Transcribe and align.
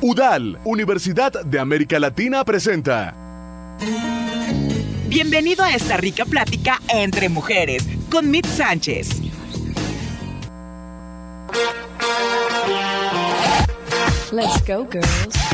UDAL, 0.00 0.58
Universidad 0.64 1.32
de 1.44 1.58
América 1.58 1.98
Latina 1.98 2.44
presenta. 2.44 3.14
Bienvenido 5.08 5.64
a 5.64 5.72
esta 5.72 5.96
rica 5.96 6.26
plática 6.26 6.80
entre 6.88 7.30
mujeres 7.30 7.82
con 8.10 8.30
Mit 8.30 8.44
Sánchez. 8.46 9.08
Let's 14.32 14.62
go, 14.66 14.86
girls. 14.90 15.45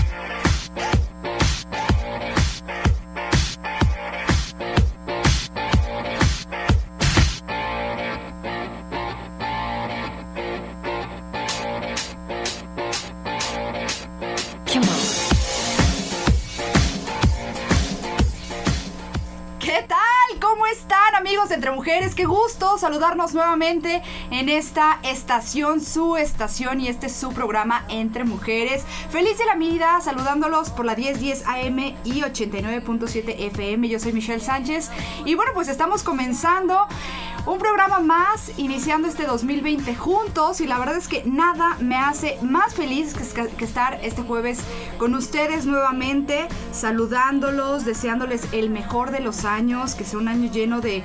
Mujeres. 21.82 22.14
Qué 22.14 22.26
gusto 22.26 22.78
saludarnos 22.78 23.34
nuevamente 23.34 24.04
en 24.30 24.48
esta 24.48 25.00
estación, 25.02 25.80
su 25.80 26.16
estación 26.16 26.80
y 26.80 26.86
este 26.86 27.06
es 27.06 27.12
su 27.12 27.32
programa 27.32 27.84
Entre 27.88 28.22
Mujeres. 28.22 28.84
Feliz 29.10 29.36
de 29.36 29.46
la 29.46 29.56
vida, 29.56 30.00
saludándolos 30.00 30.70
por 30.70 30.86
la 30.86 30.94
1010 30.94 31.44
AM 31.44 31.78
y 32.04 32.20
89.7 32.20 33.34
FM. 33.36 33.88
Yo 33.88 33.98
soy 33.98 34.12
Michelle 34.12 34.38
Sánchez 34.38 34.92
y 35.24 35.34
bueno, 35.34 35.50
pues 35.54 35.66
estamos 35.66 36.04
comenzando 36.04 36.86
un 37.44 37.58
programa 37.58 37.98
más 37.98 38.52
iniciando 38.56 39.08
este 39.08 39.26
2020 39.26 39.96
juntos 39.96 40.60
y 40.60 40.66
la 40.66 40.78
verdad 40.78 40.96
es 40.96 41.08
que 41.08 41.24
nada 41.24 41.76
me 41.80 41.96
hace 41.96 42.38
más 42.42 42.74
feliz 42.74 43.14
que, 43.14 43.64
estar 43.64 43.98
este 44.02 44.22
jueves 44.22 44.60
con 44.96 45.14
ustedes 45.14 45.66
nuevamente, 45.66 46.46
saludándolos, 46.72 47.84
deseándoles 47.84 48.46
el 48.52 48.70
mejor 48.70 49.10
de 49.10 49.20
los 49.20 49.44
años, 49.44 49.96
que 49.96 50.04
sea 50.04 50.20
un 50.20 50.28
año 50.28 50.52
lleno 50.52 50.80
de, 50.80 51.02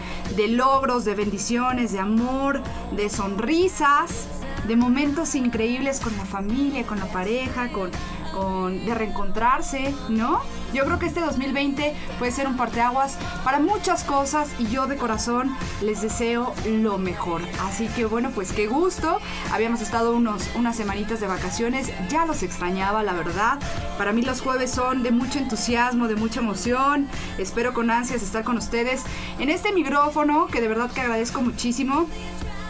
logros, 0.50 1.06
de 1.06 1.16
bendiciones, 1.16 1.92
de 1.92 2.00
amor, 2.00 2.62
de 2.96 3.10
sonrisas, 3.10 4.28
de 4.68 4.76
momentos 4.76 5.34
increíbles 5.34 6.00
con 6.00 6.16
la 6.18 6.26
familia, 6.26 6.86
con 6.86 7.00
la 7.00 7.08
pareja, 7.08 7.70
con 7.72 7.90
de 8.38 8.94
reencontrarse, 8.94 9.94
¿no? 10.10 10.42
Yo 10.74 10.86
creo 10.86 11.00
que 11.00 11.06
este 11.06 11.22
2020 11.22 11.96
puede 12.20 12.32
ser 12.32 12.48
un 12.48 12.58
parteaguas 12.58 13.18
para 13.44 13.60
muchas 13.60 14.04
cosas 14.04 14.50
y 14.60 14.68
yo 14.68 14.88
de 14.88 14.98
corazón 14.98 15.56
les 15.82 16.02
deseo 16.02 16.54
lo 16.66 16.98
mejor. 16.98 17.42
Así 17.68 17.88
que 17.88 18.06
bueno, 18.06 18.32
pues 18.32 18.52
qué 18.52 18.68
gusto. 18.68 19.20
Habíamos 19.52 19.82
estado 19.82 20.16
unos, 20.16 20.50
unas 20.56 20.76
semanitas 20.76 21.20
de 21.20 21.28
vacaciones, 21.28 21.92
ya 22.10 22.26
los 22.26 22.44
extrañaba, 22.44 23.04
la 23.04 23.14
verdad. 23.14 23.60
Para 23.98 24.12
mí 24.12 24.22
los 24.22 24.42
jueves 24.42 24.72
son 24.72 25.04
de 25.04 25.12
mucho 25.12 25.40
entusiasmo, 25.40 26.08
de 26.08 26.16
mucha 26.16 26.40
emoción. 26.40 27.08
Espero 27.38 27.74
con 27.74 27.90
ansias 27.90 28.22
estar 28.22 28.44
con 28.44 28.58
ustedes 28.58 29.04
en 29.40 29.50
este 29.50 29.72
micrófono 29.74 30.48
que 30.48 30.62
de 30.62 30.68
verdad 30.68 30.92
que 30.92 31.02
agradezco 31.02 31.42
muchísimo. 31.42 32.08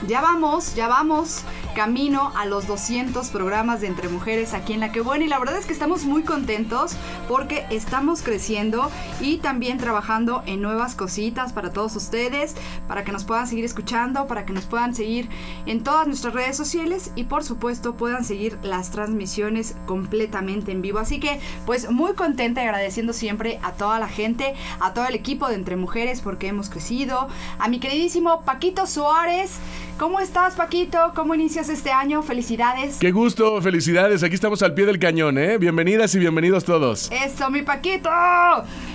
Ya 0.07 0.21
vamos, 0.21 0.75
ya 0.75 0.87
vamos 0.87 1.43
camino 1.77 2.31
a 2.35 2.47
los 2.47 2.65
200 2.65 3.29
programas 3.29 3.81
de 3.81 3.87
Entre 3.87 4.09
Mujeres 4.09 4.55
aquí 4.55 4.73
en 4.73 4.79
La 4.79 4.91
Que 4.91 4.99
Buena 4.99 5.25
y 5.25 5.27
la 5.27 5.37
verdad 5.37 5.59
es 5.59 5.67
que 5.67 5.73
estamos 5.73 6.05
muy 6.05 6.23
contentos 6.23 6.95
porque 7.27 7.67
estamos 7.69 8.23
creciendo 8.23 8.89
y 9.21 9.37
también 9.37 9.77
trabajando 9.77 10.41
en 10.47 10.63
nuevas 10.63 10.95
cositas 10.95 11.53
para 11.53 11.71
todos 11.71 11.95
ustedes, 11.95 12.55
para 12.87 13.03
que 13.03 13.11
nos 13.11 13.25
puedan 13.25 13.45
seguir 13.45 13.63
escuchando, 13.63 14.25
para 14.25 14.43
que 14.43 14.53
nos 14.53 14.65
puedan 14.65 14.95
seguir 14.95 15.29
en 15.67 15.83
todas 15.83 16.07
nuestras 16.07 16.33
redes 16.33 16.57
sociales 16.57 17.11
y 17.15 17.25
por 17.25 17.43
supuesto 17.43 17.93
puedan 17.93 18.25
seguir 18.25 18.57
las 18.63 18.89
transmisiones 18.89 19.75
completamente 19.85 20.71
en 20.71 20.81
vivo. 20.81 20.97
Así 20.97 21.19
que 21.19 21.39
pues 21.67 21.91
muy 21.91 22.13
contenta 22.13 22.63
y 22.63 22.65
agradeciendo 22.65 23.13
siempre 23.13 23.59
a 23.61 23.73
toda 23.73 23.99
la 23.99 24.07
gente, 24.07 24.55
a 24.79 24.95
todo 24.95 25.05
el 25.05 25.13
equipo 25.13 25.47
de 25.47 25.53
Entre 25.53 25.75
Mujeres 25.75 26.21
porque 26.21 26.47
hemos 26.47 26.71
crecido, 26.71 27.27
a 27.59 27.67
mi 27.67 27.79
queridísimo 27.79 28.41
Paquito 28.41 28.87
Suárez, 28.87 29.59
¿Cómo 29.97 30.19
estás, 30.19 30.53
Paquito? 30.53 31.11
¿Cómo 31.15 31.33
inicias 31.33 31.66
este 31.69 31.91
año? 31.91 32.21
Felicidades. 32.23 32.97
Qué 32.97 33.11
gusto, 33.11 33.61
felicidades. 33.61 34.23
Aquí 34.23 34.35
estamos 34.35 34.61
al 34.61 34.73
pie 34.73 34.85
del 34.85 34.99
cañón, 34.99 35.37
¿eh? 35.37 35.57
Bienvenidas 35.57 36.13
y 36.15 36.19
bienvenidos 36.19 36.63
todos. 36.63 37.11
Eso, 37.11 37.49
mi 37.49 37.61
Paquito. 37.61 38.09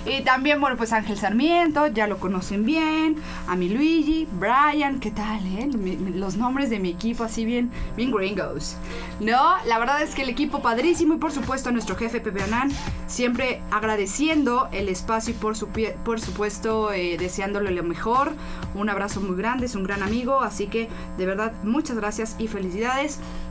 Y 0.07 0.23
también, 0.23 0.61
bueno, 0.61 0.77
pues 0.77 0.93
Ángel 0.93 1.19
Sarmiento, 1.19 1.87
ya 1.89 2.07
lo 2.07 2.19
conocen 2.19 2.65
bien. 2.65 3.17
A 3.47 3.57
mi 3.57 3.69
Luigi, 3.69 4.27
Brian, 4.33 5.01
¿qué 5.01 5.11
tal, 5.11 5.45
eh? 5.47 5.69
Los 6.15 6.37
nombres 6.37 6.71
de 6.71 6.79
mi 6.79 6.91
equipo 6.91 7.25
así 7.25 7.45
bien, 7.45 7.71
bien 7.97 8.11
gringos. 8.11 8.77
No, 9.21 9.57
la 9.67 9.79
verdad 9.79 10.03
es 10.03 10.15
que 10.15 10.23
el 10.23 10.29
equipo 10.29 10.63
padrísimo 10.63 11.15
y 11.15 11.19
por 11.19 11.33
supuesto 11.33 11.69
a 11.69 11.73
nuestro 11.73 11.97
jefe 11.97 12.21
Pepe 12.21 12.43
Anán, 12.43 12.71
siempre 13.07 13.61
agradeciendo 13.71 14.69
el 14.73 14.89
espacio 14.89 15.35
y 15.35 15.37
por, 15.37 15.57
su, 15.57 15.69
por 16.05 16.21
supuesto 16.21 16.93
eh, 16.93 17.17
deseándole 17.19 17.71
lo 17.71 17.83
mejor. 17.83 18.33
Un 18.75 18.89
abrazo 18.89 19.21
muy 19.21 19.37
grande, 19.37 19.67
es 19.67 19.75
un 19.75 19.85
gran 19.85 20.03
amigo, 20.03 20.41
así 20.41 20.67
que 20.67 20.89
de 21.19 21.27
verdad, 21.27 21.53
muchas 21.63 21.97
gracias 21.97 22.35
y 22.39 22.49
felicidades. 22.49 22.62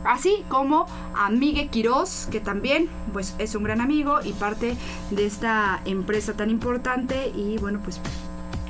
Así 0.03 0.43
como 0.49 0.87
a 1.15 1.29
Miguel 1.29 1.69
Quiroz, 1.69 2.27
que 2.31 2.39
también 2.39 2.89
pues, 3.13 3.35
es 3.37 3.55
un 3.55 3.63
gran 3.63 3.81
amigo 3.81 4.19
y 4.23 4.33
parte 4.33 4.75
de 5.11 5.25
esta 5.25 5.81
empresa 5.85 6.33
tan 6.33 6.49
importante. 6.49 7.31
Y 7.35 7.57
bueno, 7.57 7.79
pues 7.83 7.99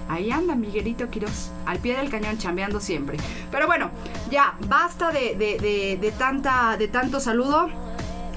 ahí 0.10 0.30
anda 0.32 0.56
Miguelito 0.56 1.10
Quiroz, 1.10 1.52
al 1.66 1.80
pie 1.80 1.98
del 1.98 2.10
cañón, 2.10 2.38
chambeando 2.38 2.80
siempre. 2.80 3.18
Pero 3.50 3.68
bueno, 3.68 3.90
ya 4.30 4.56
basta 4.68 5.12
de, 5.12 5.36
de, 5.36 6.14
tanta, 6.18 6.76
de 6.78 6.88
tanto 6.88 7.20
saludo. 7.20 7.70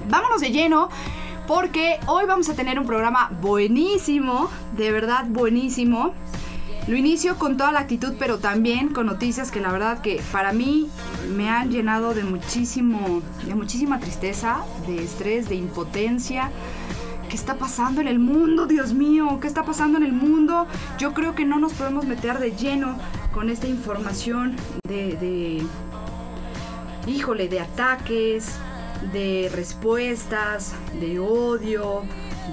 Vámonos 0.09 0.41
de 0.41 0.51
lleno 0.51 0.89
porque 1.47 1.99
hoy 2.07 2.27
vamos 2.27 2.49
a 2.49 2.55
tener 2.55 2.79
un 2.79 2.87
programa 2.87 3.31
buenísimo, 3.41 4.49
de 4.77 4.93
verdad 4.93 5.25
buenísimo. 5.29 6.15
Lo 6.87 6.97
inicio 6.97 7.39
con 7.39 7.57
toda 7.57 7.73
la 7.73 7.81
actitud, 7.81 8.13
pero 8.19 8.39
también 8.39 8.91
con 8.91 9.07
noticias 9.07 9.51
que 9.51 9.59
la 9.59 9.73
verdad 9.73 10.03
que 10.03 10.21
para 10.31 10.53
mí 10.53 10.91
me 11.35 11.49
han 11.49 11.71
llenado 11.71 12.13
de 12.13 12.25
muchísimo, 12.25 13.23
de 13.47 13.55
muchísima 13.55 14.01
tristeza, 14.01 14.59
de 14.87 15.03
estrés, 15.03 15.49
de 15.49 15.55
impotencia. 15.55 16.51
¿Qué 17.31 17.37
está 17.37 17.57
pasando 17.57 18.03
en 18.03 18.09
el 18.09 18.19
mundo, 18.19 18.67
Dios 18.67 18.93
mío? 18.93 19.39
¿Qué 19.41 19.49
está 19.49 19.65
pasando 19.65 19.97
en 19.97 20.05
el 20.05 20.13
mundo? 20.13 20.67
Yo 20.99 21.15
creo 21.15 21.35
que 21.35 21.47
no 21.47 21.59
nos 21.59 21.73
podemos 21.73 22.05
meter 22.05 22.39
de 22.39 22.55
lleno 22.55 22.99
con 23.33 23.49
esta 23.49 23.67
información 23.67 24.55
de, 24.87 25.65
híjole, 27.07 27.49
de 27.49 27.61
ataques, 27.61 28.57
de 29.15 29.51
respuestas, 29.55 30.75
de 31.01 31.19
odio, 31.19 32.03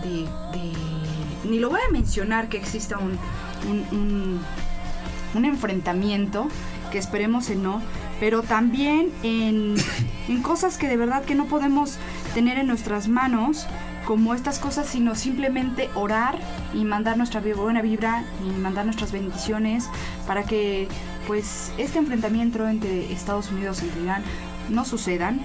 de, 0.03 0.21
de... 0.57 1.49
Ni 1.49 1.59
lo 1.59 1.69
voy 1.69 1.81
a 1.85 1.91
mencionar 1.91 2.47
que 2.47 2.57
exista 2.57 2.97
un, 2.97 3.19
un, 3.67 4.39
enfrentamiento, 5.45 6.47
que 6.91 6.97
esperemos 6.97 7.49
en 7.49 7.63
no, 7.63 7.81
pero 8.19 8.43
también 8.43 9.11
en, 9.23 9.75
en 10.27 10.41
cosas 10.41 10.77
que 10.77 10.87
de 10.87 10.97
verdad 10.97 11.23
que 11.23 11.35
no 11.35 11.45
podemos 11.45 11.97
tener 12.33 12.57
en 12.57 12.67
nuestras 12.67 13.07
manos, 13.07 13.67
como 14.05 14.33
estas 14.33 14.59
cosas, 14.59 14.87
sino 14.87 15.15
simplemente 15.15 15.89
orar 15.95 16.39
y 16.73 16.83
mandar 16.83 17.17
nuestra 17.17 17.39
buena 17.39 17.81
vibra 17.81 18.25
y 18.45 18.49
mandar 18.59 18.85
nuestras 18.85 19.11
bendiciones 19.11 19.89
para 20.27 20.43
que 20.43 20.87
pues 21.27 21.71
este 21.77 21.99
enfrentamiento 21.99 22.67
entre 22.67 23.11
Estados 23.13 23.51
Unidos 23.51 23.83
y 23.83 24.03
Irán 24.03 24.23
no 24.69 24.85
sucedan, 24.85 25.39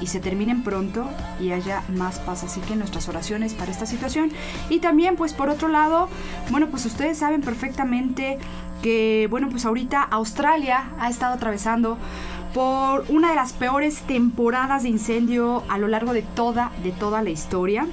y 0.00 0.06
se 0.06 0.20
terminen 0.20 0.62
pronto 0.62 1.08
y 1.40 1.52
haya 1.52 1.82
más 1.88 2.18
paz. 2.18 2.44
Así 2.44 2.60
que 2.60 2.76
nuestras 2.76 3.08
oraciones 3.08 3.54
para 3.54 3.70
esta 3.70 3.86
situación. 3.86 4.30
Y 4.68 4.80
también, 4.80 5.16
pues 5.16 5.32
por 5.32 5.48
otro 5.48 5.68
lado, 5.68 6.08
bueno, 6.50 6.68
pues 6.68 6.86
ustedes 6.86 7.18
saben 7.18 7.40
perfectamente 7.40 8.38
que, 8.82 9.26
bueno, 9.30 9.48
pues 9.50 9.64
ahorita 9.64 10.02
Australia 10.02 10.90
ha 10.98 11.08
estado 11.08 11.34
atravesando 11.34 11.98
por 12.54 13.04
una 13.08 13.30
de 13.30 13.36
las 13.36 13.52
peores 13.52 14.00
temporadas 14.02 14.82
de 14.82 14.88
incendio 14.88 15.62
a 15.68 15.78
lo 15.78 15.88
largo 15.88 16.12
de 16.12 16.22
toda, 16.22 16.72
de 16.82 16.92
toda 16.92 17.22
la 17.22 17.30
historia, 17.30 17.86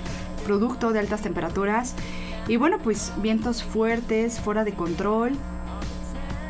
producto 0.46 0.94
de 0.94 1.00
altas 1.00 1.22
temperaturas. 1.22 1.96
Y 2.47 2.58
bueno, 2.58 2.78
pues 2.79 3.14
vientos 3.17 3.64
fuertes, 3.64 4.40
fuera 4.40 4.64
de 4.64 4.73
control, 4.73 5.38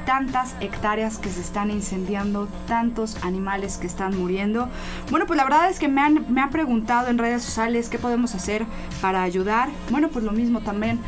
tantas 0.06 0.56
hectáreas 0.60 1.18
que 1.18 1.30
se 1.30 1.42
están 1.42 1.72
incendiando, 1.72 2.48
tantos 2.68 3.18
animales 3.24 3.78
que 3.78 3.88
están 3.88 4.18
muriendo. 4.18 4.70
Bueno, 5.10 5.26
pues 5.26 5.38
la 5.38 5.44
verdad 5.44 5.70
es 5.70 5.80
que 5.80 5.88
me 5.88 6.02
han, 6.02 6.26
me 6.34 6.42
han 6.42 6.50
preguntado 6.50 7.08
en 7.08 7.18
redes 7.18 7.44
sociales 7.44 7.90
qué 7.90 8.00
podemos 8.00 8.36
hacer 8.36 8.66
para 9.02 9.24
ayudar. 9.24 9.70
Bueno, 9.90 10.10
pues 10.10 10.24
lo 10.26 10.32
mismo 10.32 10.62
también 10.62 11.00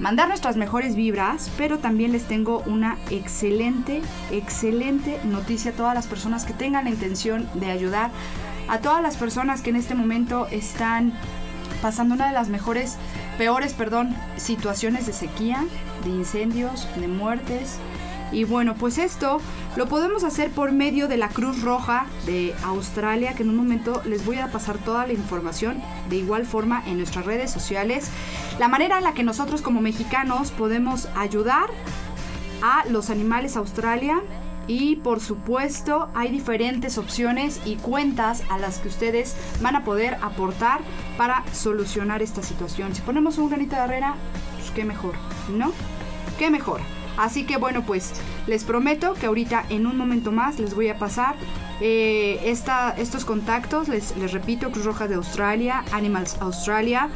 mandar 0.00 0.28
nuestras 0.28 0.56
mejores 0.56 0.96
vibras, 0.96 1.50
pero 1.56 1.78
también 1.78 2.12
les 2.12 2.24
tengo 2.24 2.62
una 2.66 2.96
excelente, 3.10 4.02
excelente 4.30 5.20
noticia 5.24 5.70
a 5.70 5.74
todas 5.74 5.94
las 5.94 6.06
personas 6.06 6.44
que 6.44 6.52
tengan 6.52 6.84
la 6.84 6.90
intención 6.90 7.48
de 7.54 7.70
ayudar, 7.70 8.10
a 8.68 8.78
todas 8.78 9.02
las 9.02 9.16
personas 9.16 9.62
que 9.62 9.70
en 9.70 9.76
este 9.76 9.94
momento 9.94 10.48
están 10.48 11.12
pasando 11.80 12.14
una 12.14 12.26
de 12.26 12.32
las 12.32 12.48
mejores, 12.48 12.96
peores, 13.38 13.74
perdón, 13.74 14.14
situaciones 14.36 15.06
de 15.06 15.12
sequía, 15.12 15.64
de 16.04 16.10
incendios, 16.10 16.88
de 16.96 17.08
muertes, 17.08 17.78
Y 18.32 18.44
bueno, 18.44 18.74
pues 18.74 18.96
esto 18.96 19.40
lo 19.76 19.86
podemos 19.86 20.24
hacer 20.24 20.50
por 20.50 20.72
medio 20.72 21.06
de 21.06 21.18
la 21.18 21.28
Cruz 21.28 21.62
Roja 21.62 22.06
de 22.24 22.54
Australia, 22.64 23.34
que 23.34 23.42
en 23.42 23.50
un 23.50 23.56
momento 23.56 24.02
les 24.06 24.24
voy 24.24 24.38
a 24.38 24.50
pasar 24.50 24.78
toda 24.78 25.06
la 25.06 25.12
información 25.12 25.82
de 26.08 26.16
igual 26.16 26.46
forma 26.46 26.82
en 26.86 26.96
nuestras 26.96 27.26
redes 27.26 27.50
sociales. 27.50 28.10
La 28.58 28.68
manera 28.68 28.98
en 28.98 29.04
la 29.04 29.12
que 29.12 29.22
nosotros 29.22 29.60
como 29.60 29.82
mexicanos 29.82 30.50
podemos 30.50 31.08
ayudar 31.14 31.68
a 32.62 32.84
los 32.88 33.10
animales 33.10 33.56
Australia. 33.56 34.22
Y 34.68 34.96
por 34.96 35.18
supuesto 35.18 36.08
hay 36.14 36.30
diferentes 36.30 36.96
opciones 36.96 37.60
y 37.64 37.76
cuentas 37.76 38.44
a 38.48 38.58
las 38.58 38.78
que 38.78 38.86
ustedes 38.86 39.36
van 39.60 39.74
a 39.74 39.82
poder 39.84 40.18
aportar 40.22 40.80
para 41.18 41.42
solucionar 41.52 42.22
esta 42.22 42.44
situación. 42.44 42.94
Si 42.94 43.02
ponemos 43.02 43.38
un 43.38 43.48
granito 43.48 43.74
de 43.74 43.82
arena, 43.82 44.14
pues 44.56 44.70
qué 44.70 44.84
mejor, 44.84 45.14
¿no? 45.50 45.72
Qué 46.38 46.48
mejor. 46.48 46.80
Así 47.16 47.44
que 47.44 47.56
bueno, 47.56 47.82
pues 47.82 48.12
les 48.46 48.64
prometo 48.64 49.14
que 49.14 49.26
ahorita 49.26 49.64
en 49.68 49.86
un 49.86 49.96
momento 49.96 50.32
más 50.32 50.58
les 50.58 50.74
voy 50.74 50.88
a 50.88 50.98
pasar 50.98 51.34
eh, 51.80 52.40
esta, 52.44 52.94
estos 52.96 53.24
contactos. 53.24 53.88
Les, 53.88 54.16
les 54.16 54.32
repito, 54.32 54.70
Cruz 54.70 54.84
Roja 54.84 55.08
de 55.08 55.16
Australia, 55.16 55.84
Animals 55.92 56.36
Australia, 56.40 57.08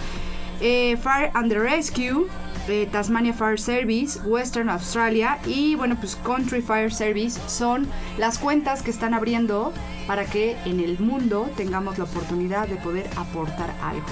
eh, 0.60 0.96
Fire 0.96 1.31
and 1.34 1.50
the 1.50 1.58
Rescue, 1.58 2.26
eh, 2.69 2.88
Tasmania 2.90 3.32
Fire 3.32 3.60
Service, 3.60 4.19
Western 4.25 4.69
Australia 4.70 5.38
y 5.46 5.76
bueno 5.76 5.96
pues 6.00 6.16
Country 6.16 6.60
Fire 6.60 6.92
Service 6.92 7.40
son 7.46 7.87
las 8.19 8.38
cuentas 8.38 8.82
que 8.82 8.90
están 8.90 9.14
abriendo 9.14 9.72
para 10.06 10.25
que 10.25 10.56
en 10.64 10.81
el 10.81 10.99
mundo 10.99 11.49
tengamos 11.56 11.96
la 11.99 12.04
oportunidad 12.04 12.66
de 12.66 12.76
poder 12.76 13.08
aportar 13.16 13.72
algo, 13.82 14.06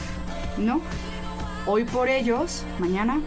¿no? 0.58 0.80
Hoy 1.66 1.84
por 1.84 2.08
ellos, 2.08 2.64
mañana 2.78 3.20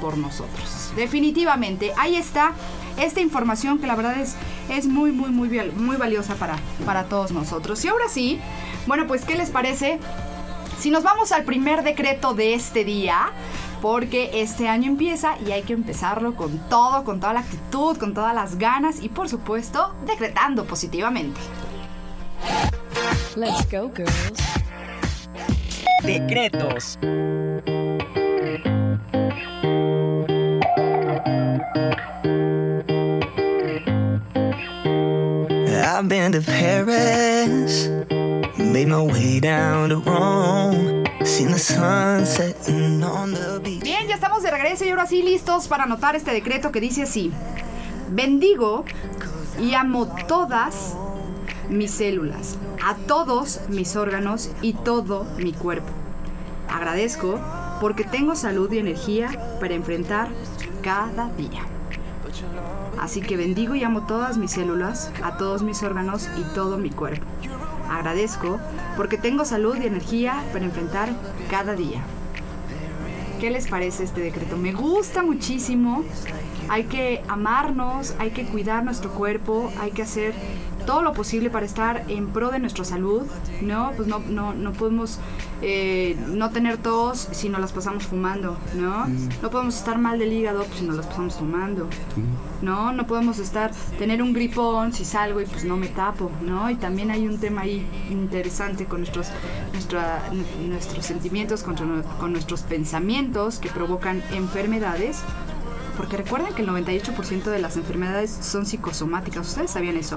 por 0.00 0.18
nosotros. 0.18 0.92
Definitivamente, 0.96 1.92
ahí 1.96 2.16
está 2.16 2.52
esta 2.96 3.20
información 3.20 3.78
que 3.78 3.86
la 3.86 3.96
verdad 3.96 4.18
es, 4.18 4.36
es 4.68 4.86
muy, 4.86 5.12
muy, 5.12 5.30
muy, 5.30 5.48
muy 5.72 5.96
valiosa 5.96 6.34
para, 6.34 6.56
para 6.86 7.04
todos 7.04 7.32
nosotros. 7.32 7.84
Y 7.84 7.88
ahora 7.88 8.08
sí, 8.08 8.40
bueno, 8.86 9.06
pues, 9.06 9.24
¿qué 9.24 9.34
les 9.34 9.50
parece? 9.50 9.98
Si 10.78 10.90
nos 10.90 11.02
vamos 11.02 11.32
al 11.32 11.44
primer 11.44 11.82
decreto 11.82 12.34
de 12.34 12.54
este 12.54 12.84
día, 12.84 13.32
porque 13.84 14.30
este 14.40 14.66
año 14.66 14.88
empieza 14.90 15.36
y 15.46 15.52
hay 15.52 15.62
que 15.62 15.74
empezarlo 15.74 16.34
con 16.36 16.58
todo, 16.70 17.04
con 17.04 17.20
toda 17.20 17.34
la 17.34 17.40
actitud, 17.40 17.98
con 17.98 18.14
todas 18.14 18.34
las 18.34 18.56
ganas 18.56 19.02
y 19.02 19.10
por 19.10 19.28
supuesto 19.28 19.94
decretando 20.06 20.64
positivamente. 20.64 21.38
Let's 23.36 23.68
go, 23.70 23.90
girls. 23.94 24.42
Decretos. 26.02 26.98
I've 36.04 36.10
been 36.10 36.32
to 36.32 36.42
Paris, 36.42 37.88
made 38.58 38.88
my 38.88 39.00
way 39.00 39.40
down 39.40 39.88
to 39.88 40.00
Rome. 40.00 41.02
Bien, 43.80 44.06
ya 44.06 44.14
estamos 44.14 44.42
de 44.42 44.50
regreso 44.50 44.84
y 44.84 44.90
ahora 44.90 45.06
sí 45.06 45.22
listos 45.22 45.66
para 45.66 45.84
anotar 45.84 46.14
este 46.14 46.30
decreto 46.32 46.70
que 46.72 46.82
dice 46.82 47.04
así. 47.04 47.32
Bendigo 48.10 48.84
y 49.58 49.72
amo 49.72 50.14
todas 50.28 50.94
mis 51.70 51.90
células, 51.90 52.58
a 52.84 52.96
todos 52.96 53.62
mis 53.70 53.96
órganos 53.96 54.50
y 54.60 54.74
todo 54.74 55.24
mi 55.38 55.54
cuerpo. 55.54 55.88
Agradezco 56.68 57.40
porque 57.80 58.04
tengo 58.04 58.36
salud 58.36 58.70
y 58.72 58.78
energía 58.78 59.30
para 59.58 59.72
enfrentar 59.72 60.28
cada 60.82 61.30
día. 61.30 61.62
Así 62.98 63.20
que 63.20 63.36
bendigo 63.36 63.74
y 63.74 63.84
amo 63.84 64.06
todas 64.06 64.38
mis 64.38 64.52
células, 64.52 65.10
a 65.22 65.36
todos 65.36 65.62
mis 65.62 65.82
órganos 65.82 66.28
y 66.38 66.54
todo 66.54 66.78
mi 66.78 66.90
cuerpo. 66.90 67.26
Agradezco 67.90 68.58
porque 68.96 69.18
tengo 69.18 69.44
salud 69.44 69.76
y 69.80 69.86
energía 69.86 70.42
para 70.52 70.64
enfrentar 70.64 71.10
cada 71.50 71.74
día. 71.74 72.02
¿Qué 73.40 73.50
les 73.50 73.66
parece 73.66 74.04
este 74.04 74.20
decreto? 74.20 74.56
Me 74.56 74.72
gusta 74.72 75.22
muchísimo. 75.22 76.04
Hay 76.68 76.84
que 76.84 77.22
amarnos, 77.28 78.14
hay 78.18 78.30
que 78.30 78.46
cuidar 78.46 78.84
nuestro 78.84 79.10
cuerpo, 79.10 79.70
hay 79.80 79.90
que 79.90 80.02
hacer 80.02 80.34
todo 80.86 81.02
lo 81.02 81.12
posible 81.12 81.50
para 81.50 81.66
estar 81.66 82.04
en 82.08 82.28
pro 82.28 82.50
de 82.50 82.58
nuestra 82.58 82.84
salud, 82.84 83.22
¿no? 83.60 83.92
Pues 83.96 84.08
no, 84.08 84.18
no, 84.20 84.54
no 84.54 84.72
podemos 84.72 85.18
eh, 85.62 86.16
no 86.28 86.50
tener 86.50 86.76
tos 86.78 87.28
si 87.32 87.48
no 87.48 87.58
las 87.58 87.72
pasamos 87.72 88.04
fumando, 88.04 88.56
¿no? 88.74 89.06
No 89.42 89.50
podemos 89.50 89.76
estar 89.76 89.98
mal 89.98 90.18
del 90.18 90.32
hígado 90.32 90.64
pues, 90.64 90.78
si 90.80 90.84
no 90.84 90.92
las 90.94 91.06
pasamos 91.06 91.38
tomando, 91.38 91.88
¿no? 92.62 92.92
No 92.92 93.06
podemos 93.06 93.38
estar, 93.38 93.70
tener 93.98 94.22
un 94.22 94.32
gripón 94.32 94.92
si 94.92 95.04
salgo 95.04 95.40
y 95.40 95.46
pues 95.46 95.64
no 95.64 95.76
me 95.76 95.88
tapo, 95.88 96.30
¿no? 96.42 96.68
Y 96.70 96.76
también 96.76 97.10
hay 97.10 97.26
un 97.26 97.38
tema 97.38 97.62
ahí 97.62 97.86
interesante 98.10 98.84
con 98.86 99.00
nuestros, 99.00 99.28
nuestra- 99.72 100.22
nuestros 100.68 101.04
sentimientos, 101.06 101.62
con, 101.62 101.76
con 102.20 102.32
nuestros 102.32 102.62
pensamientos 102.62 103.58
que 103.58 103.68
provocan 103.70 104.22
enfermedades. 104.32 105.18
Porque 105.96 106.16
recuerden 106.16 106.52
que 106.54 106.62
el 106.62 106.68
98% 106.68 107.44
de 107.44 107.60
las 107.60 107.76
enfermedades 107.76 108.28
son 108.42 108.66
psicosomáticas. 108.66 109.46
¿Ustedes 109.46 109.70
sabían 109.70 109.96
eso? 109.96 110.16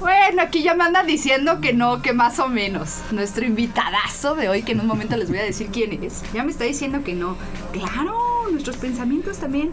Bueno, 0.00 0.42
aquí 0.42 0.62
ya 0.62 0.74
me 0.74 0.84
andan 0.84 1.06
diciendo 1.06 1.60
que 1.60 1.72
no, 1.72 2.02
que 2.02 2.12
más 2.12 2.38
o 2.38 2.48
menos. 2.48 3.00
Nuestro 3.10 3.44
invitadazo 3.44 4.34
de 4.34 4.48
hoy, 4.48 4.62
que 4.62 4.72
en 4.72 4.80
un 4.80 4.86
momento 4.86 5.16
les 5.16 5.28
voy 5.28 5.38
a 5.38 5.42
decir 5.42 5.68
quién 5.72 5.92
es, 6.04 6.22
ya 6.32 6.44
me 6.44 6.50
está 6.52 6.64
diciendo 6.64 7.02
que 7.04 7.14
no. 7.14 7.36
Claro, 7.72 8.16
nuestros 8.50 8.76
pensamientos 8.76 9.38
también. 9.38 9.72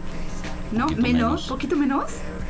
¿No? 0.72 0.86
Poquito 0.86 1.02
Menos, 1.02 1.20
menos. 1.20 1.46
poquito 1.48 1.76
menos. 1.76 2.04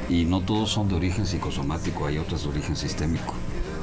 Y 0.09 0.25
no 0.25 0.41
todos 0.41 0.71
son 0.71 0.89
de 0.89 0.95
origen 0.95 1.27
psicosomático, 1.27 2.07
hay 2.07 2.19
otros 2.19 2.45
de 2.45 2.49
origen 2.49 2.77
sistémico. 2.77 3.35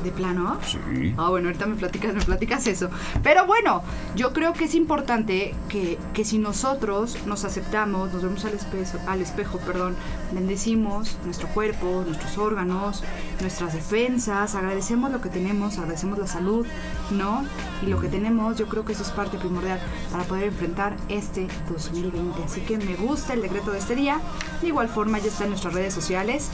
¿De 0.03 0.11
plano? 0.11 0.57
Sí. 0.65 1.13
Ah, 1.17 1.29
bueno, 1.29 1.47
ahorita 1.47 1.65
me 1.65 1.75
platicas, 1.75 2.13
me 2.13 2.21
platicas 2.21 2.67
eso. 2.67 2.89
Pero 3.23 3.45
bueno, 3.45 3.83
yo 4.15 4.33
creo 4.33 4.51
que 4.53 4.65
es 4.65 4.75
importante 4.75 5.55
que, 5.69 5.97
que 6.13 6.25
si 6.25 6.39
nosotros 6.39 7.17
nos 7.25 7.45
aceptamos, 7.45 8.11
nos 8.11 8.21
vemos 8.21 8.43
al 8.43 8.53
espejo, 8.53 8.99
al 9.07 9.21
espejo, 9.21 9.59
perdón, 9.59 9.95
bendecimos 10.33 11.17
nuestro 11.23 11.47
cuerpo, 11.49 12.03
nuestros 12.05 12.37
órganos, 12.37 13.03
nuestras 13.39 13.73
defensas, 13.73 14.55
agradecemos 14.55 15.11
lo 15.11 15.21
que 15.21 15.29
tenemos, 15.29 15.77
agradecemos 15.77 16.19
la 16.19 16.27
salud, 16.27 16.65
¿no? 17.11 17.45
Y 17.81 17.85
lo 17.87 18.01
que 18.01 18.09
tenemos, 18.09 18.57
yo 18.57 18.67
creo 18.67 18.83
que 18.83 18.93
eso 18.93 19.03
es 19.03 19.11
parte 19.11 19.37
primordial 19.37 19.79
para 20.11 20.23
poder 20.25 20.45
enfrentar 20.45 20.97
este 21.07 21.47
2020. 21.69 22.43
Así 22.43 22.61
que 22.61 22.77
me 22.77 22.95
gusta 22.95 23.33
el 23.33 23.41
decreto 23.41 23.71
de 23.71 23.79
este 23.79 23.95
día. 23.95 24.19
De 24.61 24.67
igual 24.67 24.89
forma, 24.89 25.19
ya 25.19 25.27
está 25.27 25.45
en 25.45 25.51
nuestras 25.51 25.73
redes 25.73 25.93
sociales. 25.93 26.49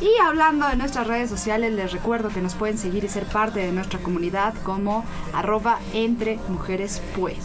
Y 0.00 0.10
hablando 0.22 0.66
de 0.66 0.76
nuestras 0.76 1.06
redes 1.06 1.28
sociales, 1.28 1.74
les 1.74 1.92
recuerdo 1.92 2.30
que 2.30 2.40
nos 2.40 2.54
pueden 2.54 2.78
seguir 2.78 3.04
y 3.04 3.08
ser 3.08 3.26
parte 3.26 3.60
de 3.60 3.70
nuestra 3.70 3.98
comunidad 3.98 4.54
como 4.64 5.04
arroba 5.34 5.78
entre 5.92 6.38
mujeres 6.48 7.02
pues. 7.14 7.36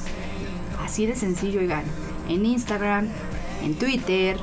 Así 0.81 1.05
de 1.05 1.15
sencillo, 1.15 1.59
oigan. 1.59 1.83
En 2.29 2.45
Instagram, 2.45 3.09
en 3.61 3.75
Twitter, 3.75 4.37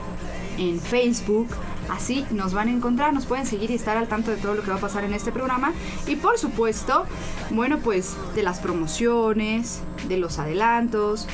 en 0.59 0.79
Facebook. 0.79 1.49
Así 1.89 2.27
nos 2.31 2.53
van 2.53 2.69
a 2.69 2.73
encontrar, 2.73 3.15
nos 3.15 3.25
pueden 3.25 3.47
seguir 3.47 3.71
y 3.71 3.75
estar 3.75 3.97
al 3.97 4.09
tanto 4.09 4.31
de 4.31 4.37
todo 4.37 4.55
lo 4.55 4.63
que 4.63 4.71
va 4.71 4.77
a 4.77 4.81
pasar 4.81 5.05
en 5.05 5.15
este 5.15 5.33
programa. 5.33 5.73
Y 6.07 6.17
por 6.17 6.39
supuesto, 6.39 7.07
bueno, 7.51 7.79
pues 7.79 8.15
de 8.35 8.43
las 8.43 8.61
promociones, 8.61 9.81
de 10.07 10.19
los 10.19 10.39
adelantos. 10.39 11.27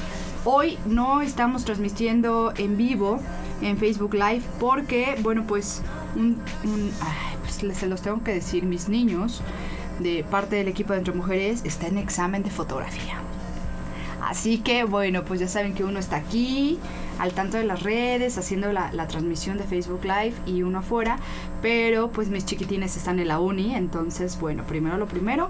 Hoy 0.45 0.79
no 0.87 1.23
estamos 1.23 1.65
transmitiendo 1.65 2.53
en 2.57 2.77
vivo 2.77 3.21
en 3.63 3.77
Facebook 3.77 4.15
Live 4.15 4.43
porque, 4.61 5.17
bueno, 5.23 5.45
pues, 5.47 5.83
un, 6.17 6.41
pues 7.43 7.77
se 7.77 7.87
los 7.87 8.03
tengo 8.03 8.23
que 8.23 8.33
decir, 8.33 8.65
mis 8.65 8.89
niños 8.89 9.43
de 10.01 10.25
parte 10.31 10.57
del 10.57 10.69
equipo 10.69 10.93
de 10.93 11.01
Entre 11.01 11.15
Mujeres 11.15 11.63
está 11.65 11.89
en 11.89 11.99
examen 11.99 12.43
de 12.43 12.51
fotografía. 12.51 13.21
Así 14.23 14.59
que 14.59 14.85
bueno, 14.85 15.25
pues 15.25 15.41
ya 15.41 15.49
saben 15.49 15.75
que 15.75 15.85
uno 15.85 15.99
está 15.99 16.17
aquí, 16.17 16.79
al 17.19 17.33
tanto 17.33 17.57
de 17.57 17.65
las 17.65 17.83
redes, 17.83 18.37
haciendo 18.37 18.73
la, 18.73 18.93
la 18.93 19.09
transmisión 19.09 19.59
de 19.59 19.65
Facebook 19.65 20.03
Live 20.03 20.35
y 20.45 20.63
uno 20.63 20.81
afuera, 20.81 21.19
pero 21.63 22.11
pues 22.11 22.29
mis 22.29 22.45
chiquitines 22.45 22.97
están 22.97 23.21
en 23.21 23.29
la 23.29 23.41
uni, 23.41 23.75
entonces 23.75 24.39
bueno, 24.39 24.65
primero 24.65 24.99
lo 24.99 25.07
primero. 25.07 25.49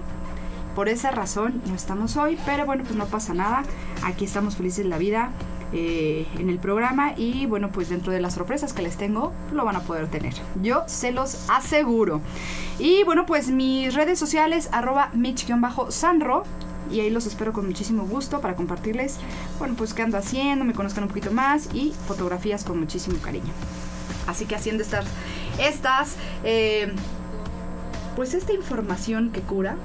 Por 0.74 0.88
esa 0.88 1.10
razón 1.10 1.60
no 1.66 1.74
estamos 1.74 2.16
hoy, 2.16 2.38
pero 2.46 2.66
bueno, 2.66 2.84
pues 2.84 2.94
no 2.94 3.06
pasa 3.06 3.34
nada. 3.34 3.64
Aquí 4.04 4.24
estamos 4.24 4.56
felices 4.56 4.84
de 4.84 4.90
la 4.90 4.98
vida 4.98 5.32
eh, 5.72 6.26
en 6.38 6.48
el 6.48 6.58
programa 6.58 7.12
y 7.16 7.46
bueno, 7.46 7.70
pues 7.70 7.88
dentro 7.88 8.12
de 8.12 8.20
las 8.20 8.34
sorpresas 8.34 8.72
que 8.72 8.82
les 8.82 8.96
tengo, 8.96 9.32
lo 9.52 9.64
van 9.64 9.76
a 9.76 9.80
poder 9.80 10.08
tener. 10.08 10.34
Yo 10.62 10.84
se 10.86 11.12
los 11.12 11.48
aseguro. 11.50 12.20
Y 12.78 13.04
bueno, 13.04 13.26
pues 13.26 13.48
mis 13.48 13.94
redes 13.94 14.18
sociales, 14.18 14.68
arroba 14.72 15.10
mitch-sanro, 15.14 16.44
y 16.90 17.00
ahí 17.00 17.10
los 17.10 17.26
espero 17.26 17.52
con 17.52 17.66
muchísimo 17.66 18.04
gusto 18.06 18.40
para 18.40 18.54
compartirles, 18.54 19.18
bueno, 19.58 19.74
pues 19.76 19.92
qué 19.92 20.02
ando 20.02 20.16
haciendo, 20.16 20.64
me 20.64 20.72
conozcan 20.72 21.04
un 21.04 21.08
poquito 21.08 21.32
más 21.32 21.68
y 21.74 21.92
fotografías 22.06 22.64
con 22.64 22.78
muchísimo 22.78 23.18
cariño. 23.18 23.52
Así 24.26 24.46
que 24.46 24.54
haciendo 24.54 24.82
estas, 24.82 25.06
estas, 25.58 26.16
eh, 26.44 26.92
pues 28.16 28.34
esta 28.34 28.52
información 28.52 29.30
que 29.30 29.40
cura, 29.40 29.76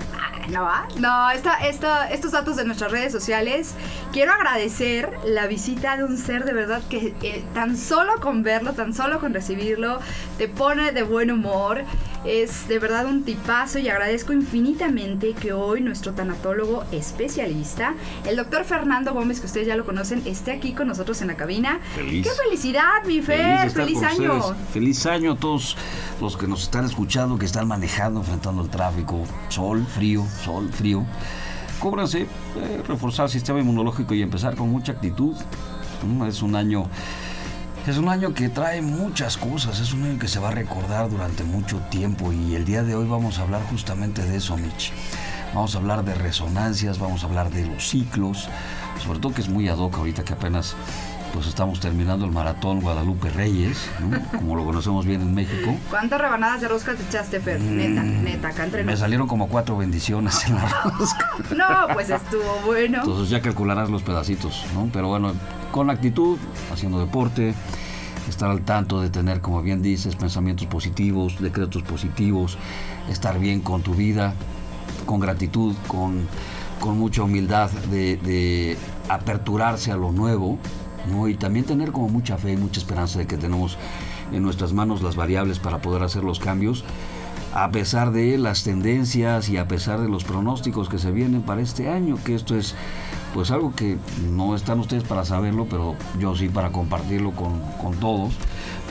no 0.49 0.63
va. 0.63 0.87
No, 0.99 1.29
estos 1.31 2.31
datos 2.31 2.55
de 2.55 2.65
nuestras 2.65 2.91
redes 2.91 3.11
sociales. 3.11 3.73
Quiero 4.11 4.33
agradecer 4.33 5.09
la 5.25 5.47
visita 5.47 5.97
de 5.97 6.03
un 6.03 6.17
ser 6.17 6.45
de 6.45 6.53
verdad 6.53 6.81
que 6.89 7.13
eh, 7.21 7.43
tan 7.53 7.77
solo 7.77 8.19
con 8.19 8.43
verlo, 8.43 8.73
tan 8.73 8.93
solo 8.93 9.19
con 9.19 9.33
recibirlo, 9.33 9.99
te 10.37 10.47
pone 10.47 10.91
de 10.91 11.03
buen 11.03 11.31
humor. 11.31 11.83
Es 12.25 12.69
de 12.69 12.79
verdad 12.79 13.05
un 13.05 13.23
tipazo 13.23 13.79
y 13.79 13.89
agradezco 13.89 14.31
infinitamente 14.31 15.33
que 15.33 15.51
hoy 15.51 15.81
nuestro 15.81 16.13
tanatólogo 16.13 16.85
especialista, 16.91 17.95
el 18.25 18.37
doctor 18.37 18.63
Fernando 18.63 19.13
Gómez, 19.13 19.41
que 19.41 19.47
ustedes 19.47 19.67
ya 19.67 19.75
lo 19.75 19.85
conocen, 19.85 20.21
esté 20.25 20.51
aquí 20.51 20.73
con 20.73 20.87
nosotros 20.87 21.21
en 21.21 21.27
la 21.27 21.35
cabina. 21.35 21.79
Feliz. 21.95 22.25
¡Qué 22.25 22.29
felicidad, 22.45 23.03
mi 23.05 23.21
Fer! 23.21 23.69
¡Feliz 23.71 24.01
año! 24.03 24.37
ustedes. 24.37 24.57
Feliz 24.71 25.05
año 25.05 25.33
a 25.33 25.35
todos 25.35 25.75
los 26.21 26.37
que 26.37 26.47
nos 26.47 26.63
están 26.63 26.85
escuchando, 26.85 27.37
que 27.37 27.45
están 27.45 27.67
manejando, 27.67 28.21
enfrentando 28.21 28.61
el 28.61 28.69
tráfico. 28.69 29.25
Sol, 29.49 29.85
frío, 29.85 30.25
sol, 30.43 30.69
frío. 30.71 31.05
Cúbranse, 31.79 32.21
eh, 32.21 32.83
reforzar 32.87 33.25
el 33.25 33.31
sistema 33.31 33.59
inmunológico 33.59 34.13
y 34.13 34.21
empezar 34.21 34.55
con 34.55 34.69
mucha 34.69 34.93
actitud. 34.93 35.35
Mm, 36.07 36.23
Es 36.23 36.41
un 36.41 36.55
año. 36.55 36.87
Es 37.85 37.97
un 37.97 38.07
año 38.07 38.33
que 38.33 38.47
trae 38.47 38.81
muchas 38.81 39.35
cosas, 39.35 39.81
es 39.81 39.91
un 39.91 40.03
año 40.03 40.17
que 40.17 40.29
se 40.29 40.39
va 40.39 40.47
a 40.47 40.51
recordar 40.51 41.09
durante 41.09 41.43
mucho 41.43 41.79
tiempo 41.89 42.31
y 42.31 42.55
el 42.55 42.63
día 42.63 42.81
de 42.81 42.95
hoy 42.95 43.05
vamos 43.05 43.39
a 43.39 43.41
hablar 43.41 43.61
justamente 43.69 44.23
de 44.23 44.37
eso, 44.37 44.55
Mitch. 44.55 44.93
Vamos 45.53 45.75
a 45.75 45.79
hablar 45.79 46.05
de 46.05 46.15
resonancias, 46.15 46.97
vamos 46.97 47.23
a 47.23 47.27
hablar 47.27 47.49
de 47.49 47.65
los 47.65 47.89
ciclos, 47.89 48.47
sobre 49.05 49.19
todo 49.19 49.33
que 49.33 49.41
es 49.41 49.49
muy 49.49 49.67
ad 49.67 49.79
hoc 49.79 49.97
ahorita 49.97 50.23
que 50.23 50.31
apenas 50.31 50.77
pues 51.33 51.47
estamos 51.47 51.79
terminando 51.79 52.25
el 52.25 52.31
maratón 52.31 52.79
Guadalupe 52.79 53.29
Reyes, 53.31 53.89
¿no? 53.99 54.17
como 54.39 54.55
lo 54.55 54.63
conocemos 54.63 55.05
bien 55.05 55.21
en 55.21 55.33
México. 55.33 55.75
¿Cuántas 55.89 56.21
rebanadas 56.21 56.61
de 56.61 56.67
rosca 56.67 56.93
te 56.93 57.03
echaste, 57.03 57.39
Fer? 57.39 57.59
Neta, 57.59 58.03
neta, 58.03 58.47
acá 58.49 58.65
entre 58.65 58.83
Mm, 58.83 58.87
Me 58.87 58.97
salieron 58.97 59.27
como 59.27 59.47
cuatro 59.47 59.75
bendiciones 59.77 60.45
en 60.45 60.55
la 60.55 60.67
rosca. 60.83 61.29
No, 61.55 61.93
pues 61.93 62.09
estuvo 62.09 62.61
bueno. 62.65 62.99
Entonces 62.99 63.29
ya 63.29 63.41
calcularás 63.41 63.89
los 63.89 64.03
pedacitos, 64.03 64.63
¿no? 64.75 64.89
Pero 64.93 65.07
bueno, 65.07 65.33
con 65.71 65.89
actitud, 65.89 66.37
haciendo 66.71 66.99
deporte, 66.99 67.55
estar 68.29 68.49
al 68.51 68.61
tanto 68.61 69.01
de 69.01 69.09
tener, 69.09 69.41
como 69.41 69.61
bien 69.63 69.81
dices, 69.81 70.15
pensamientos 70.15 70.67
positivos, 70.67 71.41
decretos 71.41 71.81
positivos, 71.81 72.57
estar 73.09 73.39
bien 73.39 73.61
con 73.61 73.81
tu 73.81 73.95
vida, 73.95 74.33
con 75.07 75.19
gratitud, 75.19 75.73
con, 75.87 76.27
con 76.79 76.97
mucha 76.99 77.23
humildad 77.23 77.71
de, 77.89 78.17
de 78.17 78.77
aperturarse 79.09 79.91
a 79.91 79.95
lo 79.97 80.11
nuevo, 80.11 80.59
¿no? 81.11 81.27
Y 81.27 81.35
también 81.35 81.65
tener 81.65 81.91
como 81.91 82.09
mucha 82.09 82.37
fe 82.37 82.53
y 82.53 82.57
mucha 82.57 82.79
esperanza 82.79 83.19
de 83.19 83.27
que 83.27 83.37
tenemos 83.37 83.77
en 84.31 84.41
nuestras 84.43 84.73
manos 84.73 85.01
las 85.01 85.15
variables 85.15 85.59
para 85.59 85.81
poder 85.81 86.03
hacer 86.03 86.23
los 86.23 86.39
cambios 86.39 86.83
a 87.53 87.69
pesar 87.69 88.11
de 88.11 88.37
las 88.37 88.63
tendencias 88.63 89.47
y 89.49 89.57
a 89.57 89.67
pesar 89.67 90.01
de 90.01 90.09
los 90.09 90.23
pronósticos 90.23 90.89
que 90.89 90.97
se 90.97 91.11
vienen 91.11 91.43
para 91.43 91.61
este 91.61 91.87
año, 91.87 92.17
que 92.23 92.33
esto 92.33 92.55
es 92.55 92.73
pues 93.33 93.51
algo 93.51 93.73
que 93.75 93.97
no 94.31 94.55
están 94.55 94.79
ustedes 94.79 95.03
para 95.03 95.23
saberlo, 95.25 95.65
pero 95.69 95.95
yo 96.19 96.35
sí 96.35 96.49
para 96.49 96.71
compartirlo 96.71 97.31
con, 97.31 97.59
con 97.81 97.95
todos. 97.99 98.33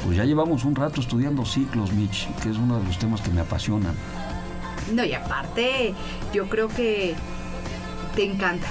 Pues 0.04 0.16
ya 0.16 0.25
llevamos 0.25 0.64
un 0.64 0.75
rato 0.75 1.00
estudiando 1.00 1.45
ciclos, 1.45 1.92
Mitch, 1.92 2.28
que 2.42 2.50
es 2.50 2.57
uno 2.57 2.78
de 2.78 2.85
los 2.85 2.99
temas 2.99 3.21
que 3.21 3.31
me 3.31 3.40
apasionan. 3.40 3.95
No, 4.92 5.04
y 5.04 5.12
aparte, 5.12 5.95
yo 6.33 6.49
creo 6.49 6.69
que 6.69 7.14
te 8.16 8.25
encanta. 8.25 8.66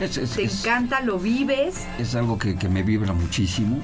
Es, 0.00 0.16
es- 0.18 0.30
Te 0.32 0.44
es- 0.44 0.64
encanta, 0.64 1.00
lo 1.00 1.18
vives. 1.18 1.86
es 1.98 2.14
algo 2.14 2.38
que, 2.38 2.56
que 2.56 2.68
me 2.68 2.82
vibra 2.82 3.12
muchísimo. 3.12 3.78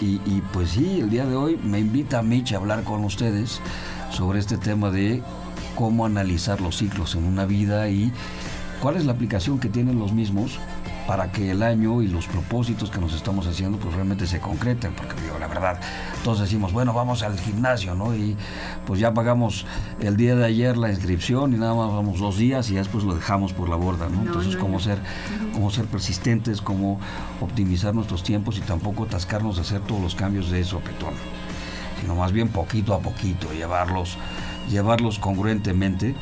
Y, 0.00 0.20
y, 0.26 0.42
pues 0.52 0.70
sí, 0.70 0.98
el 1.00 1.10
día 1.10 1.24
de 1.26 1.36
hoy 1.36 1.56
me 1.62 1.78
invita 1.78 2.18
a 2.18 2.22
Mitch 2.22 2.52
a 2.52 2.56
hablar 2.56 2.82
con 2.82 3.04
ustedes 3.04 3.60
sobre 4.10 4.40
este 4.40 4.56
tema 4.58 4.90
de 4.90 5.22
cómo 5.76 6.04
analizar 6.04 6.60
los 6.60 6.78
ciclos 6.78 7.14
en 7.14 7.24
una 7.24 7.44
vida 7.46 7.88
y 7.88 8.10
cuál 8.80 8.96
es 8.96 9.04
la 9.06 9.12
aplicación 9.12 9.60
que 9.60 9.68
tienen 9.68 9.98
los 10.00 10.12
mismos 10.12 10.58
para 11.12 11.30
que 11.30 11.50
el 11.50 11.62
año 11.62 12.00
y 12.00 12.08
los 12.08 12.26
propósitos 12.26 12.90
que 12.90 12.98
nos 12.98 13.12
estamos 13.12 13.46
haciendo 13.46 13.76
pues 13.76 13.94
realmente 13.94 14.26
se 14.26 14.40
concreten, 14.40 14.94
porque 14.94 15.20
digo, 15.20 15.38
la 15.38 15.46
verdad, 15.46 15.78
todos 16.24 16.40
decimos, 16.40 16.72
bueno, 16.72 16.94
vamos 16.94 17.22
al 17.22 17.38
gimnasio, 17.38 17.94
¿no? 17.94 18.16
Y 18.16 18.34
pues 18.86 18.98
ya 18.98 19.12
pagamos 19.12 19.66
el 20.00 20.16
día 20.16 20.34
de 20.36 20.46
ayer 20.46 20.78
la 20.78 20.88
inscripción 20.88 21.52
y 21.52 21.58
nada 21.58 21.74
más 21.74 21.92
vamos 21.92 22.18
dos 22.18 22.38
días 22.38 22.70
y 22.70 22.76
después 22.76 23.04
lo 23.04 23.14
dejamos 23.14 23.52
por 23.52 23.68
la 23.68 23.76
borda, 23.76 24.08
¿no? 24.08 24.22
No, 24.22 24.22
Entonces, 24.22 24.54
no, 24.54 24.60
¿cómo 24.60 24.72
no. 24.76 24.80
ser, 24.80 25.00
cómo 25.52 25.70
ser 25.70 25.84
persistentes, 25.84 26.62
cómo 26.62 26.98
optimizar 27.42 27.94
nuestros 27.94 28.22
tiempos 28.22 28.56
y 28.56 28.62
tampoco 28.62 29.04
atascarnos 29.04 29.56
de 29.56 29.60
hacer 29.60 29.82
todos 29.82 30.00
los 30.00 30.14
cambios 30.14 30.50
de 30.50 30.64
sopetón, 30.64 31.12
sino 32.00 32.14
más 32.14 32.32
bien 32.32 32.48
poquito 32.48 32.94
a 32.94 33.00
poquito, 33.00 33.52
llevarlos, 33.52 34.16
llevarlos 34.70 35.18
congruentemente 35.18 36.14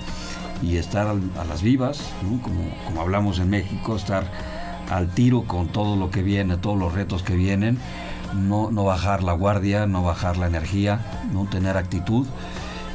y 0.64 0.78
estar 0.78 1.06
a 1.06 1.44
las 1.44 1.62
vivas, 1.62 2.11
¿no? 2.28 2.42
como, 2.42 2.68
como 2.87 3.00
hablamos 3.02 3.38
en 3.38 3.50
México, 3.50 3.94
estar 3.94 4.60
al 4.90 5.09
tiro 5.09 5.44
con 5.44 5.68
todo 5.68 5.97
lo 5.97 6.11
que 6.11 6.23
viene, 6.23 6.56
todos 6.56 6.78
los 6.78 6.92
retos 6.92 7.23
que 7.23 7.37
vienen, 7.37 7.78
no, 8.35 8.70
no 8.70 8.85
bajar 8.85 9.23
la 9.23 9.32
guardia, 9.32 9.87
no 9.87 10.02
bajar 10.02 10.37
la 10.37 10.47
energía, 10.47 11.00
no 11.32 11.47
tener 11.47 11.76
actitud. 11.76 12.26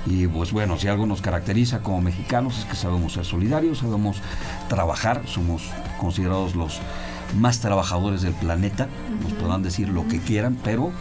Y 0.06 0.28
pues 0.28 0.52
bueno, 0.52 0.78
si 0.78 0.88
algo 0.88 1.08
nos 1.08 1.22
caracteriza 1.22 1.82
como 1.82 2.02
mexicanos 2.02 2.60
es 2.60 2.66
que 2.66 2.76
sabemos 2.76 3.14
ser 3.14 3.26
solidarios, 3.26 3.80
sabemos 3.80 4.22
trabajar, 4.70 5.24
somos 5.26 5.64
considerados 6.00 6.56
los 6.56 6.80
más 7.40 7.60
trabajadores 7.60 8.22
del 8.22 8.34
planeta, 8.34 8.88
nos 9.24 9.34
podrán 9.34 9.64
decir 9.64 9.90
lo 9.90 10.08
que 10.08 10.20
quieran, 10.20 10.58
pero 10.64 10.92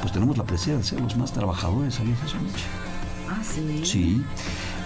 pues 0.00 0.12
tenemos 0.12 0.36
la 0.38 0.44
presencia 0.44 0.76
de 0.76 0.84
ser 0.84 1.00
los 1.00 1.16
más 1.16 1.32
trabajadores, 1.32 1.94
¿sabías 1.94 2.18
eso? 2.24 2.36
Ah, 3.28 3.40
sí. 3.42 3.82
Sí, 3.84 4.24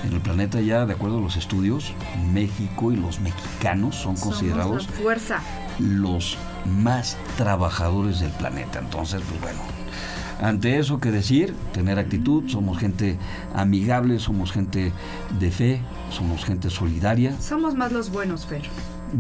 en 0.05 0.13
el 0.13 0.21
planeta 0.21 0.61
ya, 0.61 0.87
de 0.87 0.95
acuerdo 0.95 1.19
a 1.19 1.21
los 1.21 1.37
estudios, 1.37 1.93
México 2.33 2.93
y 2.93 2.97
los 2.97 3.21
mexicanos 3.21 3.95
son 3.97 4.17
Somos 4.17 4.37
considerados 4.37 4.87
la 4.87 4.93
fuerza. 4.93 5.41
los 5.79 6.37
más 6.83 7.17
trabajadores 7.37 8.21
del 8.21 8.31
planeta. 8.33 8.81
Entonces, 8.81 9.23
pues 9.29 9.41
bueno, 9.41 9.61
ante 10.41 10.79
eso 10.79 10.99
que 10.99 11.11
decir, 11.11 11.55
tener 11.73 11.99
actitud, 11.99 12.49
somos 12.49 12.79
gente 12.79 13.17
amigable, 13.55 14.19
somos 14.19 14.51
gente 14.53 14.93
de 15.39 15.51
fe, 15.51 15.81
somos 16.11 16.45
gente 16.45 16.69
solidaria. 16.71 17.41
Somos 17.41 17.75
más 17.75 17.93
los 17.93 18.11
buenos, 18.11 18.47
Fer. 18.47 18.63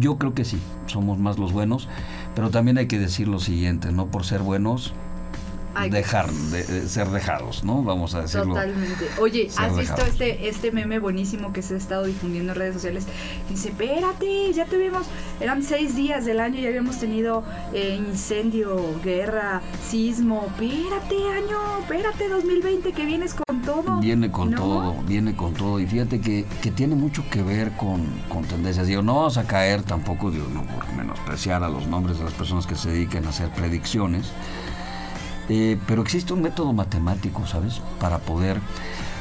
Yo 0.00 0.16
creo 0.16 0.34
que 0.34 0.44
sí, 0.44 0.58
somos 0.86 1.18
más 1.18 1.38
los 1.38 1.52
buenos, 1.52 1.86
pero 2.34 2.50
también 2.50 2.78
hay 2.78 2.86
que 2.86 2.98
decir 2.98 3.28
lo 3.28 3.38
siguiente, 3.38 3.92
no 3.92 4.06
por 4.06 4.24
ser 4.24 4.40
buenos, 4.40 4.94
dejar 5.91 6.31
de, 6.31 6.64
de 6.64 6.88
ser 6.88 7.09
dejados, 7.09 7.64
¿no? 7.64 7.83
Vamos 7.83 8.14
a 8.14 8.23
decirlo. 8.23 8.55
Totalmente. 8.55 9.07
Oye, 9.19 9.49
¿has 9.57 9.76
visto 9.76 10.02
este, 10.02 10.49
este 10.49 10.71
meme 10.73 10.99
buenísimo 10.99 11.52
que 11.52 11.62
se 11.62 11.75
ha 11.75 11.76
estado 11.76 12.05
difundiendo 12.05 12.52
en 12.52 12.59
redes 12.59 12.75
sociales? 12.75 13.07
Dice, 13.49 13.69
espérate, 13.71 14.52
ya 14.52 14.67
tuvimos, 14.67 15.07
eran 15.41 15.62
seis 15.62 15.97
días 15.97 16.25
del 16.25 16.41
año 16.41 16.59
y 16.59 16.67
habíamos 16.67 16.99
tenido 16.99 17.45
eh, 17.73 17.97
incendio, 17.97 19.00
guerra, 19.02 19.61
sismo. 19.88 20.47
Espérate, 20.52 21.17
año, 21.17 21.79
espérate, 21.81 22.29
2020, 22.29 22.93
que 22.93 23.07
vienes 23.07 23.35
con 23.35 23.62
todo. 23.62 23.99
Viene 24.00 24.31
con 24.31 24.50
¿No? 24.50 24.57
todo, 24.57 25.02
viene 25.07 25.35
con 25.35 25.55
todo. 25.55 25.81
Y 25.81 25.87
fíjate 25.87 26.21
que, 26.21 26.45
que 26.62 26.71
tiene 26.71 26.95
mucho 26.95 27.25
que 27.31 27.43
ver 27.43 27.73
con, 27.73 28.07
con 28.29 28.45
tendencias. 28.45 28.87
Digo, 28.87 29.02
no 29.02 29.17
vamos 29.17 29.38
a 29.38 29.45
caer 29.45 29.83
tampoco, 29.83 30.31
digo, 30.31 30.47
no 30.52 30.62
por 30.64 30.91
menospreciar 30.95 31.62
a 31.62 31.69
los 31.69 31.87
nombres 31.87 32.19
de 32.19 32.25
las 32.25 32.35
personas 32.35 32.67
que 32.67 32.76
se 32.76 32.91
dedican 32.91 33.26
a 33.26 33.31
hacer 33.31 33.50
predicciones. 33.50 34.33
Eh, 35.49 35.78
pero 35.87 36.02
existe 36.02 36.32
un 36.32 36.42
método 36.42 36.72
matemático, 36.72 37.46
¿sabes? 37.46 37.80
Para 38.00 38.18
poder 38.18 38.61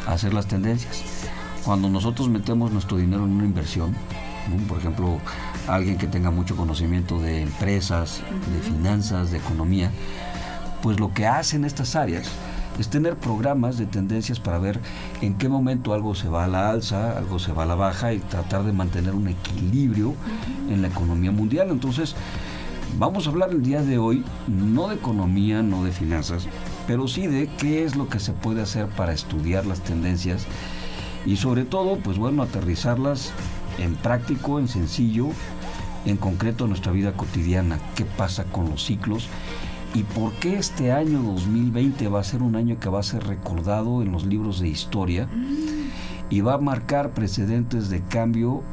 hacer 0.08 0.34
las 0.34 0.48
tendencias. 0.48 1.04
Cuando 1.66 1.90
nosotros 1.90 2.30
metemos 2.30 2.72
nuestro 2.72 2.98
dinero 2.98 3.26
en 3.26 3.32
una 3.32 3.46
inversión, 3.46 3.96
¿no? 4.50 4.68
por 4.68 4.80
ejemplo, 4.80 5.20
alguien 5.68 5.98
que 5.98 6.08
tenga 6.08 6.32
mucho 6.32 6.56
conocimiento 6.56 7.20
de 7.20 7.42
empresas, 7.42 8.22
de 8.54 8.60
finanzas, 8.62 9.32
de 9.32 9.38
economía, 9.38 9.92
pues 10.82 11.00
lo 11.00 11.14
que 11.14 11.28
hacen 11.28 11.66
estas 11.66 11.96
áreas 11.96 12.28
es 12.80 12.90
tener 12.90 13.16
programas 13.16 13.78
de 13.78 13.86
tendencias 13.86 14.40
para 14.40 14.58
ver 14.58 14.80
en 15.22 15.36
qué 15.36 15.50
momento 15.50 15.94
algo 15.94 16.16
se 16.16 16.30
va 16.30 16.46
a 16.46 16.48
la 16.48 16.70
alza, 16.70 17.18
algo 17.18 17.38
se 17.38 17.52
va 17.52 17.64
a 17.64 17.66
la 17.66 17.76
baja 17.76 18.14
y 18.14 18.20
tratar 18.20 18.64
de 18.64 18.74
mantener 18.74 19.14
un 19.14 19.28
equilibrio 19.28 20.16
en 20.70 20.82
la 20.82 20.88
economía 20.88 21.32
mundial. 21.32 21.70
Entonces, 21.70 22.16
vamos 22.98 23.26
a 23.26 23.30
hablar 23.30 23.52
el 23.52 23.64
día 23.64 23.82
de 23.82 23.98
hoy 23.98 24.24
no 24.48 24.88
de 24.88 24.96
economía, 24.96 25.62
no 25.62 25.84
de 25.84 25.92
finanzas, 25.92 26.48
pero 26.88 27.08
sí 27.08 27.28
de 27.28 27.48
qué 27.58 27.84
es 27.84 27.96
lo 27.96 28.10
que 28.10 28.20
se 28.20 28.34
puede 28.34 28.62
hacer 28.62 28.88
para 28.88 29.14
estudiar 29.14 29.66
las 29.66 29.82
tendencias 29.82 30.46
y 31.26 31.38
sobre 31.38 31.66
todo, 31.66 31.98
pues 31.98 32.18
bueno, 32.18 32.44
aterrizarlas 32.44 33.32
en 33.78 33.96
práctico, 33.96 34.60
en 34.60 34.68
sencillo, 34.68 35.28
en 36.06 36.18
concreto 36.18 36.66
en 36.66 36.72
nuestra 36.72 36.92
vida 36.92 37.14
cotidiana, 37.14 37.80
qué 37.96 38.06
pasa 38.06 38.46
con 38.46 38.70
los 38.70 38.84
ciclos 38.84 39.28
y 39.94 40.04
por 40.04 40.34
qué 40.34 40.58
este 40.58 40.92
año 40.92 41.22
2020 41.22 42.08
va 42.08 42.22
a 42.22 42.24
ser 42.24 42.42
un 42.42 42.56
año 42.56 42.80
que 42.80 42.90
va 42.90 43.00
a 43.00 43.04
ser 43.04 43.26
recordado 43.26 44.02
en 44.02 44.12
los 44.12 44.26
libros 44.26 44.60
de 44.60 44.70
historia 44.70 45.28
y 46.30 46.42
va 46.42 46.54
a 46.54 46.60
marcar 46.60 47.12
precedentes 47.12 47.90
de 47.90 48.02
cambio, 48.02 48.64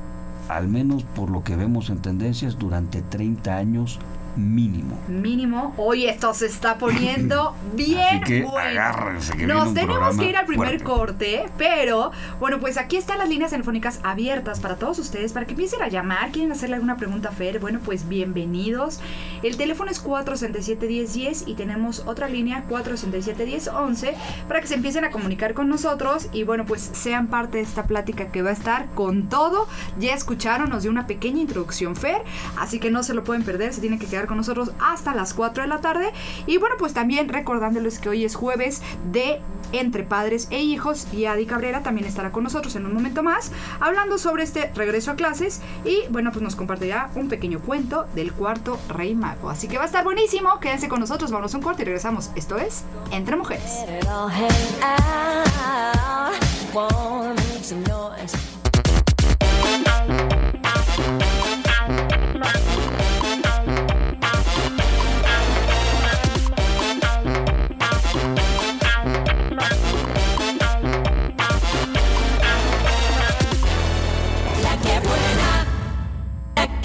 al 0.49 0.69
menos 0.69 1.05
por 1.05 1.31
lo 1.31 1.45
que 1.45 1.57
vemos 1.57 1.91
en 1.91 1.99
tendencias, 1.99 2.59
durante 2.59 3.03
30 3.03 3.57
años 3.57 3.99
mínimo. 4.39 4.99
Mínimo. 5.09 5.75
Hoy 5.77 6.07
esto 6.07 6.33
se 6.35 6.47
está 6.47 6.79
poniendo 6.79 7.55
bien 7.75 7.99
Así 8.01 8.21
que 8.25 8.43
bueno. 8.43 8.59
agárrense, 8.59 9.33
que 9.33 9.39
viene 9.39 9.55
Nos 9.55 9.69
un 9.69 9.75
tenemos 9.75 10.17
que 10.17 10.25
ir 10.31 10.37
al 10.37 10.47
primer 10.47 10.69
fuerte. 10.69 10.85
corte, 10.85 11.47
pero 11.59 12.13
bueno, 12.41 12.59
pues 12.61 12.77
aquí 12.79 12.97
están 12.97 13.19
las 13.19 13.29
líneas 13.29 13.51
telefónicas 13.51 14.01
abiertas 14.03 14.61
para 14.61 14.77
todos 14.77 14.99
ustedes, 14.99 15.33
para 15.33 15.47
que 15.47 15.53
empiecen 15.53 15.83
a 15.83 15.89
llamar. 15.89 16.31
¿Quieren 16.31 16.53
hacerle 16.53 16.77
alguna 16.77 16.97
pregunta 16.97 17.31
a 17.31 17.33
Fer? 17.33 17.59
Bueno, 17.59 17.81
pues 17.85 18.09
bienvenidos. 18.09 19.01
El 19.43 19.57
teléfono 19.57 19.91
es 19.91 20.03
467-1010 20.05 21.45
y 21.47 21.55
tenemos 21.55 22.03
otra 22.07 22.29
línea 22.29 22.65
467-1011 22.69 24.15
para 24.47 24.61
que 24.61 24.67
se 24.67 24.75
empiecen 24.75 25.05
a 25.05 25.11
comunicar 25.11 25.55
con 25.55 25.69
nosotros 25.69 26.29
y 26.33 26.45
bueno, 26.45 26.65
pues 26.65 26.83
sean 26.93 27.27
parte 27.29 27.59
de 27.59 27.65
esta 27.65 27.85
plática 27.85 28.27
que 28.31 28.43
va 28.43 28.51
a 28.51 28.53
estar 28.53 28.87
con 28.95 29.29
todo. 29.29 29.67
Ya 29.99 30.15
escucharon, 30.15 30.71
nos 30.71 30.83
dio 30.83 30.91
una 30.91 31.07
pequeña 31.07 31.41
introducción 31.41 31.97
Fer, 31.97 32.23
así 32.59 32.79
que 32.79 32.91
no 32.91 33.03
se 33.03 33.15
lo 33.15 33.25
pueden 33.25 33.43
perder, 33.43 33.73
se 33.75 33.81
tienen 33.81 33.99
que 33.99 34.07
quedar 34.07 34.27
con 34.29 34.37
nosotros 34.37 34.71
hasta 34.81 35.15
las 35.15 35.35
4 35.35 35.65
de 35.65 35.69
la 35.69 35.81
tarde. 35.81 36.13
Y 36.47 36.59
bueno, 36.59 36.77
pues 36.79 36.95
también 36.95 37.29
recordándoles 37.29 37.99
que 37.99 38.09
hoy 38.09 38.25
es 38.25 38.37
jueves 38.37 38.83
de 39.11 39.41
Entre 39.73 40.05
Padres 40.05 40.47
e 40.51 40.61
Hijos 40.61 41.09
y 41.13 41.27
Adi 41.27 41.47
Cabrera 41.47 41.83
también 41.83 42.07
estará 42.07 42.31
con 42.31 42.45
nosotros 42.45 42.77
en 42.77 42.87
un 42.87 42.95
momento 42.95 43.23
más 43.23 43.53
hablando 43.81 44.19
sobre 44.19 44.43
este 44.43 44.71
regreso 44.75 45.11
a 45.11 45.17
clases 45.17 45.61
y 45.85 46.03
bueno, 46.11 46.31
pues 46.31 46.43
nos 46.43 46.57
compartirá 46.57 47.11
un 47.15 47.29
pequeño 47.29 47.61
cuento 47.61 48.07
del 48.15 48.33
cuarto 48.33 48.79
rey 48.89 49.15
mago. 49.15 49.51
Así 49.51 49.69
que 49.69 49.77
va 49.77 49.85
a 49.85 49.87
estar 49.87 50.05
buenísimo, 50.05 50.61
quédense 50.61 50.89
con 50.89 51.01
nosotros, 51.01 51.31
vamos 51.31 51.55
a 51.55 51.57
un 51.57 51.63
corte 51.63 51.83
y 51.83 51.85
regresamos. 51.87 52.31
Esto 52.37 52.57
es 52.57 52.85
Entre 53.11 53.37
Mujeres. 53.37 53.85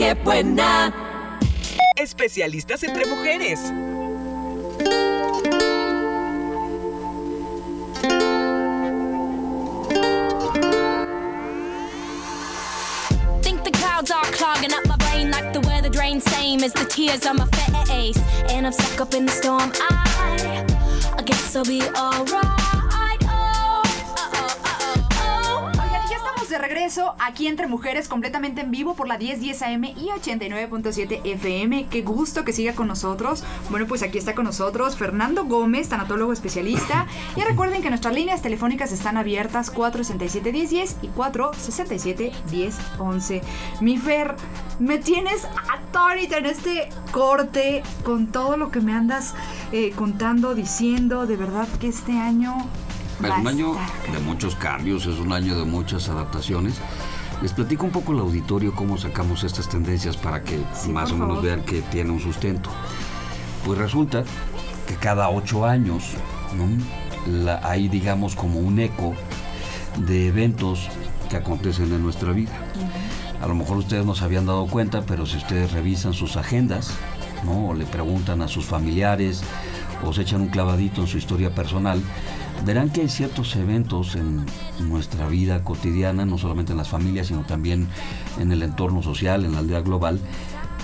Que 0.03 0.13
buena. 0.15 0.93
Especialistas 1.95 2.83
entre 2.83 3.05
mujeres. 3.05 3.60
Think 13.41 13.63
the 13.63 13.72
clouds 13.72 14.12
are 14.12 14.25
clogging 14.31 14.74
up 14.74 14.86
my 14.88 14.98
brain 14.98 15.31
like 15.31 15.53
the 15.53 15.62
weather 15.62 15.89
drain, 15.89 16.19
same 16.19 16.63
as 16.63 16.74
the 16.74 16.86
tears 16.86 17.25
on 17.25 17.38
my 17.38 17.48
face. 17.86 18.19
And 18.50 18.65
I'm 18.67 18.74
stuck 18.74 19.01
up 19.01 19.13
in 19.13 19.25
the 19.25 19.31
storm. 19.31 19.72
I, 19.75 20.65
I 21.17 21.22
guess 21.22 21.55
I'll 21.55 21.63
be 21.63 21.81
alright. 21.95 22.73
De 26.53 26.60
regreso 26.60 27.15
aquí 27.17 27.48
entre 27.48 27.65
mujeres 27.65 28.07
completamente 28.07 28.62
en 28.62 28.69
vivo 28.69 28.93
por 28.93 29.07
la 29.07 29.17
1010 29.17 29.60
AM 29.63 29.86
y 29.86 30.10
89.7 30.15 31.22
FM. 31.24 31.88
Qué 31.88 32.03
gusto 32.03 32.45
que 32.45 32.53
siga 32.53 32.75
con 32.75 32.88
nosotros. 32.88 33.43
Bueno, 33.72 33.88
pues 33.88 34.03
aquí 34.03 34.19
está 34.19 34.36
con 34.36 34.45
nosotros 34.45 34.95
Fernando 34.95 35.45
Gómez, 35.45 35.89
tanatólogo 35.89 36.31
especialista. 36.31 37.07
Y 37.36 37.41
recuerden 37.41 37.81
que 37.81 37.89
nuestras 37.89 38.13
líneas 38.13 38.43
telefónicas 38.43 38.91
están 38.91 39.17
abiertas 39.17 39.74
467-1010 39.74 40.98
y 41.01 41.07
467-1011. 41.07 43.41
Mi 43.81 43.98
Fer, 43.98 44.36
me 44.77 45.00
tienes 45.00 45.48
atónita 45.72 46.38
en 46.38 46.45
este 46.45 46.89
corte 47.12 47.81
con 48.03 48.27
todo 48.27 48.57
lo 48.57 48.69
que 48.69 48.79
me 48.79 48.93
andas 48.93 49.33
eh, 49.72 49.91
contando, 49.95 50.53
diciendo. 50.53 51.25
De 51.25 51.36
verdad 51.36 51.67
que 51.79 51.88
este 51.88 52.12
año... 52.12 52.69
Es 53.24 53.38
un 53.39 53.48
año 53.48 53.74
de 54.12 54.20
muchos 54.20 54.56
cambios, 54.56 55.06
es 55.06 55.20
un 55.20 55.32
año 55.34 55.58
de 55.58 55.65
muchas 55.65 56.10
adaptaciones. 56.10 56.75
Les 57.42 57.51
platico 57.53 57.86
un 57.86 57.92
poco 57.92 58.12
al 58.13 58.20
auditorio 58.20 58.74
cómo 58.74 58.98
sacamos 58.98 59.44
estas 59.44 59.68
tendencias 59.70 60.18
para 60.18 60.44
que 60.44 60.60
Sí, 60.74 60.89
más 60.92 61.12
o 61.12 61.15
menos 61.15 61.30
favor. 61.38 61.44
vean 61.44 61.62
que 61.63 61.82
tiene 61.84 62.12
un 62.12 62.20
sustento. 62.20 62.70
Pues 63.65 63.77
resulta 63.80 64.24
que 64.88 64.96
cada 64.96 65.30
ocho 65.30 65.65
años 65.65 66.03
¿no? 66.58 66.65
La- 67.46 67.60
hay, 67.63 67.88
digamos, 67.88 68.36
como 68.36 68.60
un 68.60 68.80
eco 68.80 69.13
de 70.06 70.27
eventos 70.27 70.88
que 71.30 71.38
acontecen 71.38 71.92
en 71.94 72.03
nuestra 72.03 72.32
vida. 72.32 72.51
A 73.42 73.48
lo 73.48 73.56
mejor 73.56 73.77
ustedes 73.77 74.06
no 74.06 74.13
se 74.15 74.24
habían 74.25 74.46
dado 74.46 74.68
cuenta, 74.68 75.01
pero 75.06 75.25
si 75.25 75.38
ustedes 75.38 75.72
revisan 75.72 76.13
sus 76.13 76.38
agendas, 76.38 76.92
¿no? 77.44 77.70
o 77.70 77.74
le 77.74 77.86
preguntan 77.86 78.42
a 78.42 78.48
sus 78.48 78.65
familiares, 78.65 79.42
o 80.05 80.13
se 80.13 80.22
echan 80.22 80.42
un 80.42 80.48
clavadito 80.48 81.01
en 81.01 81.07
su 81.07 81.18
historia 81.18 81.53
personal, 81.53 82.01
verán 82.66 82.89
que 82.89 83.01
hay 83.01 83.09
ciertos 83.09 83.55
eventos 83.55 84.16
en 84.16 84.46
nuestra 84.79 85.27
vida 85.27 85.63
cotidiana, 85.63 86.25
no 86.25 86.37
solamente 86.37 86.72
en 86.72 86.77
las 86.77 86.89
familias, 86.89 87.27
sino 87.27 87.42
también 87.42 87.87
en 88.39 88.51
el 88.51 88.63
entorno 88.63 89.01
social, 89.01 89.46
en 89.46 89.53
la 89.53 89.59
aldea 89.59 89.81
global, 89.81 90.20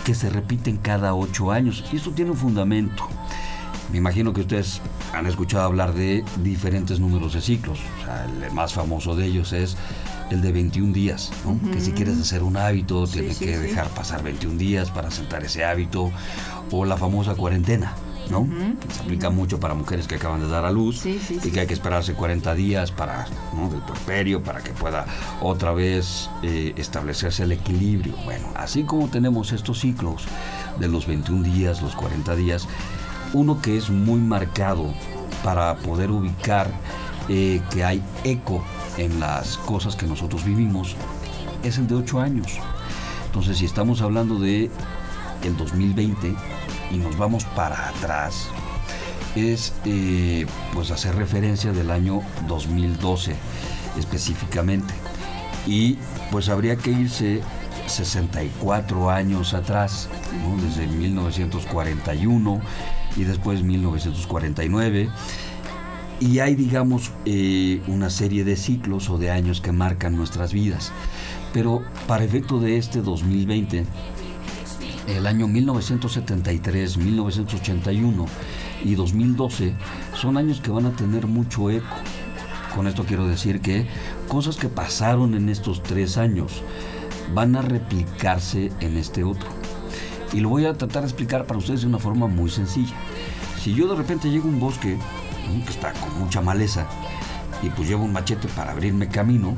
que 0.05 0.15
se 0.15 0.29
repiten 0.29 0.77
cada 0.77 1.13
ocho 1.13 1.51
años. 1.51 1.83
Y 1.91 1.97
esto 1.97 2.11
tiene 2.11 2.31
un 2.31 2.37
fundamento. 2.37 3.07
Me 3.91 3.97
imagino 3.97 4.33
que 4.33 4.41
ustedes 4.41 4.81
han 5.13 5.25
escuchado 5.25 5.63
hablar 5.63 5.93
de 5.93 6.23
diferentes 6.43 6.99
números 6.99 7.33
de 7.33 7.41
ciclos. 7.41 7.79
O 8.01 8.05
sea, 8.05 8.25
el 8.25 8.53
más 8.53 8.73
famoso 8.73 9.15
de 9.15 9.25
ellos 9.25 9.51
es 9.53 9.77
el 10.29 10.41
de 10.41 10.51
21 10.51 10.93
días, 10.93 11.31
¿no? 11.43 11.59
que 11.71 11.81
si 11.81 11.91
quieres 11.91 12.19
hacer 12.19 12.43
un 12.43 12.55
hábito, 12.55 13.07
tienes 13.07 13.37
sí, 13.37 13.45
que 13.45 13.55
sí. 13.55 13.61
dejar 13.63 13.87
pasar 13.89 14.21
21 14.21 14.59
días 14.59 14.91
para 14.91 15.09
sentar 15.09 15.43
ese 15.43 15.65
hábito, 15.65 16.11
o 16.71 16.85
la 16.85 16.97
famosa 16.97 17.33
cuarentena. 17.33 17.95
Se 18.29 19.01
aplica 19.01 19.29
mucho 19.29 19.59
para 19.59 19.73
mujeres 19.73 20.07
que 20.07 20.15
acaban 20.15 20.39
de 20.39 20.47
dar 20.47 20.63
a 20.65 20.71
luz 20.71 20.99
Sí, 20.99 21.19
sí, 21.25 21.35
y 21.35 21.39
sí. 21.39 21.51
que 21.51 21.61
hay 21.61 21.67
que 21.67 21.73
esperarse 21.73 22.13
40 22.13 22.53
días 22.55 22.91
para 22.91 23.25
¿no? 23.55 23.69
del 23.69 23.81
puerperio 23.81 24.43
para 24.43 24.61
que 24.61 24.71
pueda 24.71 25.05
otra 25.41 25.71
vez 25.73 26.29
eh, 26.43 26.73
establecerse 26.77 27.43
el 27.43 27.51
equilibrio. 27.51 28.13
Bueno, 28.25 28.47
así 28.55 28.83
como 28.83 29.07
tenemos 29.09 29.51
estos 29.51 29.79
ciclos 29.79 30.23
de 30.79 30.87
los 30.87 31.07
21 31.07 31.43
días, 31.43 31.81
los 31.81 31.95
40 31.95 32.35
días, 32.35 32.67
uno 33.33 33.61
que 33.61 33.77
es 33.77 33.89
muy 33.89 34.19
marcado 34.19 34.85
para 35.43 35.75
poder 35.77 36.11
ubicar 36.11 36.67
eh, 37.29 37.61
que 37.71 37.83
hay 37.83 38.01
eco 38.23 38.63
en 38.97 39.19
las 39.19 39.57
cosas 39.57 39.95
que 39.95 40.05
nosotros 40.05 40.43
vivimos 40.45 40.95
es 41.63 41.77
el 41.77 41.87
de 41.87 41.95
8 41.95 42.19
años. 42.19 42.57
Entonces, 43.27 43.57
si 43.57 43.65
estamos 43.65 44.01
hablando 44.01 44.39
de 44.39 44.69
el 45.43 45.55
2020 45.57 46.35
y 46.91 46.97
nos 46.97 47.17
vamos 47.17 47.45
para 47.45 47.89
atrás, 47.89 48.49
es 49.35 49.73
eh, 49.85 50.45
pues 50.73 50.91
hacer 50.91 51.15
referencia 51.15 51.71
del 51.71 51.91
año 51.91 52.21
2012 52.47 53.35
específicamente. 53.97 54.93
Y 55.67 55.97
pues 56.31 56.49
habría 56.49 56.75
que 56.77 56.91
irse 56.91 57.41
64 57.87 59.09
años 59.09 59.53
atrás, 59.53 60.09
¿no? 60.43 60.61
desde 60.61 60.87
1941 60.87 62.61
y 63.15 63.23
después 63.23 63.63
1949. 63.63 65.09
Y 66.21 66.39
hay, 66.39 66.55
digamos, 66.55 67.11
eh, 67.25 67.81
una 67.87 68.09
serie 68.09 68.43
de 68.43 68.57
ciclos 68.57 69.09
o 69.09 69.17
de 69.17 69.31
años 69.31 69.61
que 69.61 69.71
marcan 69.71 70.17
nuestras 70.17 70.53
vidas. 70.53 70.91
Pero 71.53 71.83
para 72.07 72.23
efecto 72.23 72.59
de 72.59 72.77
este 72.77 73.01
2020, 73.01 73.85
el 75.17 75.25
año 75.25 75.47
1973, 75.47 76.97
1981 76.97 78.25
y 78.83 78.95
2012 78.95 79.73
son 80.13 80.37
años 80.37 80.61
que 80.61 80.71
van 80.71 80.85
a 80.85 80.91
tener 80.91 81.27
mucho 81.27 81.69
eco. 81.69 81.95
Con 82.75 82.87
esto 82.87 83.03
quiero 83.05 83.27
decir 83.27 83.59
que 83.61 83.87
cosas 84.27 84.57
que 84.57 84.69
pasaron 84.69 85.33
en 85.33 85.49
estos 85.49 85.81
tres 85.81 86.17
años 86.17 86.61
van 87.33 87.55
a 87.55 87.61
replicarse 87.61 88.71
en 88.79 88.97
este 88.97 89.23
otro. 89.23 89.49
Y 90.31 90.41
lo 90.41 90.49
voy 90.49 90.65
a 90.65 90.73
tratar 90.73 91.01
de 91.01 91.07
explicar 91.07 91.45
para 91.45 91.57
ustedes 91.57 91.81
de 91.81 91.87
una 91.87 91.99
forma 91.99 92.27
muy 92.27 92.51
sencilla. 92.51 92.93
Si 93.59 93.73
yo 93.73 93.87
de 93.87 93.95
repente 93.95 94.29
llego 94.29 94.45
a 94.45 94.51
un 94.51 94.59
bosque 94.59 94.97
que 95.65 95.71
está 95.71 95.91
con 95.93 96.19
mucha 96.19 96.41
maleza 96.41 96.87
y 97.63 97.69
pues 97.69 97.89
llevo 97.89 98.03
un 98.03 98.13
machete 98.13 98.47
para 98.49 98.71
abrirme 98.71 99.09
camino, 99.09 99.55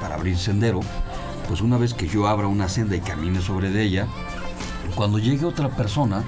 para 0.00 0.16
abrir 0.16 0.36
sendero, 0.36 0.80
pues 1.46 1.60
una 1.60 1.78
vez 1.78 1.94
que 1.94 2.08
yo 2.08 2.26
abra 2.26 2.48
una 2.48 2.68
senda 2.68 2.96
y 2.96 3.00
camine 3.00 3.40
sobre 3.40 3.70
de 3.70 3.82
ella, 3.82 4.08
cuando 4.90 5.18
llegue 5.18 5.44
otra 5.44 5.68
persona, 5.70 6.22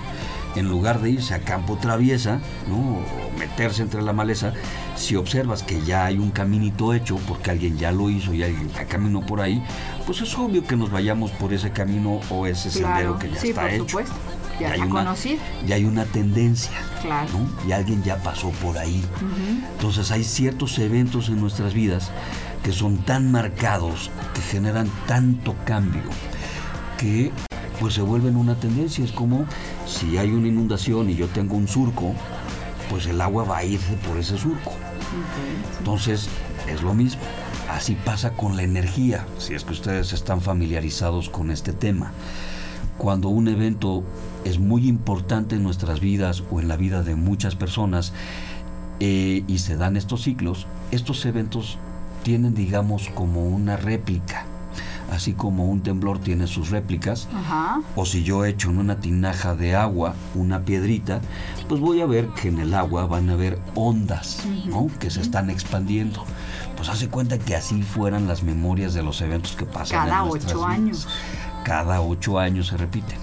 en 0.55 0.68
lugar 0.68 1.01
de 1.01 1.11
irse 1.11 1.33
a 1.35 1.40
campo 1.40 1.79
traviesa, 1.81 2.38
¿no? 2.68 2.77
o 2.77 3.38
meterse 3.38 3.83
entre 3.83 4.03
la 4.03 4.12
maleza, 4.12 4.53
si 4.96 5.16
observas 5.16 5.62
que 5.62 5.81
ya 5.83 6.05
hay 6.05 6.18
un 6.18 6.31
caminito 6.31 6.92
hecho, 6.92 7.16
porque 7.27 7.51
alguien 7.51 7.79
ya 7.79 7.90
lo 7.90 8.11
hizo 8.11 8.35
y 8.35 8.42
alguien 8.42 8.70
ya 8.72 8.85
caminó 8.87 9.22
por 9.22 9.40
ahí, 9.40 9.62
pues 10.07 10.20
es 10.20 10.37
obvio 10.37 10.64
que 10.64 10.77
nos 10.77 10.90
vayamos 10.90 11.31
por 11.33 11.53
ese 11.55 11.70
camino 11.70 12.20
o 12.31 12.46
ese 12.46 12.70
sendero 12.70 13.18
que 13.18 13.31
ya 13.31 13.40
sí, 13.40 13.48
está 13.48 13.62
por 13.62 13.70
hecho. 13.70 13.85
supuesto. 13.88 14.14
Ya 14.61 14.68
hay 14.72 14.81
está 14.83 14.94
una, 14.94 15.14
ya 15.66 15.75
hay 15.77 15.85
una 15.87 16.05
tendencia, 16.05 16.72
Claro. 17.01 17.29
¿no? 17.33 17.68
Y 17.68 17.72
alguien 17.72 18.03
ya 18.03 18.16
pasó 18.18 18.51
por 18.51 18.77
ahí. 18.79 19.03
Entonces 19.72 20.11
hay 20.12 20.22
ciertos 20.22 20.79
eventos 20.79 21.29
en 21.31 21.40
nuestras 21.40 21.72
vidas 21.72 22.11
que 22.62 22.70
son 22.72 22.98
tan 22.98 23.33
marcados, 23.33 24.11
que 24.35 24.42
generan 24.42 24.88
tanto 25.09 25.57
cambio, 25.64 26.03
que 26.98 27.33
pues 27.83 27.95
se 27.95 28.03
vuelven 28.03 28.37
una 28.37 28.55
tendencia. 28.55 29.05
Es 29.05 29.11
como 29.11 29.45
si 29.87 30.16
hay 30.16 30.31
una 30.31 30.47
inundación 30.47 31.11
y 31.11 31.16
yo 31.16 31.27
tengo 31.27 31.57
un 31.57 31.66
surco, 31.66 32.14
pues 32.88 33.07
el 33.07 33.21
agua 33.21 33.42
va 33.42 33.59
a 33.59 33.64
irse 33.64 33.95
por 34.07 34.16
ese 34.18 34.38
surco. 34.38 34.71
Entonces, 35.81 36.29
es 36.68 36.81
lo 36.83 36.95
mismo. 36.95 37.21
Así 37.68 37.97
pasa 37.97 38.35
con 38.35 38.57
la 38.57 38.62
energía, 38.62 39.27
si 39.38 39.55
es 39.55 39.64
que 39.64 39.73
ustedes 39.73 40.12
están 40.12 40.40
familiarizados 40.40 41.29
con 41.29 41.51
este 41.51 41.73
tema. 41.73 42.12
Cuando 42.99 43.29
un 43.31 43.49
evento 43.49 44.05
es 44.45 44.61
muy 44.61 44.87
importante 44.87 45.57
en 45.57 45.64
nuestras 45.64 45.99
vidas 45.99 46.45
o 46.53 46.61
en 46.61 46.68
la 46.68 46.77
vida 46.77 47.03
de 47.03 47.16
muchas 47.16 47.57
personas 47.57 48.12
eh, 49.01 49.42
y 49.49 49.59
se 49.59 49.77
dan 49.77 49.97
estos 49.97 50.23
ciclos, 50.23 50.68
estos 50.92 51.27
eventos 51.27 51.79
tienen, 52.23 52.55
digamos, 52.55 53.09
como 53.12 53.45
una 53.45 53.77
réplica. 53.77 54.47
Así 55.12 55.35
como 55.35 55.66
un 55.66 55.83
temblor 55.83 56.20
tiene 56.20 56.46
sus 56.46 56.70
réplicas, 56.70 57.29
Ajá. 57.35 57.83
o 57.96 58.07
si 58.07 58.22
yo 58.25 58.46
echo 58.46 58.70
en 58.70 58.79
una 58.79 58.96
tinaja 58.96 59.55
de 59.55 59.75
agua 59.77 60.14
una 60.35 60.61
piedrita, 60.61 61.20
pues 61.68 61.83
voy 61.83 62.01
a 62.01 62.07
ver 62.07 62.29
que 62.29 62.48
en 62.48 62.59
el 62.59 62.72
agua 62.72 63.05
van 63.05 63.29
a 63.29 63.35
haber 63.35 63.59
ondas, 63.75 64.38
¿no? 64.64 64.88
Que 64.98 65.11
se 65.11 65.20
están 65.20 65.51
expandiendo. 65.51 66.25
Pues 66.79 66.88
hace 66.88 67.09
cuenta 67.09 67.38
que 67.38 67.55
así 67.55 67.83
fueran 67.83 68.27
las 68.27 68.42
memorias 68.42 68.94
de 68.94 69.03
los 69.03 69.20
eventos 69.20 69.55
que 69.55 69.66
pasan. 69.66 70.09
Cada 70.09 70.22
en 70.22 70.31
ocho 70.31 70.46
vidas. 70.46 70.64
años. 70.70 71.09
Cada 71.62 72.01
ocho 72.01 72.38
años 72.38 72.68
se 72.68 72.79
repiten. 72.79 73.18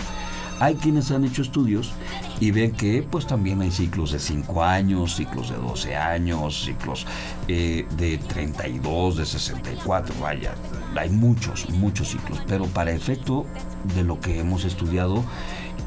Hay 0.60 0.76
quienes 0.76 1.10
han 1.12 1.24
hecho 1.24 1.42
estudios 1.42 1.92
y 2.40 2.52
ven 2.52 2.72
que 2.72 3.02
pues 3.10 3.26
también 3.26 3.62
hay 3.62 3.72
ciclos 3.72 4.12
de 4.12 4.20
5 4.20 4.64
años, 4.64 5.16
ciclos 5.16 5.50
de 5.50 5.56
12 5.56 5.96
años, 5.96 6.66
ciclos 6.66 7.06
eh, 7.48 7.86
de 7.98 8.18
32, 8.18 9.18
de 9.18 9.26
64, 9.26 10.16
vaya, 10.20 10.56
hay 10.96 11.10
muchos, 11.10 11.70
muchos 11.70 12.10
ciclos, 12.10 12.42
pero 12.48 12.66
para 12.66 12.92
efecto 12.92 13.46
de 13.96 14.04
lo 14.04 14.20
que 14.20 14.40
hemos 14.40 14.66
estudiado 14.66 15.24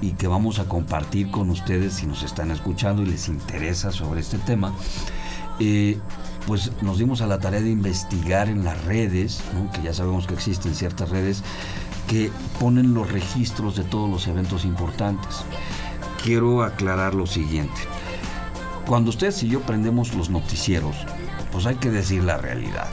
y 0.01 0.13
que 0.13 0.27
vamos 0.27 0.59
a 0.59 0.65
compartir 0.65 1.31
con 1.31 1.51
ustedes 1.51 1.95
si 1.95 2.07
nos 2.07 2.23
están 2.23 2.51
escuchando 2.51 3.03
y 3.03 3.07
les 3.07 3.29
interesa 3.29 3.93
sobre 3.93 4.21
este 4.21 4.39
tema, 4.39 4.75
eh, 5.61 5.99
pues 6.47 6.73
nos 6.83 6.99
dimos 6.99 7.21
a 7.21 7.27
la 7.27 7.39
tarea 7.39 7.61
de 7.61 7.71
investigar 7.71 8.49
en 8.49 8.65
las 8.65 8.83
redes, 8.85 9.43
que 9.75 9.83
ya 9.83 9.95
sabemos 9.95 10.27
que 10.27 10.35
existen 10.35 10.75
ciertas 10.75 11.11
redes 11.11 11.43
que 12.07 12.31
ponen 12.59 12.95
los 12.95 13.11
registros 13.11 13.77
de 13.77 13.85
todos 13.85 14.11
los 14.11 14.27
eventos 14.27 14.65
importantes. 14.65 15.45
Quiero 16.23 16.62
aclarar 16.62 17.15
lo 17.15 17.27
siguiente. 17.27 17.81
Cuando 18.87 19.11
ustedes 19.11 19.43
y 19.43 19.49
yo 19.49 19.61
prendemos 19.61 20.15
los 20.15 20.31
noticieros, 20.31 20.97
pues 21.51 21.67
hay 21.67 21.77
que 21.77 21.91
decir 21.91 22.25
la 22.25 22.38
realidad. 22.38 22.88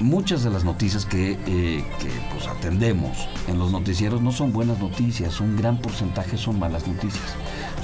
Muchas 0.00 0.42
de 0.42 0.48
las 0.50 0.64
noticias 0.64 1.04
que, 1.04 1.32
eh, 1.32 1.84
que, 1.98 2.08
pues, 2.32 2.46
atendemos 2.46 3.28
en 3.48 3.58
los 3.58 3.70
noticieros 3.70 4.22
no 4.22 4.32
son 4.32 4.50
buenas 4.50 4.78
noticias, 4.78 5.40
un 5.40 5.56
gran 5.56 5.78
porcentaje 5.78 6.38
son 6.38 6.58
malas 6.58 6.88
noticias. 6.88 7.22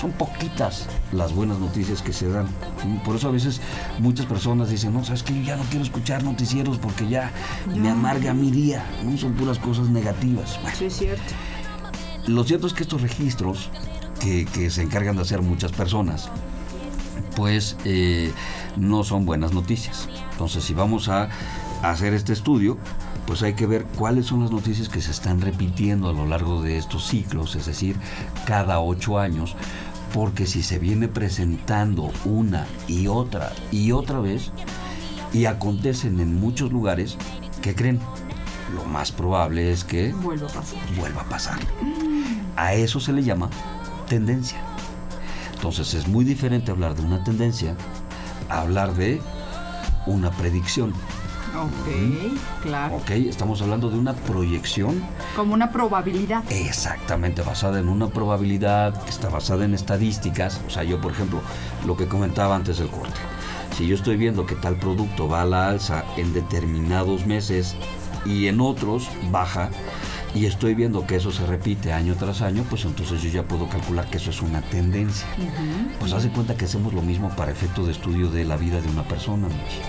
Son 0.01 0.13
poquitas 0.13 0.87
las 1.13 1.35
buenas 1.35 1.59
noticias 1.59 2.01
que 2.01 2.15
se 2.15 2.29
dan. 2.29 2.47
Por 3.05 3.17
eso 3.17 3.29
a 3.29 3.33
veces 3.33 3.61
muchas 3.99 4.25
personas 4.25 4.71
dicen, 4.71 4.95
no, 4.95 5.05
sabes 5.05 5.23
que 5.23 5.35
yo 5.35 5.43
ya 5.43 5.57
no 5.57 5.65
quiero 5.65 5.85
escuchar 5.85 6.23
noticieros 6.25 6.79
porque 6.79 7.07
ya 7.07 7.33
me 7.75 7.91
amarga 7.91 8.33
mi 8.33 8.51
día, 8.51 8.85
¿no? 9.05 9.17
son 9.19 9.35
puras 9.35 9.59
cosas 9.59 9.89
negativas. 9.91 10.59
Bueno, 10.63 10.77
Sí, 10.77 10.87
es 10.87 10.97
cierto. 10.97 11.23
lo 12.27 12.45
cierto 12.45 12.67
es 12.67 12.73
que 12.73 12.83
estos 12.83 13.03
registros 13.03 13.69
que, 14.21 14.47
que 14.47 14.71
se 14.71 14.83
encargan 14.83 15.17
de 15.17 15.23
hacer 15.23 15.43
muchas 15.43 15.73
personas, 15.73 16.31
pues 17.35 17.77
eh, 17.85 18.33
no 18.77 19.05
son 19.05 19.27
buenas 19.27 19.53
noticias. 19.53 20.09
Entonces, 20.33 20.65
si 20.65 20.73
vamos 20.75 21.09
a 21.09 21.29
hacer 21.91 22.15
este 22.15 22.33
estudio, 22.33 22.77
pues 23.27 23.43
hay 23.43 23.55
que 23.55 23.67
ver 23.67 23.85
cuáles 23.97 24.27
son 24.27 24.41
las 24.41 24.51
noticias 24.51 24.89
que 24.89 25.01
se 25.01 25.11
están 25.11 25.41
repitiendo 25.41 26.09
a 26.09 26.13
lo 26.13 26.27
largo 26.27 26.63
de 26.63 26.79
estos 26.79 27.07
ciclos, 27.07 27.57
es 27.57 27.67
decir, 27.67 27.97
cada 28.47 28.81
ocho 28.81 29.19
años, 29.19 29.57
porque 30.15 30.47
si 30.47 30.63
se 30.63 30.79
viene 30.79 31.09
presentando 31.09 32.11
una 32.25 32.67
y 32.87 33.09
otra 33.09 33.53
y 33.71 33.93
otra 33.93 34.21
vez, 34.21 34.53
y 35.33 35.47
acontecen 35.47 36.21
en 36.21 36.39
muchos 36.41 36.73
lugares, 36.73 37.19
¿qué 37.63 37.75
creen? 37.75 38.01
Lo 38.75 38.85
más 38.85 39.13
probable 39.13 39.71
es 39.71 39.85
que 39.85 40.13
Vuelvo 40.13 40.47
a 40.47 40.51
pasar. 40.51 40.79
vuelva 40.97 41.23
a 41.23 41.29
pasar. 41.29 41.59
A 42.57 42.75
eso 42.75 43.01
se 43.01 43.13
le 43.13 43.23
llama 43.23 43.51
tendencia. 44.09 44.59
Entonces 45.55 45.95
es 45.95 46.09
muy 46.09 46.25
diferente 46.25 46.71
hablar 46.71 46.95
de 46.95 47.03
una 47.03 47.23
tendencia 47.25 47.77
a 48.49 48.61
hablar 48.61 48.95
de 48.95 49.21
una 50.07 50.31
predicción. 50.31 50.93
Ok, 51.57 52.63
claro. 52.63 52.97
¿Ok? 52.97 53.11
Estamos 53.11 53.63
hablando 53.63 53.91
de 53.91 53.99
una 53.99 54.15
proyección 54.15 55.03
Como 55.35 55.55
una 55.55 55.71
probabilidad. 55.73 56.45
exactamente 56.51 57.43
basada 57.43 57.81
en 57.81 57.89
una 57.89 58.09
probabilidad, 58.09 59.03
que 59.05 59.11
está 59.11 59.29
basada 59.29 59.65
en 59.65 59.75
estadísticas. 59.75 60.61
O 60.67 60.71
sea, 60.71 60.85
yo, 60.85 61.01
por 61.01 61.13
ejemplo, 61.13 61.41
lo 61.87 61.97
que 61.97 62.07
comentaba 62.07 62.55
antes 62.55 62.79
del 62.79 62.89
corte. 62.89 63.19
Si 63.77 63.87
yo 63.87 63.95
estoy 63.95 64.17
viendo 64.17 64.47
que 64.47 64.55
tal 64.55 64.77
producto 64.77 65.29
va 65.29 65.43
a 65.43 65.47
la 65.47 65.69
alza 65.69 66.05
en 66.17 66.33
determinados 66.33 67.27
meses 67.27 67.77
y 68.25 68.47
en 68.47 68.61
otros 68.61 69.09
baja, 69.31 69.71
y 70.35 70.45
estoy 70.45 70.75
viendo 70.75 71.07
que 71.07 71.17
eso 71.17 71.33
se 71.33 71.47
repite 71.47 71.95
año 71.95 72.15
tras 72.15 72.43
año, 72.43 72.63
pues 72.69 72.85
entonces 72.85 73.23
yo 73.23 73.31
ya 73.31 73.43
puedo 73.43 73.69
calcular 73.69 74.09
que 74.11 74.19
eso 74.19 74.31
es 74.31 74.43
una 74.43 74.61
tendencia. 74.61 75.27
Pues 75.99 76.13
hace 76.13 76.29
cuenta 76.29 76.55
que 76.57 76.67
hacemos 76.67 76.93
lo 76.93 77.01
mismo 77.01 77.31
para 77.31 77.53
efecto 77.53 77.87
de 77.87 77.93
estudio 77.93 78.29
de 78.31 78.45
la 78.45 78.57
vida 78.57 78.81
de 78.83 78.89
una 78.89 79.03
persona. 79.03 79.47
Michi. 79.49 79.81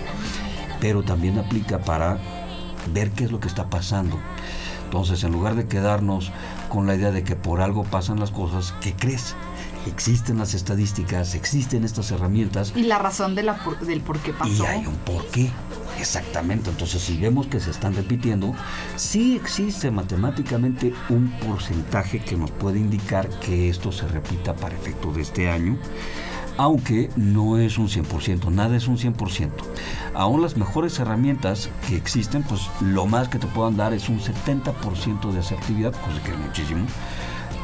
Pero 0.80 1.04
también 1.04 1.38
aplica 1.40 1.80
para 1.80 2.18
ver 2.94 3.12
qué 3.12 3.26
es 3.26 3.32
lo 3.32 3.40
que 3.40 3.48
está 3.48 3.70
pasando. 3.70 4.18
Entonces, 4.86 5.24
en 5.24 5.34
lugar 5.34 5.56
de 5.56 5.68
quedarnos 5.68 6.32
con 6.70 6.88
la 6.88 6.96
idea 6.96 7.12
de 7.12 7.24
que 7.24 7.36
por 7.36 7.60
algo 7.62 7.84
pasan 7.84 8.20
las 8.20 8.32
cosas, 8.32 8.74
¿qué 8.80 8.94
crees? 8.94 9.36
Existen 9.86 10.38
las 10.38 10.54
estadísticas, 10.54 11.34
existen 11.36 11.84
estas 11.86 12.12
herramientas 12.12 12.74
Y 12.76 12.84
la 12.84 12.98
razón 12.98 13.36
de 13.36 13.44
la 13.44 13.56
por- 13.64 13.80
del 13.80 14.02
por 14.02 14.20
qué 14.20 14.32
pasó. 14.34 14.64
y 14.64 14.66
hay 14.66 14.86
un 14.86 14.96
porqué. 14.96 15.50
Exactamente. 16.00 16.70
Entonces, 16.70 17.02
si 17.02 17.18
vemos 17.18 17.48
que 17.48 17.60
se 17.60 17.72
están 17.72 17.96
repitiendo, 17.96 18.54
sí 18.96 19.36
existe 19.36 19.92
matemáticamente 19.92 20.94
un 21.10 21.32
porcentaje 21.46 22.20
que 22.20 22.38
nos 22.38 22.52
puede 22.52 22.80
indicar 22.80 23.28
que 23.40 23.68
esto 23.70 23.92
se 23.92 24.08
repita 24.08 24.56
para 24.56 24.76
efecto 24.76 25.12
de 25.12 25.22
este 25.22 25.50
año, 25.50 25.78
aunque 26.58 27.10
no 27.16 27.58
es 27.58 27.78
un 27.78 27.88
100%, 27.88 28.52
nada 28.52 28.76
es 28.76 28.88
un 28.88 28.98
100%. 28.98 29.50
Aún 30.14 30.42
las 30.42 30.58
mejores 30.58 31.00
herramientas 31.00 31.70
que 31.88 31.96
existen, 31.96 32.44
pues 32.44 32.62
lo 32.82 33.06
más 33.06 33.30
que 33.30 33.40
te 33.40 33.48
puedan 33.48 33.78
dar 33.78 33.94
es 33.94 34.10
un 34.10 34.20
70% 34.20 35.32
de 35.32 35.40
asertividad, 35.40 35.94
cosa 35.94 36.24
que 36.24 36.32
es 36.32 36.38
muchísimo 36.38 36.86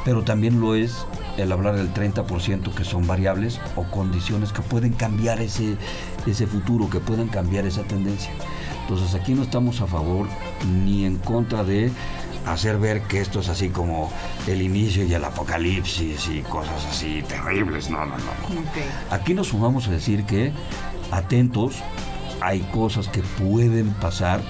pero 0.06 0.24
también 0.24 0.60
lo 0.60 0.76
es 0.76 1.06
el 1.38 1.52
hablar 1.52 1.76
del 1.76 1.94
30% 1.94 2.74
que 2.74 2.84
son 2.84 3.08
variables 3.08 3.60
o 3.76 3.84
condiciones 3.84 4.52
que 4.52 4.62
pueden 4.62 4.94
cambiar 4.94 5.42
ese, 5.42 5.78
ese 6.28 6.46
futuro, 6.46 6.90
que 6.90 7.00
pueden 7.00 7.28
cambiar 7.28 7.66
esa 7.66 7.84
tendencia. 7.84 8.32
Entonces 8.82 9.16
aquí 9.16 9.34
no 9.34 9.44
estamos 9.44 9.82
a 9.82 9.88
favor 9.88 10.28
ni 10.84 11.06
en 11.06 11.18
contra 11.18 11.64
de 11.64 11.92
hacer 12.46 12.78
ver 12.78 13.02
que 13.04 13.22
esto 13.22 13.40
es 13.40 13.50
así 13.50 13.70
como 13.70 14.12
el 14.48 14.62
inicio 14.62 15.06
y 15.06 15.14
el 15.14 15.24
apocalipsis 15.24 16.28
y 16.28 16.42
cosas 16.42 16.86
así 16.90 17.24
terribles. 17.28 17.90
No, 17.90 18.06
no, 18.06 18.18
no. 18.18 18.24
Aquí 19.12 19.34
nos 19.34 19.48
sumamos 19.50 19.88
a 19.88 19.92
decir 19.92 20.26
que 20.26 20.52
atentos, 21.12 21.76
hay 22.42 22.60
cosas 22.74 23.08
que 23.08 23.22
pueden 23.22 23.92
pasar, 23.94 24.42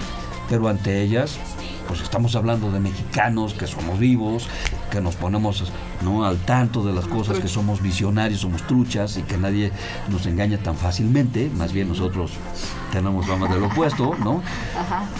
pero 0.49 0.67
ante 0.67 1.01
ellas, 1.01 1.37
pues 1.87 2.01
estamos 2.01 2.35
hablando 2.35 2.71
de 2.71 2.79
mexicanos 2.79 3.53
que 3.53 3.67
somos 3.67 3.99
vivos, 3.99 4.47
que 4.91 5.01
nos 5.01 5.15
ponemos 5.15 5.71
¿no? 6.01 6.25
al 6.25 6.37
tanto 6.37 6.83
de 6.83 6.93
las 6.93 7.05
cosas, 7.05 7.39
que 7.39 7.47
somos 7.47 7.81
visionarios, 7.81 8.41
somos 8.41 8.63
truchas 8.63 9.17
y 9.17 9.23
que 9.23 9.37
nadie 9.37 9.71
nos 10.09 10.25
engaña 10.25 10.57
tan 10.57 10.75
fácilmente, 10.75 11.49
más 11.55 11.73
bien 11.73 11.89
nosotros 11.89 12.31
tenemos 12.91 13.25
fama 13.25 13.47
del 13.47 13.63
opuesto, 13.63 14.15
¿no? 14.23 14.41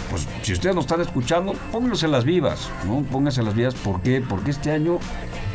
Pues 0.10 0.28
si 0.42 0.54
ustedes 0.54 0.76
nos 0.76 0.86
están 0.86 1.02
escuchando, 1.02 1.54
pónganse 1.72 2.08
las 2.08 2.24
vivas, 2.24 2.70
¿no? 2.86 3.02
Pónganse 3.04 3.44
las 3.44 3.56
vivas, 3.56 3.74
¿por 3.76 4.02
qué? 4.02 4.22
Porque 4.22 4.52
este 4.52 4.72
año 4.72 5.00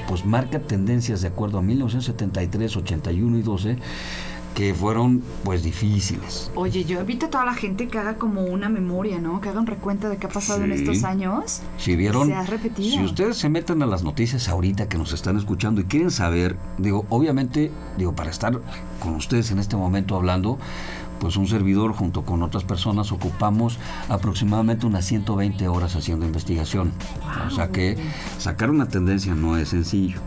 pues 0.09 0.25
marca 0.25 0.59
tendencias 0.59 1.21
de 1.21 1.29
acuerdo 1.29 1.59
a 1.59 1.63
1973, 1.63 2.77
81 2.77 3.39
y 3.39 3.43
12 3.43 3.77
que 4.59 4.75
fueron 4.75 5.23
pues 5.45 5.63
difíciles. 5.63 6.51
Oye, 6.57 6.83
yo 6.83 6.99
invito 6.99 7.27
a 7.27 7.31
toda 7.31 7.45
la 7.45 7.55
gente 7.55 7.87
que 7.87 7.97
haga 7.97 8.17
como 8.17 8.43
una 8.43 8.69
memoria, 8.69 9.21
¿no? 9.21 9.41
Que 9.41 9.51
haga 9.51 9.61
un 9.61 9.69
recuento 9.69 10.09
de 10.09 10.17
qué 10.17 10.27
ha 10.27 10.31
pasado 10.31 10.65
en 10.65 10.73
estos 10.73 11.05
años. 11.05 11.61
Si 11.77 11.95
vieron, 11.95 12.27
Se 12.27 12.35
ha 12.35 12.43
repetido. 12.43 12.97
si 12.97 13.05
ustedes 13.05 13.37
se 13.37 13.49
meten 13.49 13.85
a 13.85 13.87
las 13.87 14.03
noticias 14.03 14.49
ahorita 14.49 14.89
que 14.89 14.99
nos 14.99 15.13
están 15.13 15.37
escuchando 15.37 15.81
y 15.81 15.85
quieren 15.85 16.11
saber, 16.11 16.57
digo, 16.77 17.07
obviamente, 17.09 17.71
digo, 17.99 18.17
para 18.17 18.31
estar 18.31 18.61
con 18.99 19.15
ustedes 19.15 19.53
en 19.53 19.61
este 19.61 19.77
momento 19.77 20.17
hablando, 20.17 20.59
pues 21.21 21.37
un 21.37 21.47
servidor 21.47 21.93
junto 21.93 22.25
con 22.25 22.43
otras 22.43 22.65
personas 22.65 23.13
ocupamos 23.13 23.79
aproximadamente 24.09 24.87
unas 24.87 25.05
120 25.05 25.69
horas 25.69 25.95
haciendo 25.95 26.27
investigación. 26.27 26.91
O 27.47 27.51
sea 27.51 27.69
que 27.69 27.97
sacar 28.39 28.71
una 28.71 28.89
tendencia 28.89 29.37
no 29.37 29.57
es 29.57 29.69
sencillo. 29.69 30.19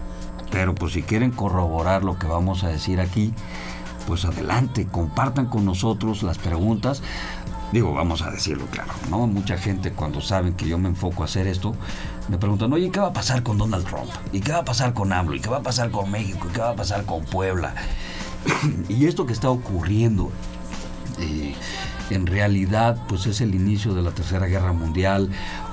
Pero 0.51 0.73
pues 0.73 0.93
si 0.93 1.01
quieren 1.01 1.31
corroborar 1.31 2.05
lo 2.05 2.17
que 2.17 2.27
vamos 2.27 2.63
a 2.63 2.69
decir 2.69 2.99
aquí, 3.01 3.33
pues 4.07 4.25
adelante, 4.25 4.87
compartan 4.87 5.45
con 5.45 5.65
nosotros 5.65 6.23
las 6.23 6.37
preguntas 6.37 7.01
Digo, 7.71 7.93
vamos 7.93 8.21
a 8.21 8.29
decirlo 8.29 8.65
claro, 8.65 8.91
¿no? 9.09 9.27
Mucha 9.27 9.57
gente 9.57 9.93
cuando 9.93 10.19
saben 10.19 10.55
que 10.55 10.67
yo 10.67 10.77
me 10.77 10.89
enfoco 10.89 11.21
a 11.21 11.25
hacer 11.25 11.47
esto, 11.47 11.73
me 12.27 12.37
preguntan, 12.37 12.73
oye, 12.73 12.91
¿qué 12.91 12.99
va 12.99 13.07
a 13.07 13.13
pasar 13.13 13.43
con 13.43 13.57
Donald 13.57 13.85
Trump? 13.85 14.09
¿Y 14.33 14.41
qué 14.41 14.51
va 14.51 14.59
a 14.59 14.65
pasar 14.65 14.93
con 14.93 15.13
AMLO? 15.13 15.35
¿Y 15.35 15.39
qué 15.39 15.49
va 15.49 15.57
a 15.57 15.63
pasar 15.63 15.89
con 15.89 16.11
México? 16.11 16.47
¿Y 16.49 16.53
qué 16.53 16.59
va 16.59 16.71
a 16.71 16.75
pasar 16.75 17.05
con 17.05 17.23
Puebla? 17.23 17.73
y 18.89 19.05
esto 19.05 19.25
que 19.25 19.31
está 19.31 19.49
ocurriendo, 19.49 20.31
eh, 21.19 21.55
en 22.09 22.27
realidad, 22.27 23.01
pues 23.07 23.25
es 23.25 23.39
el 23.39 23.55
inicio 23.55 23.93
de 23.93 24.01
la 24.01 24.11
Tercera 24.11 24.47
Guerra 24.47 24.73
Mundial, 24.73 25.29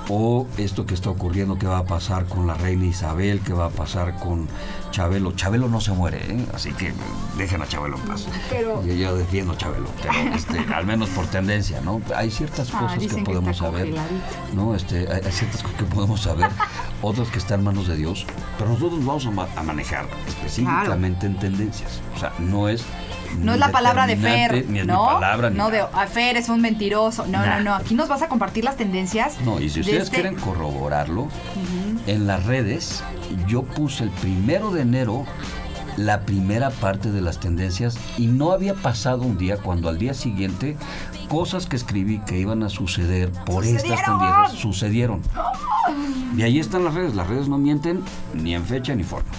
o 0.09 0.47
esto 0.57 0.85
que 0.85 0.95
está 0.95 1.09
ocurriendo, 1.11 1.57
qué 1.59 1.67
va 1.67 1.77
a 1.79 1.85
pasar 1.85 2.25
con 2.25 2.47
la 2.47 2.55
reina 2.55 2.85
Isabel, 2.85 3.41
qué 3.41 3.53
va 3.53 3.65
a 3.67 3.69
pasar 3.69 4.15
con 4.19 4.47
Chabelo. 4.91 5.33
Chabelo 5.33 5.69
no 5.69 5.79
se 5.81 5.91
muere, 5.91 6.17
¿eh? 6.27 6.45
así 6.53 6.71
que 6.73 6.91
dejen 7.37 7.61
a 7.61 7.67
Chabelo 7.67 7.95
en 7.97 8.01
paz. 8.03 8.25
Pero- 8.49 8.83
Yo, 8.83 8.93
yo 8.93 9.15
defiendo 9.15 9.53
a 9.53 9.57
Chabelo, 9.57 9.87
pero 10.01 10.13
este, 10.35 10.57
al 10.73 10.85
menos 10.87 11.09
por 11.09 11.27
tendencia, 11.27 11.79
¿no? 11.81 12.01
Hay 12.15 12.31
ciertas 12.31 12.69
Ah, 12.73 12.79
cosas 12.79 12.97
que 12.99 13.07
que 13.07 13.21
podemos 13.21 13.51
está 13.51 13.65
saber. 13.65 13.93
¿no? 14.55 14.73
Este, 14.75 15.07
hay, 15.11 15.21
hay 15.23 15.31
ciertas 15.31 15.61
cosas 15.61 15.77
que 15.77 15.85
podemos 15.85 16.21
saber, 16.21 16.49
otras 17.03 17.27
que 17.29 17.37
están 17.37 17.59
en 17.59 17.65
manos 17.65 17.87
de 17.87 17.95
Dios, 17.95 18.25
pero 18.57 18.71
nosotros 18.71 18.97
nos 18.99 19.05
vamos 19.05 19.25
a, 19.27 19.31
ma- 19.31 19.47
a 19.55 19.61
manejar 19.63 20.07
específicamente 20.27 21.27
en 21.27 21.37
tendencias. 21.37 22.01
O 22.15 22.19
sea, 22.19 22.33
no 22.39 22.67
es 22.67 22.83
No 23.43 23.53
es 23.53 23.59
la 23.59 23.69
palabra 23.69 24.07
de 24.07 24.17
Fer, 24.17 24.65
Ni 24.67 24.79
es 24.79 24.87
¿no? 24.87 25.05
mi 25.05 25.13
palabra, 25.13 25.49
ni 25.51 25.57
no 25.57 25.69
de. 25.69 25.81
"Ah, 25.81 26.07
Fer 26.07 26.35
es 26.37 26.49
un 26.49 26.61
mentiroso. 26.61 27.27
No, 27.27 27.45
Nah. 27.45 27.57
no, 27.59 27.63
no. 27.65 27.75
Aquí 27.75 27.93
nos 27.93 28.09
vas 28.09 28.23
a 28.23 28.27
compartir 28.27 28.63
las 28.63 28.75
tendencias. 28.75 29.39
No, 29.45 29.59
y 29.61 29.69
si 29.69 29.83
de 29.83 29.98
ustedes 30.03 30.09
este- 30.09 30.21
quieren 30.21 30.35
corroborarlo, 30.39 31.27
en 32.07 32.27
las 32.27 32.45
redes 32.45 33.03
yo 33.47 33.63
puse 33.63 34.03
el 34.05 34.09
primero 34.09 34.71
de 34.71 34.81
enero 34.81 35.25
la 35.97 36.21
primera 36.21 36.69
parte 36.69 37.11
de 37.11 37.19
las 37.21 37.39
tendencias 37.41 37.97
y 38.17 38.27
no 38.27 38.51
había 38.51 38.73
pasado 38.73 39.23
un 39.23 39.37
día 39.37 39.57
cuando 39.57 39.89
al 39.89 39.97
día 39.97 40.13
siguiente 40.13 40.77
cosas 41.27 41.65
que 41.65 41.75
escribí 41.75 42.19
que 42.19 42.39
iban 42.39 42.63
a 42.63 42.69
suceder 42.69 43.31
por 43.45 43.65
estas 43.65 44.03
tendencias 44.03 44.53
sucedieron. 44.53 45.21
Y 46.37 46.43
ahí 46.43 46.57
están 46.59 46.85
las 46.85 46.93
redes, 46.93 47.15
las 47.15 47.27
redes 47.27 47.49
no 47.49 47.57
mienten 47.57 48.01
ni 48.33 48.55
en 48.55 48.63
fecha 48.63 48.95
ni 48.95 49.03
forma. 49.03 49.29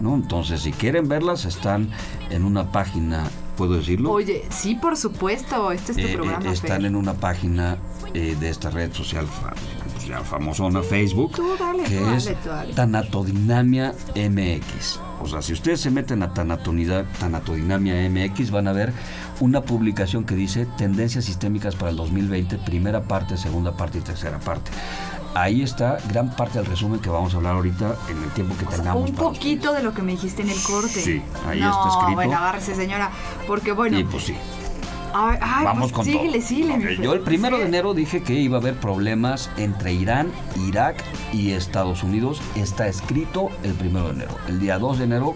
¿no? 0.00 0.14
Entonces, 0.14 0.60
si 0.60 0.72
quieren 0.72 1.08
verlas, 1.08 1.44
están 1.46 1.88
en 2.30 2.44
una 2.44 2.70
página, 2.72 3.24
¿puedo 3.56 3.74
decirlo? 3.76 4.10
Oye, 4.10 4.44
sí, 4.50 4.74
por 4.74 4.96
supuesto. 4.96 5.70
Este 5.72 5.92
es 5.92 5.98
tu 5.98 6.04
Eh, 6.04 6.10
eh, 6.10 6.14
programa, 6.14 6.50
están 6.52 6.78
Fer. 6.78 6.86
en 6.86 6.96
una 6.96 7.14
página 7.14 7.78
eh, 8.12 8.36
de 8.38 8.48
esta 8.50 8.68
red 8.70 8.92
social 8.92 9.26
ya 10.12 10.24
famosona, 10.24 10.82
Facebook, 10.82 11.32
tú 11.32 11.56
dale, 11.58 11.84
que 11.84 11.96
tú 11.96 12.04
dale, 12.04 12.16
es 12.16 12.42
tú 12.42 12.48
dale. 12.48 12.74
Tanatodinamia 12.74 13.94
MX. 14.14 15.00
O 15.20 15.26
sea, 15.26 15.40
si 15.40 15.52
ustedes 15.52 15.80
se 15.80 15.90
meten 15.90 16.22
a 16.22 16.34
Tanatodinamia 16.34 18.10
MX, 18.10 18.50
van 18.50 18.68
a 18.68 18.72
ver 18.72 18.92
una 19.40 19.62
publicación 19.62 20.24
que 20.24 20.34
dice 20.34 20.66
Tendencias 20.76 21.24
Sistémicas 21.24 21.76
para 21.76 21.90
el 21.90 21.96
2020, 21.96 22.58
primera 22.58 23.02
parte, 23.02 23.36
segunda 23.36 23.76
parte 23.76 23.98
y 23.98 24.00
tercera 24.02 24.38
parte. 24.38 24.70
Ahí 25.34 25.62
está 25.62 25.96
gran 26.08 26.36
parte 26.36 26.58
del 26.58 26.66
resumen 26.66 27.00
que 27.00 27.08
vamos 27.08 27.32
a 27.32 27.38
hablar 27.38 27.54
ahorita 27.54 27.96
en 28.10 28.22
el 28.22 28.30
tiempo 28.30 28.54
que 28.58 28.66
tengamos. 28.66 29.08
Un 29.08 29.16
poquito 29.16 29.72
de 29.72 29.82
lo 29.82 29.94
que 29.94 30.02
me 30.02 30.12
dijiste 30.12 30.42
en 30.42 30.50
el 30.50 30.62
corte. 30.62 30.88
Sí, 30.88 31.22
ahí 31.46 31.60
no, 31.60 31.70
está 31.70 31.88
escrito. 31.88 32.14
bueno, 32.14 32.36
agárrese, 32.36 32.74
señora. 32.74 33.10
Porque 33.46 33.72
bueno. 33.72 33.98
Y 33.98 34.04
pues 34.04 34.24
sí. 34.24 34.36
Ay, 35.14 35.38
ay, 35.40 35.64
Vamos 35.64 35.82
pues, 35.82 35.92
con 35.92 36.04
síguele, 36.04 36.38
todo. 36.38 36.48
síguele. 36.48 36.96
Yo 36.96 37.12
el 37.12 37.20
primero 37.20 37.58
de 37.58 37.66
enero 37.66 37.94
dije 37.94 38.22
que 38.22 38.34
iba 38.34 38.58
a 38.58 38.60
haber 38.60 38.74
problemas 38.76 39.50
entre 39.56 39.92
Irán, 39.92 40.30
Irak 40.68 41.02
y 41.32 41.52
Estados 41.52 42.02
Unidos. 42.02 42.40
Está 42.54 42.86
escrito 42.88 43.48
el 43.62 43.72
primero 43.74 44.06
de 44.08 44.14
enero. 44.14 44.36
El 44.48 44.60
día 44.60 44.78
2 44.78 44.98
de 44.98 45.04
enero 45.04 45.34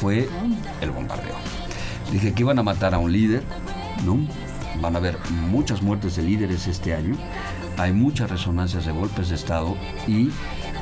fue 0.00 0.28
el 0.80 0.90
bombardeo. 0.90 1.34
Dije 2.10 2.32
que 2.34 2.42
iban 2.42 2.58
a 2.58 2.62
matar 2.62 2.94
a 2.94 2.98
un 2.98 3.10
líder, 3.12 3.42
¿no? 4.04 4.18
Van 4.80 4.94
a 4.96 4.98
haber 4.98 5.16
muchas 5.50 5.82
muertes 5.82 6.16
de 6.16 6.22
líderes 6.22 6.66
este 6.66 6.94
año. 6.94 7.14
Hay 7.78 7.92
muchas 7.92 8.30
resonancias 8.30 8.84
de 8.84 8.92
golpes 8.92 9.28
de 9.30 9.34
Estado 9.36 9.76
y 10.06 10.30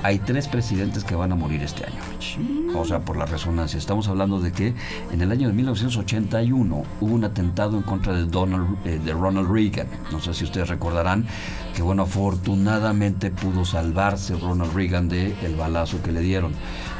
hay 0.03 0.19
tres 0.19 0.49
presidentes 0.49 1.05
que 1.05 1.15
van 1.15 1.33
a 1.33 1.35
morir 1.35 1.63
este 1.63 1.85
año. 1.85 1.97
Mitch. 2.11 2.39
O 2.75 2.85
sea, 2.85 3.01
por 3.01 3.17
la 3.17 3.27
resonancia. 3.27 3.79
Estamos 3.79 4.09
hablando 4.09 4.41
de 4.41 4.53
que 4.53 4.75
en 5.13 5.21
el 5.21 5.31
año 5.31 5.49
de 5.49 5.55
1981 5.55 6.85
hubo 7.01 7.15
un 7.15 7.25
atentado 7.25 7.77
en 7.77 7.83
contra 7.83 8.15
de, 8.15 8.25
Donald, 8.25 8.77
eh, 8.85 9.01
de 9.05 9.13
Ronald 9.13 9.51
Reagan. 9.51 9.89
No 10.11 10.21
sé 10.21 10.33
si 10.35 10.45
ustedes 10.45 10.69
recordarán 10.69 11.27
que, 11.75 11.83
bueno, 11.83 12.03
afortunadamente 12.03 13.31
pudo 13.31 13.65
salvarse 13.65 14.37
Ronald 14.37 14.75
Reagan 14.75 15.09
del 15.09 15.35
el 15.43 15.57
balazo 15.57 16.03
que 16.03 16.13
le 16.13 16.21
dieron. 16.21 16.53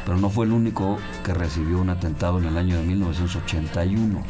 Pero 0.05 0.17
no 0.17 0.29
fue 0.29 0.45
el 0.45 0.51
único 0.51 0.97
que 1.23 1.33
recibió 1.33 1.79
un 1.79 1.89
atentado 1.89 2.39
en 2.39 2.45
el 2.45 2.57
año 2.57 2.77
de 2.77 2.83
1981. 2.83 4.23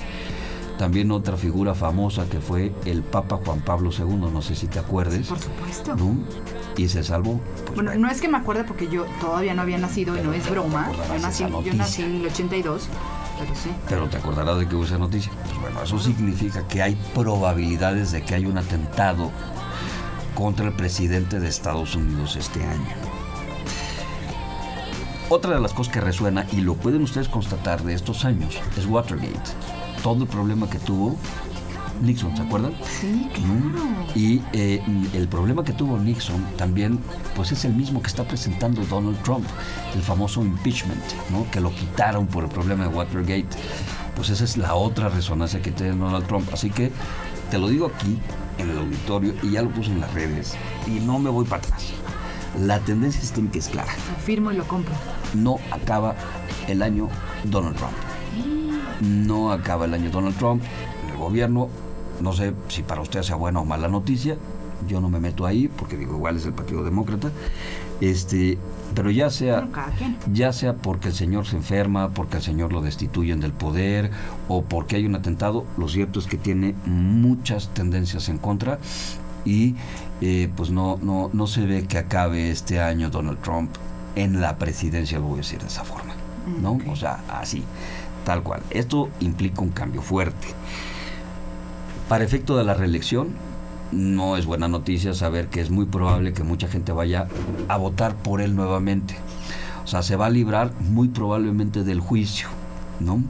También 0.81 1.11
otra 1.11 1.37
figura 1.37 1.75
famosa 1.75 2.25
que 2.27 2.39
fue 2.39 2.73
el 2.85 3.03
Papa 3.03 3.39
Juan 3.45 3.59
Pablo 3.59 3.91
II, 3.95 4.31
no 4.33 4.41
sé 4.41 4.55
si 4.55 4.65
te 4.65 4.79
acuerdes. 4.79 5.27
Por 5.27 5.37
supuesto. 5.37 5.95
¿no? 5.95 6.15
Y 6.75 6.87
se 6.87 7.03
salvó. 7.03 7.39
Pues 7.67 7.75
Bueno, 7.75 7.93
no 7.93 8.09
es 8.09 8.19
que 8.19 8.27
me 8.27 8.39
acuerde 8.39 8.63
porque 8.63 8.87
yo 8.87 9.05
todavía 9.19 9.53
no 9.53 9.61
había 9.61 9.77
nacido 9.77 10.17
y 10.17 10.23
no 10.23 10.33
es 10.33 10.49
broma. 10.49 10.91
Yo 11.07 11.19
nací, 11.19 11.45
yo 11.63 11.73
nací 11.75 12.01
en 12.01 12.15
el 12.15 12.25
82, 12.25 12.87
pero 13.39 13.55
sí. 13.55 13.69
Pero 13.87 14.09
te 14.09 14.17
acordarás 14.17 14.57
de 14.57 14.67
que 14.67 14.75
hubo 14.75 14.83
esa 14.83 14.97
noticia. 14.97 15.31
Pues 15.45 15.61
bueno, 15.61 15.83
eso 15.83 15.99
significa 15.99 16.67
que 16.67 16.81
hay 16.81 16.97
probabilidades 17.13 18.11
de 18.11 18.23
que 18.23 18.33
haya 18.33 18.47
un 18.47 18.57
atentado 18.57 19.29
contra 20.33 20.65
el 20.65 20.73
presidente 20.73 21.39
de 21.39 21.47
Estados 21.47 21.95
Unidos 21.95 22.37
este 22.37 22.63
año. 22.63 22.95
Otra 25.29 25.53
de 25.53 25.61
las 25.61 25.73
cosas 25.73 25.93
que 25.93 26.01
resuena, 26.01 26.47
y 26.51 26.61
lo 26.61 26.73
pueden 26.73 27.03
ustedes 27.03 27.29
constatar 27.29 27.83
de 27.83 27.93
estos 27.93 28.25
años, 28.25 28.59
es 28.75 28.87
Watergate. 28.87 29.51
Todo 30.03 30.23
el 30.23 30.29
problema 30.29 30.69
que 30.69 30.79
tuvo 30.79 31.17
Nixon, 32.01 32.35
¿se 32.35 32.43
acuerdan? 32.43 32.73
Sí, 32.99 33.29
claro. 33.33 33.87
Y 34.15 34.41
eh, 34.53 34.81
el 35.13 35.27
problema 35.27 35.63
que 35.63 35.73
tuvo 35.73 35.97
Nixon 35.97 36.43
también, 36.57 36.99
pues 37.35 37.51
es 37.51 37.63
el 37.65 37.73
mismo 37.73 38.01
que 38.01 38.07
está 38.07 38.23
presentando 38.23 38.83
Donald 38.85 39.21
Trump, 39.23 39.45
el 39.93 40.01
famoso 40.01 40.41
impeachment, 40.41 41.03
¿no? 41.29 41.49
Que 41.51 41.59
lo 41.59 41.73
quitaron 41.73 42.25
por 42.27 42.43
el 42.43 42.49
problema 42.49 42.87
de 42.87 42.89
Watergate. 42.89 43.47
Pues 44.15 44.29
esa 44.29 44.43
es 44.43 44.57
la 44.57 44.73
otra 44.75 45.09
resonancia 45.09 45.61
que 45.61 45.71
tiene 45.71 45.95
Donald 45.95 46.25
Trump. 46.27 46.49
Así 46.51 46.71
que 46.71 46.91
te 47.51 47.59
lo 47.59 47.69
digo 47.69 47.91
aquí, 47.95 48.17
en 48.57 48.69
el 48.69 48.77
auditorio, 48.79 49.33
y 49.43 49.51
ya 49.51 49.61
lo 49.61 49.69
puse 49.69 49.91
en 49.91 49.99
las 49.99 50.13
redes, 50.13 50.55
y 50.87 50.99
no 50.99 51.19
me 51.19 51.29
voy 51.29 51.45
para 51.45 51.61
atrás. 51.63 51.93
La 52.59 52.79
tendencia 52.79 53.21
sistémica 53.21 53.59
es 53.59 53.67
clara. 53.67 53.91
Lo 53.93 54.23
firmo 54.23 54.51
y 54.51 54.55
lo 54.55 54.67
compro. 54.67 54.93
No 55.33 55.57
acaba 55.71 56.15
el 56.67 56.81
año 56.81 57.07
Donald 57.45 57.77
Trump. 57.77 57.93
No 59.01 59.51
acaba 59.51 59.85
el 59.85 59.93
año 59.93 60.09
Donald 60.09 60.37
Trump. 60.37 60.63
El 61.09 61.17
gobierno, 61.17 61.69
no 62.21 62.33
sé 62.33 62.53
si 62.69 62.83
para 62.83 63.01
usted 63.01 63.23
sea 63.23 63.35
buena 63.35 63.59
o 63.59 63.65
mala 63.65 63.87
noticia. 63.87 64.37
Yo 64.87 64.99
no 64.99 65.09
me 65.09 65.19
meto 65.19 65.45
ahí 65.45 65.67
porque 65.67 65.97
digo 65.97 66.15
igual 66.15 66.37
es 66.37 66.45
el 66.45 66.53
Partido 66.53 66.83
Demócrata. 66.83 67.31
Este, 67.99 68.57
pero 68.95 69.11
ya 69.11 69.29
sea 69.29 69.67
ya 70.33 70.53
sea 70.53 70.73
porque 70.73 71.09
el 71.09 71.13
señor 71.13 71.45
se 71.45 71.55
enferma, 71.55 72.09
porque 72.09 72.37
el 72.37 72.43
señor 72.43 72.73
lo 72.73 72.81
destituyen 72.81 73.39
del 73.39 73.53
poder 73.53 74.11
o 74.47 74.63
porque 74.63 74.95
hay 74.95 75.05
un 75.05 75.15
atentado, 75.15 75.65
lo 75.77 75.87
cierto 75.87 76.19
es 76.19 76.25
que 76.25 76.37
tiene 76.37 76.75
muchas 76.85 77.69
tendencias 77.73 78.27
en 78.29 78.37
contra 78.37 78.79
y 79.45 79.75
eh, 80.21 80.49
pues 80.55 80.69
no, 80.71 80.99
no, 81.01 81.29
no 81.33 81.47
se 81.47 81.65
ve 81.65 81.85
que 81.87 81.97
acabe 81.97 82.51
este 82.51 82.81
año 82.81 83.09
Donald 83.09 83.39
Trump 83.41 83.71
en 84.15 84.41
la 84.41 84.57
presidencia, 84.57 85.19
lo 85.19 85.25
voy 85.25 85.35
a 85.35 85.37
decir 85.37 85.59
de 85.59 85.67
esa 85.67 85.83
forma, 85.83 86.13
¿no? 86.61 86.79
O 86.89 86.95
sea, 86.95 87.23
así, 87.29 87.63
tal 88.25 88.43
cual. 88.43 88.61
Esto 88.69 89.09
implica 89.19 89.61
un 89.61 89.69
cambio 89.69 90.01
fuerte. 90.01 90.47
Para 92.07 92.23
efecto 92.23 92.57
de 92.57 92.63
la 92.63 92.73
reelección, 92.73 93.29
no 93.91 94.37
es 94.37 94.45
buena 94.45 94.67
noticia 94.67 95.13
saber 95.13 95.47
que 95.47 95.61
es 95.61 95.69
muy 95.69 95.85
probable 95.85 96.33
que 96.33 96.43
mucha 96.43 96.67
gente 96.67 96.91
vaya 96.91 97.27
a 97.67 97.77
votar 97.77 98.15
por 98.15 98.41
él 98.41 98.55
nuevamente. 98.55 99.15
O 99.83 99.87
sea, 99.87 100.03
se 100.03 100.15
va 100.15 100.27
a 100.27 100.29
librar 100.29 100.71
muy 100.79 101.09
probablemente 101.09 101.83
del 101.83 101.99
juicio, 101.99 102.47
¿no? 102.99 103.21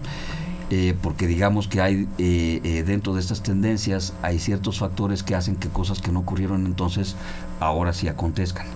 Eh, 0.70 0.96
porque 1.02 1.28
digamos 1.28 1.68
que 1.68 1.82
hay 1.82 2.08
eh, 2.18 2.62
eh, 2.64 2.84
dentro 2.84 3.14
de 3.14 3.20
estas 3.20 3.44
tendencias 3.44 4.14
hay 4.22 4.40
ciertos 4.40 4.80
factores 4.80 5.22
que 5.22 5.36
hacen 5.36 5.58
que 5.58 5.68
cosas 5.68 6.02
que 6.02 6.14
no 6.14 6.22
ocurrieron 6.22 6.66
entonces 6.66 7.16
ahora 7.60 7.92
sí 7.92 8.08
acontezcan. 8.08 8.68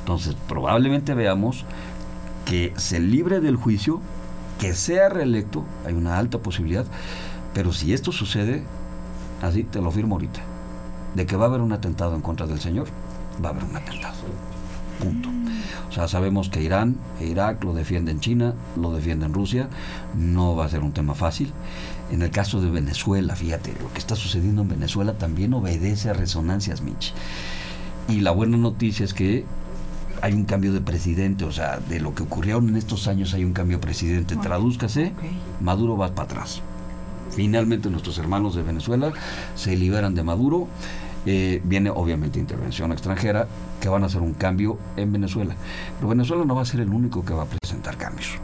Entonces 0.00 0.36
probablemente 0.46 1.14
veamos 1.14 1.64
que 2.44 2.74
se 2.76 3.00
libre 3.00 3.40
del 3.40 3.56
juicio, 3.56 4.00
que 4.58 4.74
sea 4.74 5.08
reelecto, 5.08 5.64
hay 5.86 5.94
una 5.94 6.18
alta 6.18 6.38
posibilidad, 6.38 6.84
pero 7.54 7.72
si 7.72 7.92
esto 7.92 8.12
sucede, 8.12 8.62
así 9.42 9.64
te 9.64 9.80
lo 9.80 9.90
firmo 9.90 10.16
ahorita, 10.16 10.40
de 11.14 11.26
que 11.26 11.36
va 11.36 11.44
a 11.44 11.48
haber 11.48 11.60
un 11.60 11.72
atentado 11.72 12.14
en 12.14 12.22
contra 12.22 12.46
del 12.46 12.60
Señor, 12.60 12.88
va 13.42 13.50
a 13.50 13.52
haber 13.52 13.64
un 13.64 13.76
atentado. 13.76 14.14
Punto. 14.98 15.28
O 15.88 15.92
sea, 15.92 16.08
sabemos 16.08 16.48
que 16.50 16.62
Irán 16.62 16.96
e 17.20 17.26
Irak 17.26 17.62
lo 17.64 17.72
defienden 17.72 18.20
China, 18.20 18.54
lo 18.76 18.92
defienden 18.92 19.32
Rusia, 19.32 19.68
no 20.16 20.54
va 20.54 20.66
a 20.66 20.68
ser 20.68 20.80
un 20.80 20.92
tema 20.92 21.14
fácil. 21.14 21.52
En 22.10 22.22
el 22.22 22.30
caso 22.30 22.60
de 22.60 22.70
Venezuela, 22.70 23.36
fíjate, 23.36 23.74
lo 23.80 23.92
que 23.92 23.98
está 23.98 24.16
sucediendo 24.16 24.62
en 24.62 24.68
Venezuela 24.68 25.14
también 25.14 25.54
obedece 25.54 26.10
a 26.10 26.14
resonancias, 26.14 26.82
Mitch. 26.82 27.14
Y 28.08 28.20
la 28.20 28.32
buena 28.32 28.56
noticia 28.56 29.04
es 29.04 29.14
que 29.14 29.44
hay 30.22 30.32
un 30.34 30.44
cambio 30.44 30.72
de 30.72 30.80
presidente, 30.80 31.44
o 31.44 31.52
sea, 31.52 31.78
de 31.78 32.00
lo 32.00 32.14
que 32.14 32.22
ocurrieron 32.22 32.68
en 32.68 32.76
estos 32.76 33.08
años 33.08 33.34
hay 33.34 33.44
un 33.44 33.52
cambio 33.52 33.78
de 33.78 33.82
presidente. 33.82 34.36
Tradúzcase, 34.36 35.12
Ok. 35.16 35.24
Maduro 35.60 35.96
va 35.96 36.14
para 36.14 36.24
atrás. 36.30 36.62
Finalmente 37.30 37.90
nuestros 37.90 38.18
hermanos 38.18 38.54
de 38.54 38.62
Venezuela 38.62 39.12
se 39.54 39.76
liberan 39.76 40.14
de 40.14 40.22
Maduro 40.22 40.68
Eh, 41.26 41.60
viene 41.64 41.90
obviamente 41.90 42.38
intervención 42.38 42.90
extranjera 42.92 43.48
que 43.80 43.88
van 43.90 44.02
a 44.02 44.06
hacer 44.06 44.22
un 44.22 44.32
cambio 44.34 44.78
en 44.96 45.12
Venezuela. 45.12 45.54
Pero 45.96 46.08
Venezuela 46.08 46.44
no 46.46 46.54
va 46.54 46.62
a 46.62 46.64
ser 46.64 46.80
el 46.80 46.88
único 46.88 47.22
que 47.22 47.34
va 47.34 47.42
a 47.42 47.46
presentar 47.46 47.98
cambios. 47.98 48.38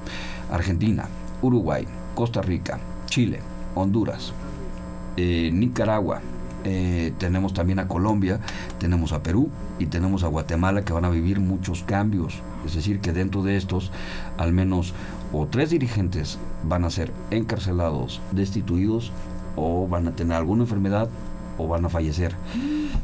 Argentina, 0.51 1.09
Uruguay, 1.41 1.87
Costa 2.15 2.43
Rica, 2.43 2.81
Chile, 3.07 3.41
Honduras, 3.75 4.33
eh, 5.17 5.51
Nicaragua, 5.53 6.21
eh, 6.65 7.13
tenemos 7.19 7.53
también 7.55 7.79
a 7.79 7.89
Colombia, 7.89 8.41
tenemos 8.79 9.13
a 9.13 9.23
Perú 9.23 9.51
y 9.79 9.87
tenemos 9.87 10.25
a 10.25 10.29
Guatemala 10.29 10.85
que 10.85 10.93
van 10.93 11.05
a 11.05 11.11
vivir 11.11 11.41
muchos 11.41 11.83
cambios. 11.83 12.41
Es 12.67 12.75
decir, 12.75 13.01
que 13.01 13.13
dentro 13.13 13.43
de 13.43 13.57
estos, 13.57 13.91
al 14.39 14.53
menos 14.53 14.95
o 15.33 15.47
tres 15.47 15.71
dirigentes 15.71 16.39
van 16.63 16.85
a 16.85 16.91
ser 16.91 17.13
encarcelados, 17.31 18.21
destituidos 18.33 19.13
o 19.57 19.87
van 19.89 20.09
a 20.09 20.13
tener 20.13 20.37
alguna 20.37 20.63
enfermedad 20.63 21.09
o 21.59 21.69
van 21.69 21.85
a 21.85 21.89
fallecer. 21.89 22.35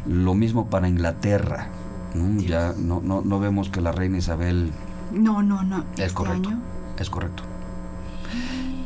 Lo 0.06 0.34
mismo 0.34 0.66
para 0.68 0.88
Inglaterra. 0.88 1.68
¿no? 2.14 2.40
Ya 2.40 2.74
no, 2.76 3.00
no, 3.00 3.20
no 3.20 3.38
vemos 3.38 3.68
que 3.68 3.80
la 3.80 3.92
reina 3.92 4.18
Isabel 4.18 4.70
No, 5.12 5.42
no, 5.42 5.62
no. 5.62 5.84
es 5.94 6.00
Este 6.00 6.14
correcto. 6.14 6.48
año. 6.48 6.58
Es 6.98 7.10
correcto. 7.10 7.42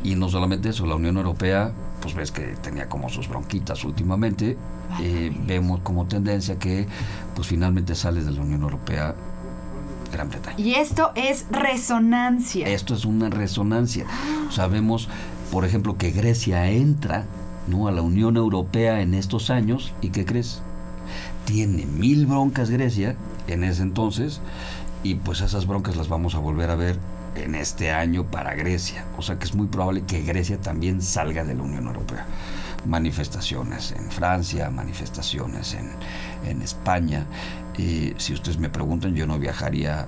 Y 0.03 0.15
no 0.15 0.29
solamente 0.29 0.69
eso, 0.69 0.85
la 0.85 0.95
Unión 0.95 1.17
Europea, 1.17 1.71
pues 2.05 2.13
ves 2.13 2.31
que 2.31 2.55
tenía 2.61 2.87
como 2.87 3.09
sus 3.09 3.27
bronquitas 3.27 3.83
últimamente. 3.83 4.55
Eh, 5.01 5.35
vemos 5.47 5.79
como 5.79 6.05
tendencia 6.05 6.59
que, 6.59 6.85
pues 7.33 7.47
finalmente 7.47 7.95
sale 7.95 8.23
de 8.23 8.31
la 8.31 8.41
Unión 8.41 8.61
Europea 8.61 9.15
Gran 10.13 10.29
Bretaña. 10.29 10.55
Y 10.59 10.75
esto 10.75 11.11
es 11.15 11.47
resonancia. 11.49 12.67
Esto 12.67 12.93
es 12.93 13.05
una 13.05 13.31
resonancia. 13.31 14.05
Sabemos, 14.51 15.09
por 15.51 15.65
ejemplo, 15.65 15.97
que 15.97 16.11
Grecia 16.11 16.69
entra 16.69 17.25
¿no? 17.67 17.87
a 17.87 17.91
la 17.91 18.03
Unión 18.03 18.37
Europea 18.37 19.01
en 19.01 19.15
estos 19.15 19.49
años 19.49 19.91
y 19.99 20.09
¿qué 20.09 20.25
crees? 20.25 20.61
Tiene 21.45 21.87
mil 21.87 22.27
broncas 22.27 22.69
Grecia 22.69 23.15
en 23.47 23.63
ese 23.63 23.81
entonces 23.81 24.41
y 25.01 25.15
pues 25.15 25.41
esas 25.41 25.65
broncas 25.65 25.95
las 25.95 26.07
vamos 26.07 26.35
a 26.35 26.37
volver 26.37 26.69
a 26.69 26.75
ver 26.75 26.99
en 27.35 27.55
este 27.55 27.91
año 27.91 28.25
para 28.25 28.55
Grecia. 28.55 29.05
O 29.17 29.21
sea 29.21 29.37
que 29.37 29.45
es 29.45 29.55
muy 29.55 29.67
probable 29.67 30.03
que 30.03 30.21
Grecia 30.21 30.59
también 30.59 31.01
salga 31.01 31.43
de 31.43 31.55
la 31.55 31.63
Unión 31.63 31.87
Europea. 31.87 32.25
Manifestaciones 32.85 33.91
en 33.91 34.11
Francia, 34.11 34.69
manifestaciones 34.69 35.73
en, 35.73 35.89
en 36.49 36.61
España. 36.61 37.25
Eh, 37.77 38.13
si 38.17 38.33
ustedes 38.33 38.57
me 38.57 38.69
preguntan, 38.69 39.15
yo 39.15 39.25
no 39.27 39.39
viajaría 39.39 40.07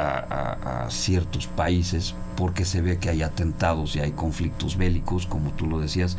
a 0.00 0.86
ciertos 0.90 1.48
países 1.48 2.14
porque 2.36 2.64
se 2.64 2.82
ve 2.82 2.98
que 2.98 3.10
hay 3.10 3.22
atentados 3.22 3.96
y 3.96 4.00
hay 4.00 4.12
conflictos 4.12 4.76
bélicos, 4.76 5.26
como 5.26 5.50
tú 5.50 5.66
lo 5.66 5.80
decías. 5.80 6.16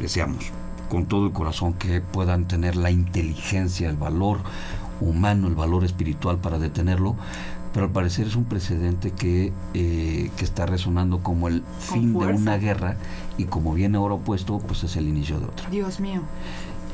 Deseamos 0.00 0.50
con 0.88 1.06
todo 1.06 1.26
el 1.26 1.32
corazón 1.32 1.74
que 1.74 2.00
puedan 2.00 2.46
tener 2.48 2.76
la 2.76 2.90
inteligencia, 2.90 3.90
el 3.90 3.96
valor 3.96 4.38
humano, 5.00 5.48
el 5.48 5.54
valor 5.54 5.84
espiritual 5.84 6.38
para 6.38 6.58
detenerlo, 6.58 7.16
pero 7.76 7.88
al 7.88 7.92
parecer 7.92 8.26
es 8.26 8.36
un 8.36 8.44
precedente 8.44 9.10
que, 9.10 9.52
eh, 9.74 10.30
que 10.34 10.44
está 10.46 10.64
resonando 10.64 11.22
como 11.22 11.46
el 11.46 11.62
fin 11.78 12.18
de 12.18 12.24
una 12.24 12.56
guerra 12.56 12.96
y 13.36 13.44
como 13.44 13.74
viene 13.74 13.98
ahora 13.98 14.14
opuesto, 14.14 14.60
pues 14.60 14.82
es 14.84 14.96
el 14.96 15.06
inicio 15.06 15.38
de 15.38 15.44
otra. 15.44 15.68
Dios 15.68 16.00
mío. 16.00 16.22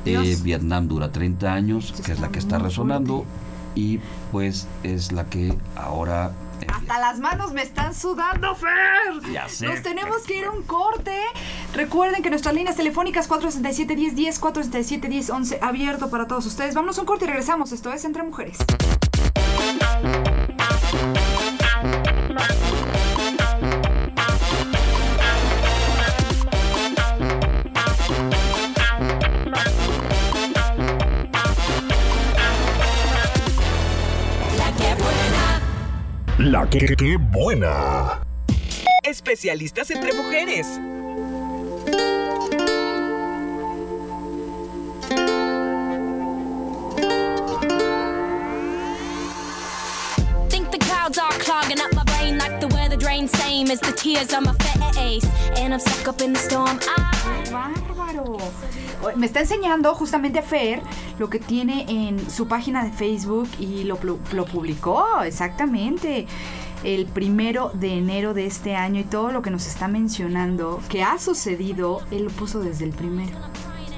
Eh. 0.05 0.37
Vietnam 0.43 0.89
dura 0.89 1.13
30 1.13 1.55
años, 1.55 1.95
que 2.05 2.11
es 2.11 2.19
la 2.19 2.31
que 2.31 2.41
está 2.41 2.59
resonando, 2.59 3.19
fuerte. 3.19 3.81
y 3.81 4.01
pues 4.33 4.67
es 4.83 5.13
la 5.13 5.27
que 5.27 5.57
ahora... 5.77 6.33
empieza. 6.55 6.81
Hasta 6.81 6.99
las 6.99 7.21
manos 7.21 7.53
me 7.53 7.63
están 7.63 7.95
sudando, 7.95 8.53
Fer. 8.57 9.33
Ya 9.33 9.49
sé, 9.49 9.69
Nos 9.69 9.83
tenemos 9.83 10.23
que 10.27 10.39
ir 10.39 10.47
a 10.47 10.51
un 10.51 10.65
corte. 10.65 11.15
Recuerden 11.75 12.25
que 12.25 12.31
nuestras 12.31 12.57
líneas 12.57 12.75
telefónicas 12.75 13.31
467-1010, 13.31 14.41
467-1011, 14.41 15.59
abierto 15.63 16.11
para 16.11 16.27
todos 16.27 16.45
ustedes. 16.45 16.75
Vámonos 16.75 16.99
a 16.99 17.03
un 17.03 17.07
corte 17.07 17.27
y 17.27 17.29
regresamos. 17.29 17.71
Esto 17.71 17.93
es 17.93 18.05
Entre 18.05 18.25
Mujeres. 18.25 18.59
Que 36.73 37.19
buena. 37.19 38.23
Especialistas 39.05 39.91
entre 39.91 40.15
mujeres. 40.15 40.67
Think 50.49 50.71
the 50.71 50.79
clouds 50.79 51.19
are 51.19 51.31
clogging 51.33 51.79
up 51.79 51.95
my 51.95 52.05
brain 52.05 52.39
like 52.39 52.59
the 52.59 52.69
weather 52.69 52.97
drain, 52.97 53.29
same 53.29 53.71
as 53.71 53.79
the 53.81 53.93
tears 53.93 54.33
on 54.33 54.45
my 54.45 54.55
face. 54.95 55.27
And 55.59 55.75
I'm 55.75 55.81
stuck 55.81 56.09
up 56.09 56.23
in 56.23 56.33
the 56.33 56.39
storm. 56.39 56.79
Me 59.17 59.27
está 59.27 59.41
enseñando 59.41 59.95
justamente 59.95 60.43
Fer 60.43 60.81
lo 61.19 61.29
que 61.29 61.39
tiene 61.39 61.85
en 61.89 62.31
su 62.31 62.47
página 62.49 62.85
de 62.85 62.91
Facebook 62.93 63.49
y 63.59 63.85
lo, 63.85 63.99
lo 64.33 64.45
publicó, 64.47 65.05
exactamente. 65.25 66.27
El 66.85 67.07
primero 67.07 67.71
de 67.75 67.95
enero 67.99 68.35
de 68.35 68.47
este 68.47 68.75
año 68.75 69.01
y 69.01 69.05
todo 69.05 69.31
lo 69.31 69.41
que 69.43 69.51
nos 69.51 69.67
está 69.67 69.87
mencionando 69.89 70.81
que 70.89 71.03
ha 71.03 71.19
sucedido, 71.19 72.01
él 72.11 72.25
lo 72.25 72.31
puso 72.31 72.61
desde 72.61 72.85
el 72.85 72.91
primero. 72.91 73.39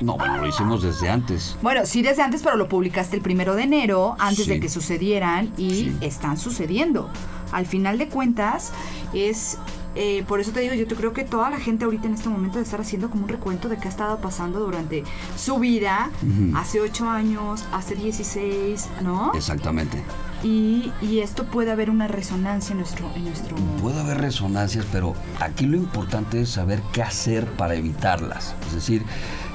No, 0.03 0.17
bueno, 0.19 0.39
lo 0.39 0.49
hicimos 0.49 0.83
desde 0.83 1.09
antes. 1.09 1.57
Bueno, 1.63 1.87
sí 1.87 2.03
desde 2.03 2.23
antes, 2.23 2.43
pero 2.43 2.57
lo 2.57 2.69
publicaste 2.69 3.17
el 3.17 3.23
primero 3.23 3.55
de 3.55 3.63
enero, 3.63 4.17
antes 4.19 4.47
de 4.47 4.61
que 4.61 4.69
sucedieran 4.69 5.53
y 5.57 5.71
Sí. 5.71 5.97
están 6.03 6.37
sucediendo. 6.37 7.09
Al 7.53 7.65
final 7.67 7.97
de 7.99 8.09
cuentas, 8.09 8.73
es... 9.15 9.57
eh, 9.95 10.25
por 10.27 10.41
eso 10.41 10.53
te 10.53 10.61
digo, 10.61 10.75
yo 10.75 10.87
te 10.87 10.95
creo 10.95 11.13
que 11.13 11.25
toda 11.25 11.51
la 11.51 11.59
gente 11.59 11.85
ahorita 11.85 12.07
en 12.07 12.15
este 12.15 12.29
momento 12.29 12.59
de 12.59 12.65
estar 12.65 12.81
haciendo 12.81 13.11
como 13.11 13.25
un 13.25 13.29
recuento 13.29 13.69
de 13.69 13.77
qué 13.77 13.89
ha 13.89 13.91
estado 13.91 14.19
pasando 14.19 14.61
durante 14.61 15.05
su 15.37 15.59
vida, 15.59 16.11
hace 16.55 16.81
8 16.81 17.09
años, 17.09 17.65
hace 17.73 17.95
16, 17.95 18.89
¿no? 19.03 19.33
Exactamente. 19.35 20.03
Y, 20.43 20.93
y 21.01 21.21
esto 21.21 21.45
puede 21.45 21.71
haber 21.71 21.91
una 21.91 22.07
resonancia 22.07 22.73
en 22.73 22.79
nuestro... 22.79 23.11
En 23.15 23.25
nuestro 23.25 23.57
Puede 23.81 24.01
haber 24.01 24.21
resonancias, 24.21 24.87
pero 24.93 25.15
aquí 25.41 25.65
lo 25.67 25.77
importante 25.77 26.43
es 26.43 26.51
saber 26.51 26.83
qué 26.93 27.03
hacer 27.03 27.47
para 27.53 27.75
evitarlas. 27.75 28.55
Es 28.67 28.75
decir, 28.75 29.03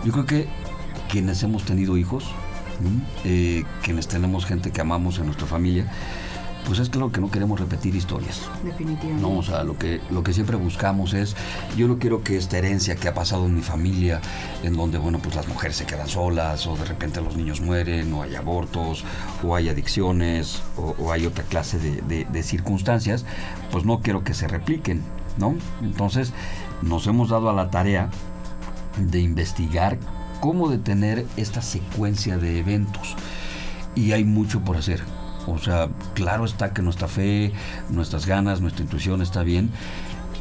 yo 0.04 0.12
creo 0.12 0.26
que 0.26 0.48
quienes 1.10 1.44
hemos 1.44 1.64
tenido 1.64 1.98
hijos, 1.98 2.26
eh, 3.24 3.64
quienes 3.84 4.08
tenemos 4.08 4.46
gente 4.46 4.72
que 4.72 4.82
amamos 4.82 5.20
en 5.20 5.26
nuestra 5.26 5.46
familia, 5.46 5.92
pues 6.66 6.80
es 6.80 6.90
claro 6.90 7.12
que 7.12 7.20
no 7.22 7.32
queremos 7.32 7.60
repetir 7.60 7.96
historias. 7.96 8.42
definitivamente. 8.64 9.22
No, 9.22 9.40
o 9.40 9.44
sea, 9.44 9.64
lo 9.64 9.78
que, 9.78 10.02
lo 10.12 10.24
que 10.24 10.34
siempre 10.34 10.56
buscamos 10.56 11.14
es, 11.14 11.36
yo 11.76 11.88
no 11.88 11.98
quiero 11.98 12.24
que 12.24 12.38
esta 12.38 12.58
herencia 12.58 12.96
que 12.96 13.08
ha 13.08 13.14
pasado 13.14 13.46
en 13.48 13.56
mi 13.56 13.62
familia, 13.62 14.22
en 14.64 14.76
donde, 14.76 14.98
bueno, 14.98 15.20
pues 15.20 15.36
las 15.36 15.48
mujeres 15.48 15.78
se 15.78 15.86
quedan 15.86 16.08
solas, 16.08 16.68
o 16.68 16.76
de 16.76 16.86
repente 16.86 17.22
los 17.22 17.36
niños 17.36 17.62
mueren, 17.62 18.14
o 18.14 18.22
hay 18.24 18.36
abortos, 18.36 19.04
o 19.44 19.56
hay 19.56 19.70
adicciones, 19.70 20.62
o, 20.78 20.96
o 21.00 21.12
hay 21.12 21.26
otra 21.26 21.44
clase 21.44 21.80
de, 21.80 22.02
de- 22.02 22.26
de 22.26 22.44
circunstancias, 22.44 23.26
pues 23.72 23.86
no 23.86 24.02
quiero 24.02 24.24
que 24.24 24.34
se 24.34 24.48
repliquen, 24.48 25.02
¿no? 25.38 25.56
Entonces, 25.82 26.34
nos 26.82 27.08
hemos 27.08 27.30
dado 27.30 27.50
a 27.50 27.54
la 27.54 27.70
tarea 27.72 28.10
de 28.98 29.20
investigar 29.22 29.98
cómo 30.42 30.70
detener 30.70 31.26
esta 31.38 31.62
secuencia 31.62 32.38
de 32.38 32.60
eventos. 32.60 33.16
Y 33.96 34.12
hay 34.14 34.24
mucho 34.24 34.62
por 34.62 34.78
hacer. 34.78 35.02
O 35.52 35.60
sea, 35.60 35.90
claro 36.14 36.46
está 36.46 36.74
que 36.74 36.82
nuestra 36.82 37.08
fe, 37.08 37.52
nuestras 37.90 38.26
ganas, 38.26 38.62
nuestra 38.62 38.84
intuición 38.84 39.22
está 39.22 39.44
bien, 39.44 39.70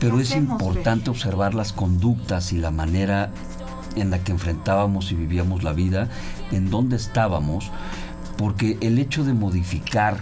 pero 0.01 0.21
es 0.21 0.35
importante 0.35 1.11
observar 1.11 1.55
las 1.55 1.73
conductas 1.73 2.53
y 2.53 2.59
la 2.59 2.71
manera 2.71 3.31
en 3.97 4.11
la 4.11 4.21
que 4.21 4.33
enfrentábamos 4.33 5.11
y 5.11 5.17
vivíamos 5.17 5.65
la 5.65 5.73
vida, 5.73 6.09
en 6.53 6.71
dónde 6.71 6.97
estábamos, 6.97 7.71
porque 8.37 8.79
el 8.81 8.99
hecho 8.99 9.25
de 9.25 9.35
modificar 9.35 10.19